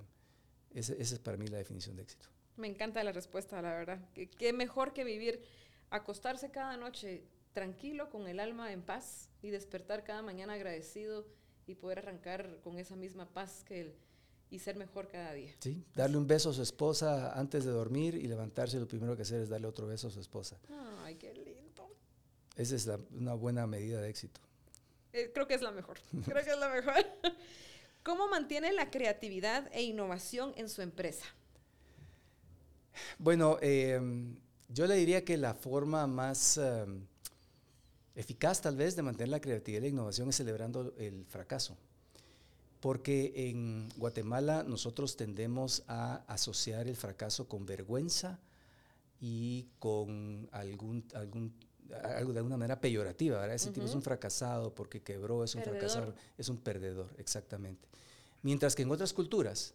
esa, 0.75 0.93
es 0.93 1.19
para 1.19 1.37
mí 1.37 1.49
la 1.49 1.59
definición 1.59 1.97
de 1.97 2.03
éxito. 2.03 2.29
Me 2.57 2.69
encanta 2.69 3.03
la 3.03 3.11
respuesta, 3.11 3.61
la 3.61 3.73
verdad. 3.73 3.99
Qué 4.39 4.53
mejor 4.53 4.93
que 4.93 5.03
vivir, 5.03 5.43
acostarse 5.91 6.53
cada 6.53 6.77
noche 6.77 7.25
tranquilo, 7.55 8.11
con 8.11 8.29
el 8.29 8.41
alma 8.41 8.73
en 8.73 8.83
paz 8.83 9.31
y 9.41 9.49
despertar 9.49 10.05
cada 10.05 10.21
mañana 10.21 10.53
agradecido 10.53 11.27
y 11.67 11.77
poder 11.77 12.01
arrancar 12.01 12.61
con 12.63 12.79
esa 12.79 12.97
misma 12.97 13.27
paz 13.33 13.65
que 13.65 13.95
y 14.51 14.59
ser 14.59 14.77
mejor 14.77 15.09
cada 15.09 15.33
día. 15.33 15.53
Sí, 15.59 15.85
darle 15.95 16.17
un 16.17 16.27
beso 16.27 16.51
a 16.51 16.53
su 16.53 16.63
esposa 16.63 17.33
antes 17.33 17.65
de 17.65 17.73
dormir 17.73 18.15
y 18.15 18.29
levantarse 18.29 18.79
lo 18.79 18.87
primero 18.87 19.17
que 19.17 19.23
hacer 19.23 19.41
es 19.41 19.49
darle 19.49 19.67
otro 19.67 19.87
beso 19.87 20.09
a 20.09 20.11
su 20.11 20.21
esposa. 20.21 20.61
Ay, 21.03 21.17
qué 21.17 21.35
lindo. 21.35 21.89
Esa 22.57 22.77
es 22.77 22.89
una 23.11 23.35
buena 23.35 23.67
medida 23.67 24.01
de 24.01 24.11
éxito. 24.11 24.41
Eh, 25.13 25.31
creo 25.33 25.47
que 25.49 25.55
es 25.55 25.63
la 25.63 25.71
mejor. 25.71 25.99
creo 26.25 26.45
que 26.45 26.51
es 26.51 26.59
la 26.59 26.69
mejor. 26.69 26.95
¿Cómo 28.05 28.29
mantiene 28.29 28.73
la 28.73 28.91
creatividad 28.91 29.69
e 29.73 29.83
innovación 29.83 30.53
en 30.57 30.69
su 30.69 30.83
empresa? 30.83 31.25
Bueno, 33.19 33.59
em, 33.61 34.37
yo 34.69 34.87
le 34.87 34.95
diría 34.95 35.25
que 35.25 35.37
la 35.37 35.55
forma 35.55 36.07
más 36.07 36.59
em, 36.59 37.07
eficaz 38.15 38.61
tal 38.61 38.77
vez 38.77 38.97
de 38.97 39.03
mantener 39.03 39.29
la 39.29 39.41
creatividad 39.41 39.81
y 39.81 39.83
la 39.83 39.89
innovación 39.89 40.29
es 40.29 40.37
celebrando 40.37 40.95
el 40.99 41.25
fracaso. 41.27 41.77
Porque 42.81 43.33
en 43.49 43.89
Guatemala 43.97 44.63
nosotros 44.63 45.17
tendemos 45.17 45.85
a 45.89 46.17
asociar 46.27 46.87
el 46.87 46.97
fracaso 46.97 47.49
con 47.49 47.65
vergüenza 47.65 48.41
y 49.21 49.69
con 49.79 50.49
algún, 50.53 51.05
algún 51.15 51.55
algo 52.03 52.33
de 52.33 52.39
alguna 52.39 52.57
manera 52.57 52.81
peyorativa, 52.81 53.39
¿verdad? 53.41 53.57
Ese 53.57 53.71
tipo 53.71 53.87
es 53.87 53.95
un 53.95 54.03
fracasado 54.03 54.75
porque 54.75 55.03
quebró, 55.03 55.45
es 55.45 55.55
un 55.55 55.63
fracasado, 55.63 56.15
es 56.37 56.49
un 56.49 56.59
perdedor, 56.59 57.11
exactamente. 57.19 57.89
Mientras 58.43 58.75
que 58.75 58.83
en 58.83 58.91
otras 58.91 59.13
culturas 59.13 59.75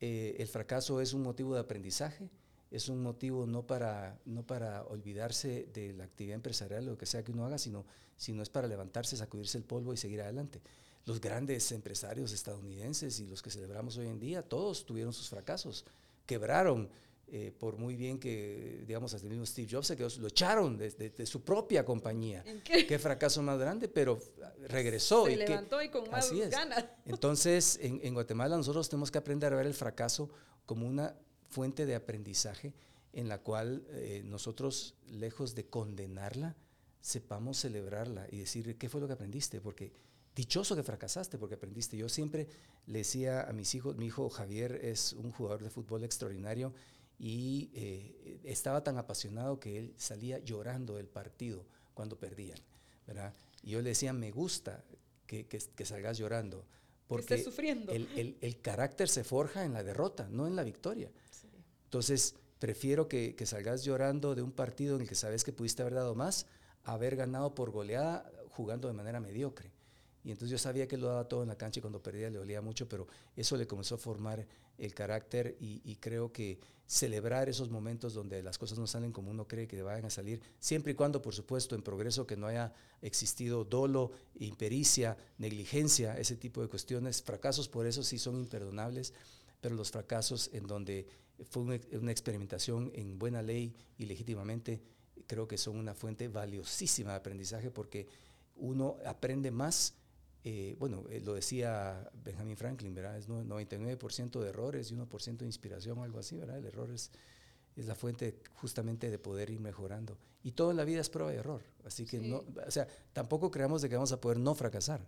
eh, 0.00 0.36
el 0.38 0.48
fracaso 0.48 1.00
es 1.00 1.12
un 1.12 1.22
motivo 1.22 1.54
de 1.54 1.60
aprendizaje, 1.60 2.28
es 2.70 2.88
un 2.88 3.02
motivo 3.02 3.46
no 3.46 3.66
para, 3.66 4.18
no 4.24 4.46
para 4.46 4.84
olvidarse 4.84 5.68
de 5.72 5.92
la 5.92 6.04
actividad 6.04 6.36
empresarial, 6.36 6.86
lo 6.86 6.96
que 6.96 7.06
sea 7.06 7.24
que 7.24 7.32
uno 7.32 7.44
haga, 7.44 7.58
sino, 7.58 7.84
sino 8.16 8.42
es 8.42 8.48
para 8.48 8.68
levantarse, 8.68 9.16
sacudirse 9.16 9.58
el 9.58 9.64
polvo 9.64 9.92
y 9.92 9.96
seguir 9.96 10.22
adelante. 10.22 10.60
Los 11.04 11.20
grandes 11.20 11.72
empresarios 11.72 12.32
estadounidenses 12.32 13.18
y 13.18 13.26
los 13.26 13.42
que 13.42 13.50
celebramos 13.50 13.96
hoy 13.96 14.06
en 14.06 14.20
día, 14.20 14.42
todos 14.42 14.86
tuvieron 14.86 15.12
sus 15.12 15.28
fracasos, 15.28 15.84
quebraron, 16.26 16.88
eh, 17.26 17.52
por 17.58 17.76
muy 17.76 17.96
bien 17.96 18.20
que, 18.20 18.84
digamos, 18.86 19.14
hasta 19.14 19.26
el 19.26 19.30
mismo 19.32 19.46
Steve 19.46 19.68
Jobs, 19.68 19.90
que 19.96 20.20
lo 20.20 20.28
echaron 20.28 20.78
de, 20.78 21.26
su 21.26 21.42
propia 21.42 21.84
compañía. 21.84 22.44
qué? 22.62 22.98
fracaso 23.00 23.42
más 23.42 23.58
grande, 23.58 23.88
pero 23.88 24.20
regresó. 24.68 25.26
Se 25.26 25.32
y 25.32 25.36
levantó 25.36 25.82
y 25.82 25.88
con 25.88 26.08
más 26.08 26.30
ganas. 26.32 26.84
Entonces, 27.04 27.80
en, 27.82 28.00
en 28.04 28.14
Guatemala 28.14 28.56
nosotros 28.56 28.88
tenemos 28.88 29.10
que 29.10 29.18
aprender 29.18 29.52
a 29.52 29.56
ver 29.56 29.66
el 29.66 29.74
fracaso 29.74 30.30
como 30.66 30.86
una 30.86 31.16
fuente 31.50 31.86
de 31.86 31.94
aprendizaje 31.94 32.74
en 33.12 33.28
la 33.28 33.38
cual 33.38 33.84
eh, 33.90 34.22
nosotros, 34.24 34.94
lejos 35.08 35.54
de 35.54 35.66
condenarla, 35.66 36.56
sepamos 37.00 37.58
celebrarla 37.58 38.26
y 38.30 38.38
decir, 38.38 38.76
¿qué 38.78 38.88
fue 38.88 39.00
lo 39.00 39.06
que 39.06 39.14
aprendiste? 39.14 39.60
Porque 39.60 39.92
dichoso 40.34 40.76
que 40.76 40.82
fracasaste 40.82 41.38
porque 41.38 41.56
aprendiste. 41.56 41.96
Yo 41.96 42.08
siempre 42.08 42.46
le 42.86 42.98
decía 42.98 43.42
a 43.42 43.52
mis 43.52 43.74
hijos, 43.74 43.96
mi 43.96 44.06
hijo 44.06 44.28
Javier 44.30 44.80
es 44.82 45.12
un 45.12 45.32
jugador 45.32 45.62
de 45.62 45.70
fútbol 45.70 46.04
extraordinario 46.04 46.72
y 47.18 47.70
eh, 47.74 48.40
estaba 48.44 48.82
tan 48.82 48.96
apasionado 48.96 49.60
que 49.60 49.78
él 49.78 49.94
salía 49.96 50.38
llorando 50.38 50.96
del 50.96 51.08
partido 51.08 51.66
cuando 51.94 52.18
perdían. 52.18 52.58
¿verdad? 53.06 53.34
Y 53.62 53.70
yo 53.70 53.82
le 53.82 53.90
decía, 53.90 54.12
me 54.12 54.30
gusta 54.30 54.84
que, 55.26 55.46
que, 55.46 55.84
salgas 55.84 56.18
llorando. 56.18 56.64
Porque 57.06 57.42
sufriendo. 57.42 57.92
El, 57.92 58.08
el, 58.16 58.38
el, 58.40 58.60
carácter 58.60 59.08
se 59.08 59.24
forja 59.24 59.64
en 59.64 59.72
la 59.72 59.82
derrota, 59.82 60.28
no 60.30 60.46
en 60.46 60.54
la 60.54 60.62
victoria. 60.62 61.10
Entonces, 61.90 62.36
prefiero 62.60 63.08
que, 63.08 63.34
salgas 63.44 63.82
llorando 63.82 64.36
de 64.36 64.42
un 64.42 64.52
partido 64.52 64.94
en 64.94 65.02
el 65.02 65.08
que 65.08 65.16
sabes 65.16 65.42
que 65.42 65.52
pudiste 65.52 65.82
haber 65.82 65.94
dado 65.94 66.14
más, 66.14 66.46
haber 66.84 67.16
ganado 67.16 67.52
por 67.52 67.72
goleada 67.72 68.30
jugando 68.50 68.86
de 68.86 68.94
manera 68.94 69.18
mediocre. 69.18 69.72
Y 70.22 70.30
entonces 70.30 70.52
yo 70.52 70.58
sabía 70.58 70.86
que 70.86 70.96
lo 70.96 71.08
daba 71.08 71.26
todo 71.26 71.42
en 71.42 71.48
la 71.48 71.56
cancha 71.56 71.80
y 71.80 71.82
cuando 71.82 72.00
perdía 72.00 72.30
le 72.30 72.38
dolía 72.38 72.60
mucho, 72.60 72.88
pero 72.88 73.08
eso 73.34 73.56
le 73.56 73.66
comenzó 73.66 73.96
a 73.96 73.98
formar 73.98 74.46
el 74.78 74.94
carácter 74.94 75.56
y, 75.58 75.96
creo 75.96 76.32
que 76.32 76.60
celebrar 76.86 77.48
esos 77.48 77.70
momentos 77.70 78.14
donde 78.14 78.40
las 78.40 78.56
cosas 78.56 78.78
no 78.78 78.86
salen 78.86 79.10
como 79.10 79.32
uno 79.32 79.48
cree 79.48 79.66
que 79.66 79.82
vayan 79.82 80.04
a 80.04 80.10
salir, 80.10 80.40
siempre 80.60 80.92
y 80.92 80.94
cuando, 80.94 81.20
por 81.20 81.34
supuesto, 81.34 81.74
en 81.74 81.82
progreso 81.82 82.24
que 82.24 82.36
no 82.36 82.46
haya 82.46 82.72
existido 83.02 83.64
dolo, 83.64 84.12
impericia, 84.36 85.16
negligencia, 85.38 86.16
ese 86.18 86.36
tipo 86.36 86.62
de 86.62 86.68
cuestiones, 86.68 87.20
fracasos 87.20 87.68
por 87.68 87.86
eso 87.86 88.04
sí 88.04 88.16
son 88.16 88.36
imperdonables, 88.36 89.12
pero 89.60 89.74
los 89.74 89.90
fracasos 89.90 90.50
en 90.52 90.66
donde 90.66 91.06
fue 91.48 91.62
una, 91.62 91.80
una 91.92 92.10
experimentación 92.10 92.90
en 92.94 93.18
buena 93.18 93.42
ley 93.42 93.74
y 93.98 94.06
legítimamente, 94.06 94.82
creo 95.26 95.46
que 95.46 95.58
son 95.58 95.76
una 95.76 95.94
fuente 95.94 96.28
valiosísima 96.28 97.10
de 97.10 97.16
aprendizaje 97.16 97.70
porque 97.70 98.08
uno 98.56 98.96
aprende 99.04 99.50
más 99.50 99.94
eh, 100.42 100.74
bueno, 100.78 101.04
eh, 101.10 101.20
lo 101.20 101.34
decía 101.34 102.08
Benjamin 102.24 102.56
Franklin, 102.56 102.94
¿verdad? 102.94 103.18
Es 103.18 103.28
99% 103.28 104.40
de 104.40 104.48
errores 104.48 104.90
y 104.90 104.94
1% 104.94 105.36
de 105.36 105.46
inspiración 105.46 105.98
algo 105.98 106.18
así, 106.18 106.36
¿verdad? 106.36 106.58
El 106.58 106.64
error 106.64 106.90
es, 106.90 107.10
es 107.76 107.86
la 107.86 107.94
fuente 107.94 108.38
justamente 108.54 109.10
de 109.10 109.18
poder 109.18 109.50
ir 109.50 109.60
mejorando. 109.60 110.16
Y 110.42 110.52
todo 110.52 110.70
en 110.70 110.78
la 110.78 110.84
vida 110.84 111.00
es 111.00 111.10
prueba 111.10 111.34
y 111.34 111.36
error. 111.36 111.62
Así 111.84 112.06
que 112.06 112.20
no, 112.20 112.44
o 112.66 112.70
sea, 112.70 112.88
tampoco 113.12 113.50
creamos 113.50 113.82
de 113.82 113.90
que 113.90 113.96
vamos 113.96 114.12
a 114.12 114.20
poder 114.20 114.38
no 114.38 114.54
fracasar, 114.54 115.06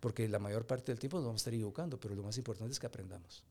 porque 0.00 0.28
la 0.28 0.38
mayor 0.38 0.66
parte 0.66 0.92
del 0.92 0.98
tiempo 0.98 1.16
nos 1.16 1.26
vamos 1.26 1.40
a 1.40 1.42
estar 1.42 1.54
equivocando, 1.54 1.98
pero 1.98 2.14
lo 2.14 2.22
más 2.22 2.36
importante 2.36 2.72
es 2.72 2.78
que 2.78 2.86
aprendamos. 2.86 3.42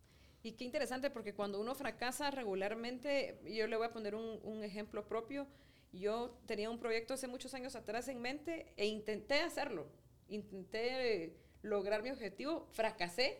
Y 0.43 0.51
qué 0.53 0.65
interesante, 0.65 1.09
porque 1.09 1.33
cuando 1.33 1.59
uno 1.59 1.73
fracasa 1.73 2.29
regularmente, 2.29 3.39
yo 3.45 3.65
le 3.67 3.77
voy 3.77 3.87
a 3.87 3.91
poner 3.91 4.13
un, 4.13 4.39
un 4.43 4.63
ejemplo 4.63 5.07
propio. 5.07 5.47
Yo 5.91 6.37
tenía 6.45 6.69
un 6.69 6.79
proyecto 6.79 7.13
hace 7.13 7.27
muchos 7.27 7.53
años 7.53 7.75
atrás 7.75 8.07
en 8.07 8.21
mente 8.21 8.73
e 8.77 8.85
intenté 8.85 9.39
hacerlo 9.39 9.87
intenté 10.35 11.37
lograr 11.61 12.03
mi 12.03 12.09
objetivo, 12.09 12.67
fracasé, 12.71 13.37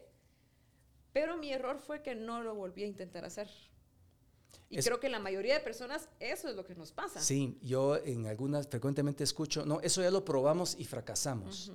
pero 1.12 1.38
mi 1.38 1.52
error 1.52 1.80
fue 1.80 2.02
que 2.02 2.16
no 2.16 2.42
lo 2.42 2.56
volví 2.56 2.84
a 2.84 2.88
intentar 2.88 3.26
hacer. 3.26 3.50
Y 4.70 4.78
creo 4.78 5.00
que 5.00 5.10
la 5.10 5.20
mayoría 5.20 5.56
de 5.56 5.60
personas 5.60 6.10
eso 6.20 6.50
es 6.50 6.56
lo 6.56 6.66
que 6.66 6.74
nos 6.74 6.92
pasa. 6.92 7.20
Sí, 7.20 7.60
yo 7.62 7.98
en 7.98 8.26
algunas 8.26 8.68
frecuentemente 8.68 9.24
escucho, 9.24 9.66
no, 9.66 9.82
eso 9.82 10.02
ya 10.02 10.10
lo 10.10 10.26
probamos 10.26 10.76
y 10.80 10.86
fracasamos. 10.86 11.72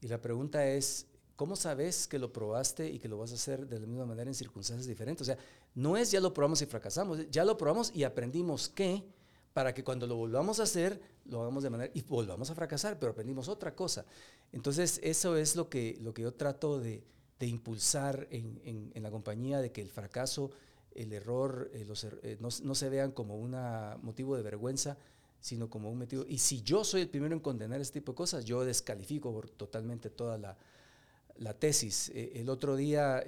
Y 0.00 0.08
la 0.08 0.20
pregunta 0.20 0.66
es, 0.66 1.06
¿cómo 1.36 1.54
sabes 1.54 2.08
que 2.08 2.18
lo 2.18 2.32
probaste 2.32 2.90
y 2.90 2.98
que 2.98 3.08
lo 3.08 3.18
vas 3.18 3.30
a 3.30 3.34
hacer 3.34 3.68
de 3.68 3.78
la 3.78 3.86
misma 3.86 4.06
manera 4.06 4.28
en 4.28 4.34
circunstancias 4.34 4.86
diferentes? 4.86 5.22
O 5.22 5.24
sea, 5.24 5.38
no 5.74 5.96
es 5.96 6.10
ya 6.10 6.20
lo 6.20 6.32
probamos 6.32 6.62
y 6.62 6.66
fracasamos, 6.66 7.30
ya 7.30 7.44
lo 7.44 7.56
probamos 7.56 7.92
y 7.94 8.04
aprendimos 8.04 8.68
que 8.68 9.04
para 9.52 9.72
que 9.72 9.82
cuando 9.82 10.06
lo 10.06 10.16
volvamos 10.16 10.60
a 10.60 10.64
hacer, 10.64 11.00
lo 11.24 11.40
hagamos 11.40 11.62
de 11.62 11.70
manera, 11.70 11.90
y 11.94 12.02
volvamos 12.02 12.50
a 12.50 12.54
fracasar, 12.54 12.98
pero 12.98 13.12
aprendimos 13.12 13.48
otra 13.48 13.74
cosa. 13.74 14.04
Entonces, 14.52 15.00
eso 15.02 15.36
es 15.38 15.56
lo 15.56 15.70
que, 15.70 15.96
lo 16.02 16.12
que 16.12 16.20
yo 16.20 16.34
trato 16.34 16.78
de, 16.78 17.02
de 17.38 17.46
impulsar 17.46 18.28
en, 18.30 18.60
en, 18.94 19.02
la 19.02 19.10
compañía, 19.10 19.60
de 19.60 19.72
que 19.72 19.80
el 19.80 19.88
fracaso, 19.88 20.50
el 20.94 21.10
error, 21.12 21.70
eh, 21.72 21.86
los, 21.86 22.04
er, 22.04 22.20
eh, 22.22 22.36
no, 22.38 22.48
no, 22.64 22.74
se 22.74 22.90
vean 22.90 23.12
como 23.12 23.36
un 23.36 23.56
motivo 24.02 24.36
de 24.36 24.42
vergüenza, 24.42 24.98
sino 25.40 25.70
como 25.70 25.90
un 25.90 26.00
motivo. 26.00 26.26
Y 26.28 26.36
si 26.36 26.60
yo 26.60 26.84
soy 26.84 27.00
el 27.00 27.08
primero 27.08 27.34
en 27.34 27.40
condenar 27.40 27.80
este 27.80 28.00
tipo 28.00 28.12
de 28.12 28.16
cosas, 28.16 28.44
yo 28.44 28.62
descalifico 28.62 29.42
totalmente 29.56 30.10
toda 30.10 30.36
la, 30.36 30.58
la 31.38 31.54
tesis. 31.54 32.10
Eh, 32.14 32.32
el 32.36 32.48
otro 32.48 32.76
día 32.76 33.22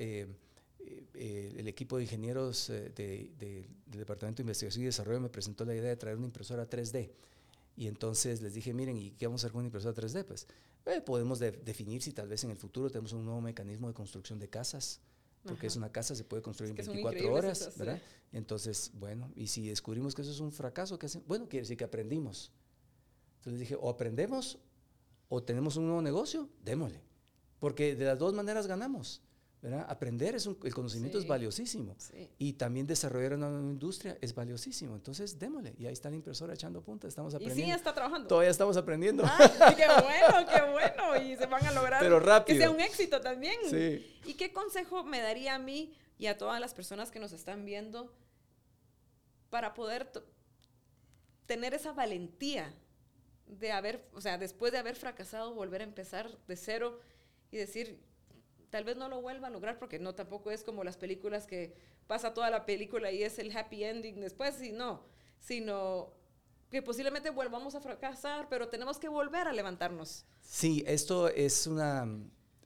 eh, 1.20 1.52
el 1.58 1.66
equipo 1.66 1.96
de 1.96 2.04
ingenieros 2.04 2.70
eh, 2.70 2.92
del 2.96 3.98
Departamento 3.98 4.38
de 4.38 4.42
Investigación 4.42 4.84
y 4.84 4.86
Desarrollo 4.86 5.18
me 5.18 5.28
presentó 5.28 5.64
la 5.64 5.74
idea 5.74 5.88
de 5.88 5.96
traer 5.96 6.16
una 6.16 6.26
impresora 6.26 6.70
3D. 6.70 7.10
Y 7.76 7.88
entonces 7.88 8.40
les 8.40 8.54
dije, 8.54 8.72
miren, 8.72 8.96
¿y 8.96 9.10
qué 9.10 9.26
vamos 9.26 9.42
a 9.42 9.46
hacer 9.46 9.52
con 9.52 9.60
una 9.60 9.66
impresora 9.66 9.96
3D? 9.96 10.24
Pues 10.24 10.46
eh, 10.86 11.00
podemos 11.00 11.40
definir 11.40 12.02
si 12.02 12.12
tal 12.12 12.28
vez 12.28 12.44
en 12.44 12.52
el 12.52 12.56
futuro 12.56 12.88
tenemos 12.88 13.12
un 13.12 13.24
nuevo 13.24 13.40
mecanismo 13.40 13.88
de 13.88 13.94
construcción 13.94 14.38
de 14.38 14.48
casas, 14.48 15.00
porque 15.42 15.66
es 15.66 15.74
una 15.74 15.90
casa, 15.90 16.14
se 16.14 16.22
puede 16.22 16.42
construir 16.42 16.70
en 16.70 16.76
24 16.76 17.32
horas, 17.34 17.76
¿verdad? 17.76 18.00
Entonces, 18.32 18.92
bueno, 18.94 19.32
y 19.34 19.48
si 19.48 19.68
descubrimos 19.68 20.14
que 20.14 20.22
eso 20.22 20.30
es 20.30 20.40
un 20.40 20.52
fracaso, 20.52 20.98
¿qué 21.00 21.06
hacemos? 21.06 21.26
Bueno, 21.26 21.48
quiere 21.48 21.62
decir 21.62 21.76
que 21.76 21.84
aprendimos. 21.84 22.52
Entonces 23.38 23.52
les 23.54 23.60
dije, 23.60 23.76
o 23.80 23.90
aprendemos 23.90 24.58
o 25.28 25.42
tenemos 25.42 25.76
un 25.76 25.86
nuevo 25.86 26.02
negocio, 26.02 26.48
démosle. 26.64 27.07
Porque 27.58 27.94
de 27.94 28.04
las 28.04 28.18
dos 28.18 28.34
maneras 28.34 28.66
ganamos. 28.66 29.22
Aprender 29.88 30.36
es 30.36 30.46
el 30.46 30.72
conocimiento 30.72 31.18
es 31.18 31.26
valiosísimo 31.26 31.96
y 32.38 32.52
también 32.52 32.86
desarrollar 32.86 33.34
una 33.34 33.48
nueva 33.50 33.68
industria 33.68 34.16
es 34.20 34.32
valiosísimo. 34.32 34.94
Entonces, 34.94 35.36
démosle. 35.36 35.74
Y 35.76 35.86
ahí 35.86 35.92
está 35.92 36.10
la 36.10 36.16
impresora 36.16 36.54
echando 36.54 36.80
punta, 36.80 37.08
estamos 37.08 37.34
aprendiendo. 37.34 37.64
Y 37.64 37.66
sí, 37.66 37.76
está 37.76 37.92
trabajando. 37.92 38.28
Todavía 38.28 38.50
estamos 38.50 38.76
aprendiendo. 38.76 39.24
Qué 39.76 39.86
bueno, 39.86 40.48
qué 40.48 40.62
bueno. 40.70 41.24
Y 41.24 41.36
se 41.36 41.46
van 41.46 41.66
a 41.66 41.72
lograr 41.72 42.00
Pero 42.00 42.20
rápido. 42.20 42.56
que 42.56 42.62
sea 42.62 42.70
un 42.70 42.80
éxito 42.80 43.20
también. 43.20 43.56
¿Y 44.24 44.34
qué 44.34 44.52
consejo 44.52 45.02
me 45.02 45.20
daría 45.20 45.56
a 45.56 45.58
mí 45.58 45.92
y 46.18 46.26
a 46.26 46.38
todas 46.38 46.60
las 46.60 46.72
personas 46.72 47.10
que 47.10 47.18
nos 47.18 47.32
están 47.32 47.64
viendo 47.64 48.14
para 49.50 49.74
poder 49.74 50.08
tener 51.46 51.74
esa 51.74 51.92
valentía 51.92 52.72
de 53.46 53.72
haber, 53.72 54.08
o 54.12 54.20
sea, 54.20 54.38
después 54.38 54.70
de 54.70 54.78
haber 54.78 54.94
fracasado, 54.94 55.54
volver 55.54 55.80
a 55.80 55.84
empezar 55.84 56.38
de 56.46 56.56
cero 56.56 57.00
y 57.50 57.56
decir, 57.56 58.00
tal 58.70 58.84
vez 58.84 58.96
no 58.96 59.08
lo 59.08 59.20
vuelva 59.20 59.48
a 59.48 59.50
lograr 59.50 59.78
porque 59.78 59.98
no 59.98 60.14
tampoco 60.14 60.50
es 60.50 60.62
como 60.62 60.84
las 60.84 60.96
películas 60.96 61.46
que 61.46 61.74
pasa 62.06 62.34
toda 62.34 62.50
la 62.50 62.66
película 62.66 63.10
y 63.12 63.22
es 63.22 63.38
el 63.38 63.56
happy 63.56 63.84
ending 63.84 64.20
después, 64.20 64.54
sino, 64.56 65.04
sino 65.38 66.12
que 66.70 66.82
posiblemente 66.82 67.30
volvamos 67.30 67.74
a 67.74 67.80
fracasar, 67.80 68.48
pero 68.48 68.68
tenemos 68.68 68.98
que 68.98 69.08
volver 69.08 69.48
a 69.48 69.52
levantarnos. 69.52 70.24
Sí, 70.40 70.84
esto 70.86 71.28
es 71.28 71.66
una, 71.66 72.06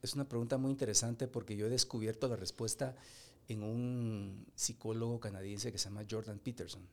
es 0.01 0.13
una 0.13 0.27
pregunta 0.27 0.57
muy 0.57 0.71
interesante 0.71 1.27
porque 1.27 1.55
yo 1.55 1.67
he 1.67 1.69
descubierto 1.69 2.27
la 2.27 2.35
respuesta 2.35 2.95
en 3.47 3.63
un 3.63 4.45
psicólogo 4.55 5.19
canadiense 5.19 5.71
que 5.71 5.77
se 5.77 5.85
llama 5.85 6.05
Jordan 6.09 6.39
Peterson. 6.39 6.87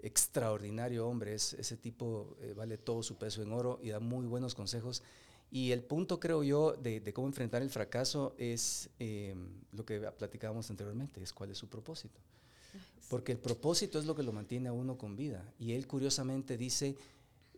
Extraordinario 0.00 1.08
hombre, 1.08 1.34
es, 1.34 1.54
ese 1.54 1.76
tipo 1.76 2.36
eh, 2.40 2.54
vale 2.54 2.78
todo 2.78 3.02
su 3.02 3.16
peso 3.16 3.42
en 3.42 3.52
oro 3.52 3.80
y 3.82 3.88
da 3.88 4.00
muy 4.00 4.26
buenos 4.26 4.54
consejos. 4.54 5.02
Y 5.50 5.72
el 5.72 5.82
punto, 5.82 6.20
creo 6.20 6.42
yo, 6.42 6.72
de, 6.72 7.12
cómo 7.12 7.26
enfrentar 7.26 7.62
el 7.62 7.70
fracaso 7.70 8.34
es 8.38 8.90
eh, 8.98 9.34
lo 9.72 9.84
que 9.84 10.00
platicábamos 10.00 10.68
anteriormente, 10.70 11.22
es 11.22 11.32
cuál 11.32 11.50
es 11.50 11.58
su 11.58 11.68
propósito. 11.68 12.20
Porque 13.08 13.32
el 13.32 13.38
propósito 13.38 13.98
es 13.98 14.04
lo 14.04 14.14
que 14.14 14.22
lo 14.22 14.32
mantiene 14.32 14.68
a 14.68 14.72
uno 14.72 14.98
con 14.98 15.16
vida. 15.16 15.42
Y 15.58 15.72
él 15.72 15.86
curiosamente 15.86 16.58
dice, 16.58 16.94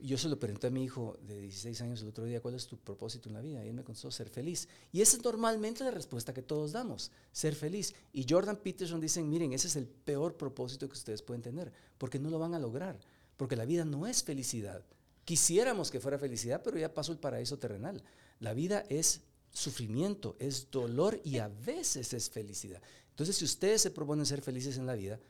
yo 0.03 0.17
se 0.17 0.29
lo 0.29 0.39
pregunté 0.39 0.69
a 0.69 0.71
mi 0.71 0.85
hijo 0.85 1.19
de 1.27 1.41
16 1.41 1.81
años 1.83 2.03
el 2.03 2.09
otro 2.09 2.25
día, 2.25 2.41
¿cuál 2.41 2.55
es 2.55 2.67
tu 2.67 2.77
propósito 2.77 3.29
en 3.29 3.35
la 3.35 3.41
vida? 3.41 3.65
Y 3.65 3.69
él 3.69 3.75
me 3.75 3.83
contestó, 3.83 4.11
ser 4.11 4.29
feliz. 4.29 4.69
Y 4.93 5.01
esa 5.01 5.17
es 5.17 5.25
normalmente 5.25 5.85
la 5.85 5.91
respuesta 5.91 6.33
que 6.33 6.43
todos 6.43 6.73
damos, 6.73 7.11
ser 7.33 7.55
feliz. 7.55 7.95
Y 8.13 8.25
Jordan 8.29 8.57
Peterson 8.57 9.01
dice, 9.01 9.23
miren, 9.23 9.53
ese 9.53 9.67
es 9.67 9.77
el 9.77 9.87
peor 9.87 10.37
propósito 10.37 10.89
que 10.89 10.95
ustedes 10.95 11.23
pueden 11.23 11.43
tener, 11.43 11.73
porque 11.99 12.19
no 12.19 12.31
lo 12.31 12.39
van 12.39 12.55
a 12.55 12.59
lograr, 12.59 12.99
porque 13.37 13.57
la 13.57 13.65
vida 13.65 13.85
no 13.85 14.07
es 14.07 14.23
felicidad. 14.23 14.85
Quisiéramos 15.31 15.93
que 15.93 16.01
fuera 16.01 16.19
felicidad, 16.19 16.61
pero 16.61 16.77
ya 16.77 16.93
pasó 16.93 17.13
el 17.13 17.19
paraíso 17.19 17.57
terrenal. 17.57 18.03
La 18.41 18.53
vida 18.53 18.85
es 18.89 19.21
sufrimiento, 19.53 20.35
es 20.41 20.73
dolor 20.73 21.21
y 21.23 21.39
a 21.39 21.47
veces 21.47 22.13
es 22.15 22.29
felicidad. 22.29 22.83
Entonces, 23.11 23.37
si 23.37 23.45
ustedes 23.45 23.81
se 23.81 23.93
proponen 23.93 24.27
ser 24.27 24.43
felices 24.43 24.77
en 24.77 24.87
la 24.87 24.95
vida, 24.95 25.21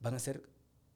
van 0.00 0.14
a, 0.14 0.18
ser, 0.18 0.42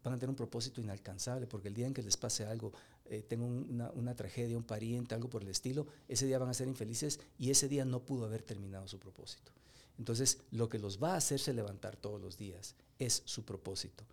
van 0.02 0.14
a 0.14 0.16
tener 0.16 0.30
un 0.30 0.36
propósito 0.36 0.80
inalcanzable, 0.80 1.46
porque 1.46 1.68
el 1.68 1.74
día 1.74 1.86
en 1.86 1.92
que 1.92 2.02
les 2.02 2.16
pase 2.16 2.46
algo, 2.46 2.72
eh, 3.04 3.22
tengo 3.28 3.44
una, 3.44 3.90
una, 3.90 4.16
tragedia, 4.16 4.56
un 4.56 4.64
pariente, 4.64 5.14
algo 5.14 5.28
por 5.28 5.42
el 5.42 5.48
estilo, 5.48 5.86
ese 6.08 6.24
día 6.24 6.38
van 6.38 6.48
a 6.48 6.54
ser 6.54 6.66
infelices 6.66 7.20
y 7.38 7.50
ese 7.50 7.68
día 7.68 7.84
no 7.84 8.06
pudo 8.06 8.24
haber 8.24 8.42
terminado 8.42 8.88
su 8.88 8.98
propósito. 8.98 9.52
Entonces, 9.98 10.38
lo 10.50 10.70
que 10.70 10.78
los 10.78 10.98
va 10.98 11.12
a 11.12 11.18
hacerse 11.18 11.52
levantar 11.52 11.94
todos 11.94 12.22
los 12.22 12.38
días 12.38 12.74
es 12.98 13.20
su 13.26 13.44
propósito. 13.44 14.06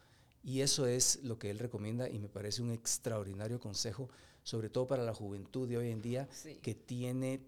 Y 0.44 0.60
eso 0.60 0.86
es 0.86 1.24
lo 1.24 1.40
que 1.40 1.50
él 1.50 1.60
recomienda 1.60 2.10
y 2.10 2.20
me 2.20 2.28
parece 2.28 2.62
un 2.62 2.72
extraordinario 2.72 3.62
consejo 3.62 4.10
sobre 4.44 4.70
todo 4.70 4.88
para 4.88 5.04
la 5.04 5.14
juventud 5.14 5.68
de 5.68 5.78
hoy 5.78 5.90
en 5.90 6.02
día, 6.02 6.28
que 6.62 6.76
tiene 6.76 7.42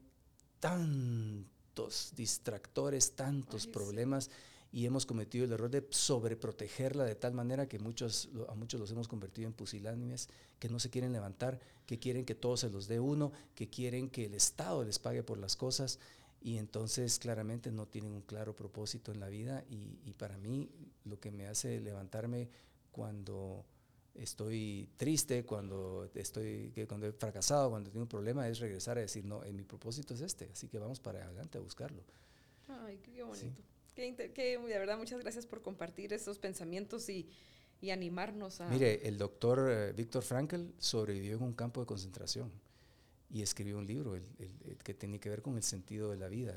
tantos 0.59 2.13
distractores, 2.15 3.15
tantos 3.15 3.67
problemas, 3.67 4.31
y 4.71 4.85
hemos 4.85 5.05
cometido 5.05 5.45
el 5.45 5.53
error 5.53 5.69
de 5.69 5.87
sobreprotegerla 5.89 7.05
de 7.05 7.15
tal 7.15 7.33
manera 7.33 7.65
que 7.65 7.79
muchos, 7.79 8.29
a 8.49 8.55
muchos 8.55 8.77
los 8.79 8.91
hemos 8.91 9.07
convertido 9.07 9.47
en 9.47 9.53
pusilánimes, 9.53 10.27
que 10.59 10.67
no 10.67 10.79
se 10.79 10.89
quieren 10.89 11.13
levantar, 11.13 11.59
que 11.85 11.97
quieren 11.97 12.25
que 12.25 12.35
todo 12.35 12.57
se 12.57 12.69
los 12.69 12.87
dé 12.87 12.99
uno, 12.99 13.31
que 13.55 13.69
quieren 13.69 14.09
que 14.09 14.25
el 14.25 14.33
Estado 14.33 14.83
les 14.83 14.99
pague 14.99 15.23
por 15.23 15.37
las 15.37 15.55
cosas, 15.55 15.99
y 16.41 16.57
entonces 16.57 17.19
claramente 17.19 17.71
no 17.71 17.87
tienen 17.87 18.11
un 18.11 18.21
claro 18.21 18.55
propósito 18.55 19.13
en 19.13 19.19
la 19.19 19.29
vida, 19.29 19.63
y, 19.69 19.97
y 20.03 20.13
para 20.13 20.37
mí 20.37 20.69
lo 21.05 21.19
que 21.19 21.31
me 21.31 21.47
hace 21.47 21.79
levantarme 21.79 22.49
cuando 22.91 23.65
estoy 24.15 24.89
triste, 24.97 25.45
cuando, 25.45 26.09
estoy, 26.13 26.71
cuando 26.87 27.07
he 27.07 27.11
fracasado, 27.11 27.69
cuando 27.69 27.89
tengo 27.89 28.03
un 28.03 28.09
problema, 28.09 28.47
es 28.47 28.59
regresar 28.59 28.97
a 28.97 29.01
decir, 29.01 29.25
no, 29.25 29.41
mi 29.53 29.63
propósito 29.63 30.13
es 30.13 30.21
este, 30.21 30.49
así 30.51 30.67
que 30.67 30.79
vamos 30.79 30.99
para 30.99 31.23
adelante 31.23 31.57
a 31.57 31.61
buscarlo. 31.61 32.03
Ay, 32.67 32.97
qué 32.97 33.23
bonito. 33.23 33.61
Qué, 33.93 34.13
de 34.13 34.79
verdad, 34.79 34.97
muchas 34.97 35.21
gracias 35.21 35.45
por 35.45 35.61
compartir 35.61 36.11
esos 36.11 36.37
pensamientos 36.37 37.07
y, 37.07 37.29
y 37.81 37.91
animarnos 37.91 38.59
a... 38.59 38.67
Mire, 38.67 39.07
el 39.07 39.17
doctor 39.17 39.69
eh, 39.71 39.93
Víctor 39.93 40.23
Frankl 40.23 40.65
sobrevivió 40.77 41.37
en 41.37 41.43
un 41.43 41.53
campo 41.53 41.79
de 41.79 41.87
concentración 41.87 42.51
y 43.29 43.41
escribió 43.41 43.77
un 43.77 43.87
libro 43.87 44.17
que 44.83 44.93
tenía 44.93 45.19
que 45.19 45.29
ver 45.29 45.41
con 45.41 45.55
el 45.55 45.63
sentido 45.63 46.11
de 46.11 46.17
la 46.17 46.27
vida. 46.27 46.55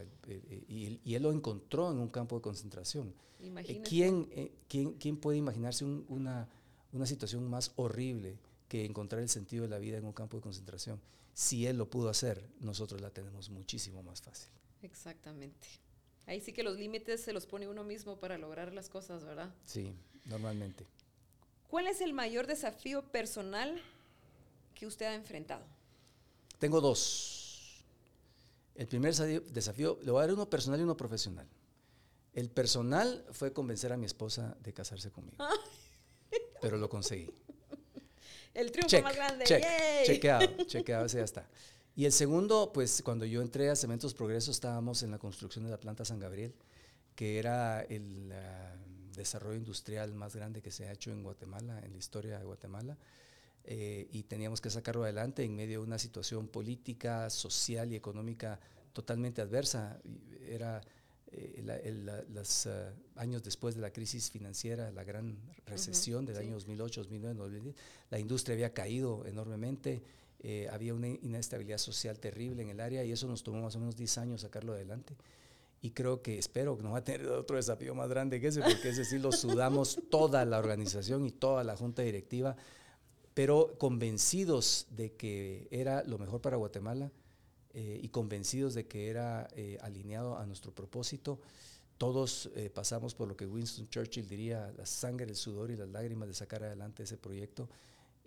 y, 0.69 1.15
él 1.15 1.23
lo 1.23 1.33
encontró 1.33 1.91
en 1.91 1.99
un 1.99 2.09
campo 2.09 2.37
de 2.37 2.43
concentración. 2.43 3.15
Eh, 3.41 3.83
¿quién, 3.89 4.29
eh, 4.33 4.53
quién, 4.69 4.95
quién, 4.95 5.17
puede 5.17 5.39
imaginarse 5.39 5.85
una, 5.85 6.49
una 6.93 7.07
situación 7.07 7.49
más 7.49 7.73
horrible 7.77 8.39
que 8.69 8.85
encontrar 8.85 9.23
el 9.23 9.29
sentido 9.29 9.65
de 9.65 9.69
la 9.69 9.79
vida 9.79 9.99
en 9.99 10.05
un 10.05 10.13
campo 10.13 10.37
de 10.37 10.43
concentración? 10.43 11.01
Si 11.35 11.67
él 11.67 11.79
lo 11.79 11.89
pudo 11.89 12.09
hacer, 12.09 12.49
nosotros 12.61 13.01
la 13.01 13.11
tenemos 13.11 13.51
muchísimo 13.51 14.03
más 14.03 14.23
fácil. 14.23 14.51
Exactamente. 14.83 15.67
Ahí 16.27 16.41
sí 16.41 16.53
que 16.53 16.63
los 16.63 16.77
límites 16.77 17.23
se 17.23 17.33
los 17.33 17.47
pone 17.47 17.69
uno 17.69 17.85
mismo 17.85 18.19
para 18.19 18.37
lograr 18.37 18.73
las 18.73 18.89
cosas, 18.89 19.25
¿verdad? 19.25 19.55
Sí, 19.65 19.95
normalmente. 20.25 20.87
¿Cuál 21.69 21.87
es 21.87 22.01
el 22.01 22.13
mayor 22.13 22.47
desafío 22.47 23.03
personal 23.11 23.81
que 24.75 24.87
usted 24.87 25.07
ha 25.07 25.15
enfrentado? 25.15 25.65
Tengo 26.59 26.81
dos. 26.81 27.85
El 28.75 28.87
primer 28.87 29.15
desafío, 29.15 29.99
le 30.03 30.11
voy 30.11 30.19
a 30.19 30.27
dar 30.27 30.35
uno 30.35 30.49
personal 30.49 30.81
y 30.81 30.83
uno 30.83 30.97
profesional. 30.97 31.49
El 32.35 32.51
personal 32.51 33.25
fue 33.33 33.53
convencer 33.53 33.93
a 33.93 33.97
mi 33.97 34.07
esposa 34.07 34.57
de 34.61 34.73
casarse 34.73 35.11
conmigo. 35.11 35.37
pero 36.61 36.77
lo 36.77 36.89
conseguí. 36.89 37.31
El 38.55 38.73
triunfo 38.73 39.03
más 39.03 39.17
grande. 39.17 39.45
Check, 39.45 39.65
chequeado, 40.05 40.65
chequeado, 40.67 41.07
ese 41.07 41.19
ya 41.19 41.25
está. 41.25 41.49
Y 41.95 42.05
el 42.05 42.13
segundo, 42.13 42.71
pues 42.73 43.03
cuando 43.03 43.25
yo 43.25 43.43
entré 43.43 43.71
a 43.71 43.75
Cementos 43.75 44.15
Progreso 44.15 44.53
estábamos 44.53 45.03
en 45.03 45.11
la 45.11 45.19
construcción 45.19 45.65
de 45.65 45.71
la 45.71 45.81
planta 45.81 46.05
San 46.05 46.21
Gabriel, 46.21 46.55
que 47.17 47.41
era 47.41 47.81
el 47.83 48.31
ah, 48.33 48.77
desarrollo 49.17 49.57
industrial 49.57 50.15
más 50.15 50.37
grande 50.37 50.63
que 50.63 50.71
se 50.71 50.87
ha 50.87 50.93
hecho 50.93 51.11
en 51.11 51.25
Guatemala, 51.25 51.81
en 51.85 51.91
la 51.91 51.99
historia 51.99 52.39
de 52.39 52.45
Guatemala. 52.45 52.97
Eh, 53.65 54.09
y 54.13 54.23
teníamos 54.23 54.61
que 54.61 54.71
sacarlo 54.71 55.03
adelante 55.03 55.43
en 55.43 55.57
medio 55.57 55.81
de 55.81 55.87
una 55.87 55.99
situación 55.99 56.47
política, 56.47 57.29
social 57.31 57.93
y 57.93 57.97
económica 57.97 58.61
totalmente 58.93 59.43
adversa. 59.43 60.01
Era 60.49 60.81
eh, 61.33 62.25
los 62.31 62.67
eh, 62.67 62.93
años 63.17 63.43
después 63.43 63.75
de 63.75 63.81
la 63.81 63.93
crisis 63.93 64.31
financiera, 64.31 64.91
la 64.91 65.05
gran 65.05 65.37
recesión 65.67 66.25
del 66.25 66.37
año 66.39 66.55
2008, 66.55 67.03
2009, 67.03 67.35
2010, 67.37 67.77
la 68.11 68.19
industria 68.19 68.55
había 68.55 68.73
caído 68.73 69.25
enormemente, 69.27 70.03
había 70.71 70.95
una 70.95 71.09
inestabilidad 71.09 71.79
social 71.79 72.21
terrible 72.21 72.63
en 72.63 72.69
el 72.69 72.79
área 72.79 73.05
y 73.05 73.11
eso 73.11 73.27
nos 73.27 73.43
tomó 73.43 73.61
más 73.61 73.75
o 73.75 73.81
menos 73.81 73.97
10 73.97 74.19
años 74.19 74.43
sacarlo 74.43 74.73
adelante. 74.73 75.17
Y 75.83 75.91
creo 75.91 76.23
que 76.23 76.39
espero 76.39 76.77
que 76.77 76.85
no 76.85 76.93
va 76.93 76.99
a 76.99 77.05
tener 77.05 77.27
otro 77.27 77.57
desafío 77.57 77.95
más 77.95 78.09
grande 78.09 78.41
que 78.41 78.49
ese, 78.49 78.61
porque 78.63 78.91
ese 78.91 79.05
sí 79.05 79.19
lo 79.19 79.33
sudamos 79.33 80.01
toda 80.11 80.45
la 80.45 80.59
organización 80.59 81.27
y 81.27 81.33
toda 81.33 81.65
la 81.65 81.77
junta 81.77 82.03
directiva 82.03 82.57
pero 83.39 83.79
convencidos 83.79 84.89
de 84.91 85.13
que 85.13 85.69
era 85.71 86.03
lo 86.03 86.19
mejor 86.19 86.41
para 86.41 86.57
Guatemala 86.57 87.13
eh, 87.81 88.01
y 88.03 88.09
convencidos 88.09 88.75
de 88.75 88.89
que 88.89 89.09
era 89.09 89.47
eh, 89.55 89.79
alineado 89.83 90.37
a 90.37 90.45
nuestro 90.47 90.75
propósito. 90.75 91.39
Todos 91.97 92.51
eh, 92.57 92.71
pasamos 92.71 93.15
por 93.15 93.29
lo 93.29 93.37
que 93.37 93.47
Winston 93.47 93.87
Churchill 93.87 94.27
diría, 94.27 94.73
la 94.77 94.85
sangre, 94.85 95.27
el 95.27 95.37
sudor 95.37 95.71
y 95.71 95.77
las 95.77 95.89
lágrimas 95.89 96.27
de 96.27 96.35
sacar 96.35 96.65
adelante 96.65 97.05
ese 97.05 97.17
proyecto 97.17 97.69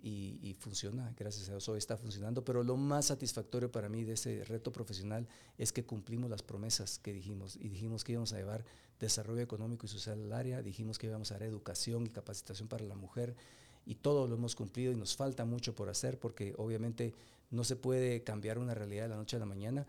y, 0.02 0.56
funciona, 0.58 1.14
gracias 1.18 1.48
a 1.48 1.52
Dios 1.52 1.68
hoy 1.68 1.76
está 1.76 1.98
funcionando, 1.98 2.42
pero 2.42 2.64
lo 2.64 2.78
más 2.78 3.04
satisfactorio 3.06 3.70
para 3.70 3.90
mí 3.90 4.04
de 4.04 4.14
ese 4.14 4.42
reto 4.44 4.72
profesional 4.72 5.28
es 5.58 5.70
que 5.70 5.84
cumplimos 5.84 6.30
las 6.30 6.42
promesas 6.42 6.98
que 6.98 7.12
dijimos 7.12 7.56
y 7.56 7.68
dijimos 7.68 8.04
que 8.04 8.12
íbamos 8.12 8.32
a 8.32 8.38
llevar 8.38 8.64
desarrollo 8.98 9.42
económico 9.42 9.84
y 9.84 9.90
social 9.90 10.18
al 10.18 10.32
área, 10.32 10.62
dijimos 10.62 10.98
que 10.98 11.08
íbamos 11.08 11.30
a 11.30 11.34
dar 11.34 11.42
educación 11.42 12.06
y 12.06 12.08
capacitación 12.08 12.68
para 12.68 12.84
la 12.84 12.94
mujer, 12.94 13.36
y 13.84 13.96
todo 13.96 14.26
lo 14.26 14.36
hemos 14.36 14.54
cumplido 14.54 14.92
y 14.92 14.96
nos 14.96 15.14
falta 15.14 15.44
mucho 15.44 15.74
por 15.74 15.90
hacer 15.90 16.18
porque 16.18 16.54
obviamente 16.56 17.14
no 17.52 17.62
se 17.64 17.76
puede 17.76 18.24
cambiar 18.24 18.58
una 18.58 18.74
realidad 18.74 19.04
de 19.04 19.08
la 19.10 19.16
noche 19.16 19.36
a 19.36 19.38
la 19.38 19.46
mañana, 19.46 19.86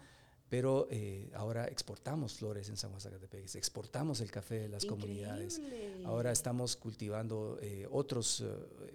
pero 0.53 0.87
eh, 0.91 1.31
ahora 1.33 1.65
exportamos 1.65 2.35
flores 2.35 2.69
en 2.69 2.77
San 2.77 2.91
Juan 2.91 3.01
Zacatepec, 3.01 3.55
exportamos 3.55 4.21
el 4.21 4.29
café 4.29 4.59
de 4.59 4.69
las 4.69 4.85
comunidades. 4.85 5.59
Ahora 6.05 6.31
estamos 6.31 6.75
cultivando 6.75 7.57
eh, 7.59 7.87
otros 7.89 8.41
eh, 8.41 8.45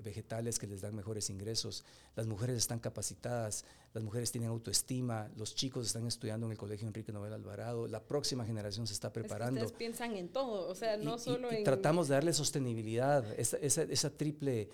vegetales 0.05 0.57
que 0.61 0.69
les 0.69 0.83
dan 0.83 0.95
mejores 0.95 1.31
ingresos. 1.31 1.85
Las 2.15 2.29
mujeres 2.29 2.59
están 2.59 2.79
capacitadas, 2.79 3.65
las 3.93 4.05
mujeres 4.05 4.31
tienen 4.31 4.51
autoestima, 4.51 5.29
los 5.37 5.57
chicos 5.57 5.85
están 5.85 6.07
estudiando 6.07 6.47
en 6.47 6.53
el 6.53 6.59
Colegio 6.59 6.87
Enrique 6.87 7.11
Nobel 7.11 7.33
Alvarado, 7.33 7.89
la 7.89 8.05
próxima 8.05 8.45
generación 8.45 8.87
se 8.87 8.93
está 8.93 9.13
preparando. 9.13 9.61
ustedes 9.61 9.77
piensan 9.77 10.15
en 10.15 10.29
todo, 10.29 10.69
o 10.69 10.75
sea, 10.77 10.97
no 10.97 11.19
solo 11.19 11.51
en... 11.51 11.65
Tratamos 11.65 12.07
de 12.07 12.15
darle 12.15 12.33
sostenibilidad, 12.35 13.25
esa, 13.37 13.57
esa, 13.57 13.83
esa 13.83 14.11
triple 14.11 14.69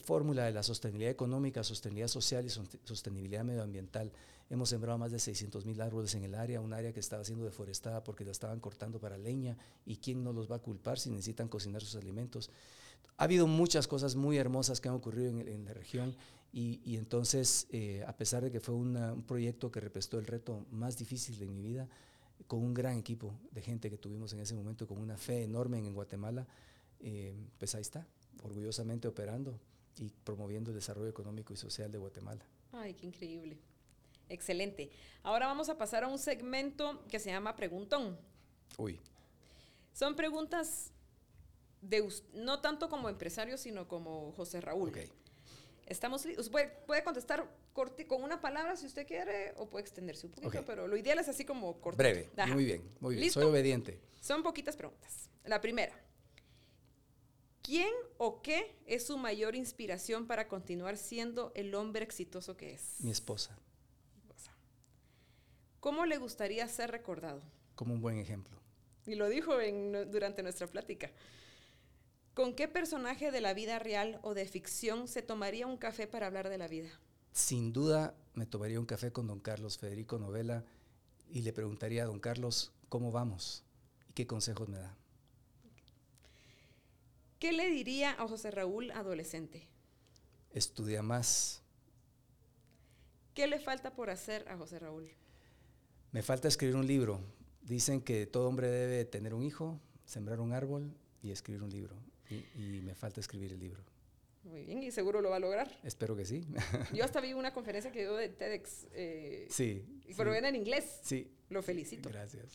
fórmula 0.00 0.44
de 0.44 0.52
la 0.52 0.62
sostenibilidad 0.62 1.10
económica, 1.10 1.62
sostenibilidad 1.62 2.08
social 2.08 2.44
y 2.44 2.50
sostenibilidad 2.50 3.44
medioambiental. 3.44 4.10
Hemos 4.50 4.68
sembrado 4.68 4.98
más 4.98 5.12
de 5.12 5.18
600 5.18 5.64
mil 5.64 5.80
árboles 5.80 6.14
en 6.14 6.24
el 6.24 6.34
área, 6.34 6.60
un 6.60 6.72
área 6.72 6.92
que 6.92 7.00
estaba 7.00 7.24
siendo 7.24 7.44
deforestada 7.44 8.02
porque 8.04 8.24
la 8.24 8.32
estaban 8.32 8.60
cortando 8.60 8.98
para 8.98 9.16
leña. 9.16 9.56
¿Y 9.86 9.96
quién 9.96 10.22
no 10.22 10.32
los 10.32 10.50
va 10.50 10.56
a 10.56 10.58
culpar 10.58 10.98
si 10.98 11.10
necesitan 11.10 11.48
cocinar 11.48 11.82
sus 11.82 11.96
alimentos? 11.96 12.50
Ha 13.16 13.24
habido 13.24 13.46
muchas 13.46 13.86
cosas 13.86 14.16
muy 14.16 14.36
hermosas 14.36 14.80
que 14.80 14.88
han 14.88 14.94
ocurrido 14.94 15.30
en, 15.30 15.64
la 15.64 15.72
región 15.72 16.14
y, 16.52 16.96
entonces, 16.96 17.66
eh, 17.70 18.04
a 18.06 18.16
pesar 18.16 18.44
de 18.44 18.50
que 18.50 18.60
fue 18.60 18.74
un 18.74 19.24
proyecto 19.26 19.70
que 19.70 19.80
representó 19.80 20.18
el 20.18 20.26
reto 20.26 20.66
más 20.70 20.96
difícil 20.96 21.38
de 21.38 21.46
mi 21.46 21.60
vida, 21.60 21.88
con 22.46 22.60
un 22.60 22.74
gran 22.74 22.98
equipo 22.98 23.34
de 23.52 23.62
gente 23.62 23.90
que 23.90 23.96
tuvimos 23.96 24.32
en 24.32 24.40
ese 24.40 24.54
momento, 24.54 24.86
con 24.86 24.98
una 24.98 25.16
fe 25.16 25.44
enorme 25.44 25.78
en, 25.78 25.94
Guatemala, 25.94 26.46
eh, 27.00 27.34
pues 27.58 27.74
ahí 27.74 27.82
está, 27.82 28.06
orgullosamente 28.42 29.08
operando 29.08 29.58
y 29.98 30.10
promoviendo 30.24 30.70
el 30.70 30.76
desarrollo 30.76 31.08
económico 31.08 31.52
y 31.52 31.56
social 31.56 31.90
de 31.92 31.98
Guatemala. 31.98 32.44
Ay, 32.72 32.94
qué 32.94 33.06
increíble. 33.06 33.58
Excelente. 34.28 34.90
Ahora 35.22 35.46
vamos 35.46 35.68
a 35.68 35.78
pasar 35.78 36.04
a 36.04 36.08
un 36.08 36.18
segmento 36.18 37.04
que 37.08 37.18
se 37.18 37.30
llama 37.30 37.54
Preguntón. 37.56 38.18
Uy. 38.78 39.00
Son 39.92 40.16
preguntas 40.16 40.90
de 41.80 42.08
no 42.32 42.60
tanto 42.60 42.88
como 42.88 43.08
empresario, 43.08 43.56
sino 43.58 43.86
como 43.86 44.32
José 44.32 44.60
Raúl. 44.60 44.88
Okay. 44.88 45.10
Estamos 45.86 46.26
puede, 46.50 46.68
puede 46.86 47.04
contestar 47.04 47.48
con 47.72 48.22
una 48.22 48.40
palabra 48.40 48.76
si 48.76 48.86
usted 48.86 49.06
quiere 49.06 49.52
o 49.56 49.68
puede 49.68 49.82
extenderse 49.82 50.26
un 50.26 50.32
poquito, 50.32 50.64
pero 50.64 50.86
lo 50.86 50.96
ideal 50.96 51.18
es 51.18 51.28
así 51.28 51.44
como 51.44 51.80
corto. 51.80 51.98
Breve. 51.98 52.30
Muy 52.48 52.64
bien, 52.64 52.82
muy 53.00 53.16
bien. 53.16 53.30
Soy 53.30 53.44
obediente. 53.44 54.00
Son 54.20 54.42
poquitas 54.42 54.76
preguntas. 54.76 55.28
La 55.44 55.60
primera. 55.60 55.94
¿Quién 57.64 57.88
o 58.18 58.42
qué 58.42 58.76
es 58.84 59.06
su 59.06 59.16
mayor 59.16 59.56
inspiración 59.56 60.26
para 60.26 60.48
continuar 60.48 60.98
siendo 60.98 61.50
el 61.54 61.74
hombre 61.74 62.04
exitoso 62.04 62.58
que 62.58 62.74
es? 62.74 62.96
Mi 63.00 63.10
esposa. 63.10 63.58
¿Cómo 65.80 66.04
le 66.04 66.18
gustaría 66.18 66.68
ser 66.68 66.90
recordado? 66.90 67.40
Como 67.74 67.94
un 67.94 68.02
buen 68.02 68.18
ejemplo. 68.18 68.58
Y 69.06 69.14
lo 69.14 69.30
dijo 69.30 69.54
durante 70.10 70.42
nuestra 70.42 70.66
plática. 70.66 71.10
¿Con 72.34 72.54
qué 72.54 72.68
personaje 72.68 73.30
de 73.30 73.40
la 73.40 73.54
vida 73.54 73.78
real 73.78 74.18
o 74.22 74.34
de 74.34 74.44
ficción 74.44 75.08
se 75.08 75.22
tomaría 75.22 75.66
un 75.66 75.78
café 75.78 76.06
para 76.06 76.26
hablar 76.26 76.50
de 76.50 76.58
la 76.58 76.68
vida? 76.68 76.90
Sin 77.32 77.72
duda 77.72 78.14
me 78.34 78.44
tomaría 78.44 78.78
un 78.78 78.86
café 78.86 79.10
con 79.10 79.26
don 79.26 79.40
Carlos 79.40 79.78
Federico 79.78 80.18
Novela 80.18 80.64
y 81.30 81.40
le 81.40 81.54
preguntaría 81.54 82.02
a 82.02 82.06
don 82.06 82.20
Carlos 82.20 82.72
cómo 82.90 83.10
vamos 83.10 83.64
y 84.08 84.12
qué 84.12 84.26
consejos 84.26 84.68
me 84.68 84.78
da. 84.78 84.94
¿Qué 87.44 87.52
le 87.52 87.68
diría 87.68 88.12
a 88.12 88.26
José 88.26 88.50
Raúl 88.50 88.90
adolescente? 88.92 89.68
Estudia 90.50 91.02
más. 91.02 91.62
¿Qué 93.34 93.46
le 93.46 93.60
falta 93.60 93.94
por 93.94 94.08
hacer 94.08 94.48
a 94.48 94.56
José 94.56 94.78
Raúl? 94.78 95.10
Me 96.10 96.22
falta 96.22 96.48
escribir 96.48 96.74
un 96.74 96.86
libro. 96.86 97.20
Dicen 97.60 98.00
que 98.00 98.24
todo 98.24 98.48
hombre 98.48 98.70
debe 98.70 99.04
tener 99.04 99.34
un 99.34 99.42
hijo, 99.42 99.78
sembrar 100.06 100.40
un 100.40 100.54
árbol 100.54 100.96
y 101.22 101.32
escribir 101.32 101.62
un 101.62 101.68
libro. 101.68 101.94
Y, 102.30 102.80
me 102.80 102.94
falta 102.94 103.20
escribir 103.20 103.52
el 103.52 103.60
libro. 103.60 103.84
Muy 104.44 104.64
bien, 104.64 104.82
y 104.82 104.90
seguro 104.90 105.20
lo 105.20 105.28
va 105.28 105.36
a 105.36 105.40
lograr. 105.40 105.70
Espero 105.82 106.16
que 106.16 106.24
sí. 106.24 106.46
Yo 106.94 107.04
hasta 107.04 107.20
vi 107.20 107.34
una 107.34 107.52
conferencia 107.52 107.92
que 107.92 108.00
dio 108.00 108.16
de 108.16 108.30
TEDx. 108.30 108.86
Eh, 108.92 109.48
sí. 109.50 109.84
Pero 110.16 110.32
sí. 110.32 110.38
en 110.38 110.56
inglés. 110.56 110.98
Sí. 111.02 111.30
Lo 111.50 111.62
felicito. 111.62 112.08
Gracias. 112.08 112.54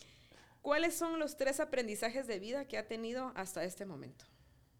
¿Cuáles 0.62 0.96
son 0.96 1.20
los 1.20 1.36
tres 1.36 1.60
aprendizajes 1.60 2.26
de 2.26 2.40
vida 2.40 2.66
que 2.66 2.76
ha 2.76 2.88
tenido 2.88 3.30
hasta 3.36 3.62
este 3.62 3.86
momento? 3.86 4.24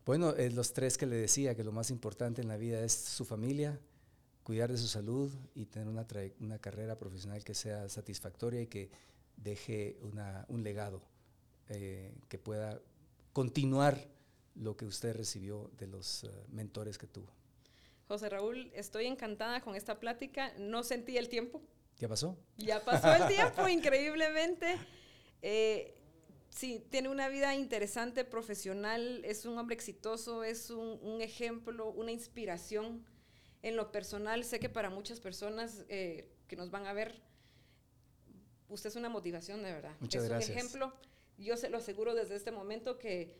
Bueno, 0.06 0.34
eh, 0.36 0.50
los 0.50 0.72
tres 0.72 0.96
que 0.96 1.06
le 1.06 1.16
decía, 1.16 1.54
que 1.54 1.64
lo 1.64 1.72
más 1.72 1.90
importante 1.90 2.40
en 2.40 2.48
la 2.48 2.56
vida 2.56 2.82
es 2.82 2.92
su 2.92 3.24
familia, 3.24 3.78
cuidar 4.42 4.72
de 4.72 4.78
su 4.78 4.88
salud 4.88 5.32
y 5.54 5.66
tener 5.66 5.88
una, 5.88 6.06
una 6.40 6.58
carrera 6.58 6.98
profesional 6.98 7.44
que 7.44 7.54
sea 7.54 7.88
satisfactoria 7.88 8.62
y 8.62 8.66
que 8.66 8.90
deje 9.36 9.98
una, 10.02 10.44
un 10.48 10.62
legado 10.62 11.02
eh, 11.68 12.12
que 12.28 12.38
pueda 12.38 12.80
continuar 13.32 14.08
lo 14.56 14.76
que 14.76 14.84
usted 14.84 15.14
recibió 15.14 15.70
de 15.78 15.86
los 15.86 16.24
uh, 16.24 16.28
mentores 16.48 16.98
que 16.98 17.06
tuvo. 17.06 17.28
José 18.08 18.28
Raúl, 18.28 18.70
estoy 18.74 19.06
encantada 19.06 19.60
con 19.60 19.76
esta 19.76 20.00
plática. 20.00 20.52
No 20.58 20.82
sentí 20.82 21.16
el 21.16 21.28
tiempo. 21.28 21.62
¿Ya 21.98 22.08
pasó? 22.08 22.36
Ya 22.56 22.84
pasó 22.84 23.12
el 23.12 23.28
tiempo, 23.28 23.68
increíblemente. 23.68 24.78
Eh, 25.42 25.99
sí, 26.50 26.84
tiene 26.90 27.08
una 27.08 27.28
vida 27.28 27.54
interesante, 27.54 28.24
profesional, 28.24 29.24
es 29.24 29.46
un 29.46 29.56
hombre 29.58 29.74
exitoso, 29.74 30.44
es 30.44 30.70
un, 30.70 30.98
un 31.02 31.22
ejemplo, 31.22 31.90
una 31.90 32.12
inspiración 32.12 33.04
En 33.62 33.76
lo 33.76 33.90
personal, 33.92 34.44
sé 34.44 34.58
que 34.58 34.68
para 34.68 34.88
muchas 34.90 35.20
personas 35.20 35.84
eh, 35.88 36.30
que 36.48 36.56
nos 36.56 36.70
van 36.70 36.86
a 36.86 36.92
ver, 36.94 37.20
usted 38.68 38.88
es 38.88 38.96
una 38.96 39.08
motivación 39.10 39.62
de 39.62 39.72
verdad. 39.72 39.94
Muchas 40.00 40.22
es 40.22 40.28
gracias. 40.28 40.50
un 40.50 40.56
ejemplo. 40.56 40.92
Yo 41.36 41.56
se 41.56 41.68
lo 41.68 41.78
aseguro 41.78 42.14
desde 42.14 42.36
este 42.36 42.52
momento 42.52 42.98
que 42.98 43.36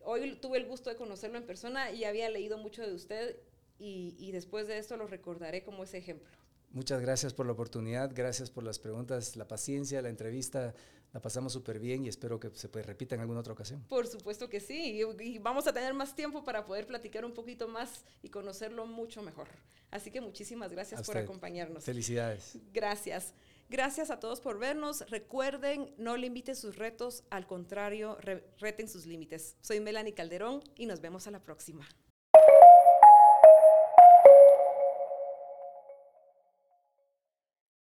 hoy 0.00 0.36
tuve 0.40 0.58
el 0.58 0.66
gusto 0.66 0.90
de 0.90 0.96
conocerlo 0.96 1.38
en 1.38 1.46
persona 1.46 1.90
y 1.92 2.04
había 2.04 2.28
leído 2.30 2.56
mucho 2.58 2.82
de 2.82 2.94
usted 2.94 3.36
y, 3.78 4.16
y 4.18 4.32
después 4.32 4.66
de 4.68 4.78
esto 4.78 4.96
lo 4.96 5.06
recordaré 5.06 5.64
como 5.64 5.84
ese 5.84 5.98
ejemplo. 5.98 6.30
Muchas 6.70 7.02
gracias 7.02 7.34
por 7.34 7.44
la 7.44 7.52
oportunidad, 7.52 8.10
gracias 8.14 8.50
por 8.50 8.64
las 8.64 8.78
preguntas, 8.78 9.36
la 9.36 9.46
paciencia, 9.46 10.00
la 10.00 10.08
entrevista. 10.08 10.74
La 11.12 11.20
pasamos 11.20 11.52
súper 11.52 11.78
bien 11.78 12.04
y 12.04 12.08
espero 12.08 12.40
que 12.40 12.50
se 12.54 12.68
repita 12.68 13.14
en 13.14 13.20
alguna 13.20 13.40
otra 13.40 13.52
ocasión. 13.52 13.84
Por 13.88 14.06
supuesto 14.06 14.48
que 14.48 14.60
sí, 14.60 15.02
y, 15.20 15.38
vamos 15.38 15.66
a 15.66 15.72
tener 15.72 15.92
más 15.92 16.16
tiempo 16.16 16.42
para 16.42 16.64
poder 16.64 16.86
platicar 16.86 17.24
un 17.24 17.34
poquito 17.34 17.68
más 17.68 18.04
y 18.22 18.30
conocerlo 18.30 18.86
mucho 18.86 19.22
mejor. 19.22 19.48
Así 19.90 20.10
que 20.10 20.22
muchísimas 20.22 20.72
gracias 20.72 21.06
por 21.06 21.18
acompañarnos. 21.18 21.84
Felicidades. 21.84 22.58
Gracias. 22.72 23.34
Gracias 23.68 24.10
a 24.10 24.20
todos 24.20 24.40
por 24.40 24.58
vernos. 24.58 25.08
Recuerden, 25.10 25.94
no 25.98 26.16
limiten 26.16 26.56
sus 26.56 26.76
retos, 26.76 27.24
al 27.30 27.46
contrario, 27.46 28.16
re 28.20 28.44
reten 28.58 28.88
sus 28.88 29.06
límites. 29.06 29.56
Soy 29.60 29.80
Melanie 29.80 30.14
Calderón 30.14 30.62
y 30.76 30.86
nos 30.86 31.00
vemos 31.00 31.26
a 31.26 31.30
la 31.30 31.40
próxima. 31.40 31.86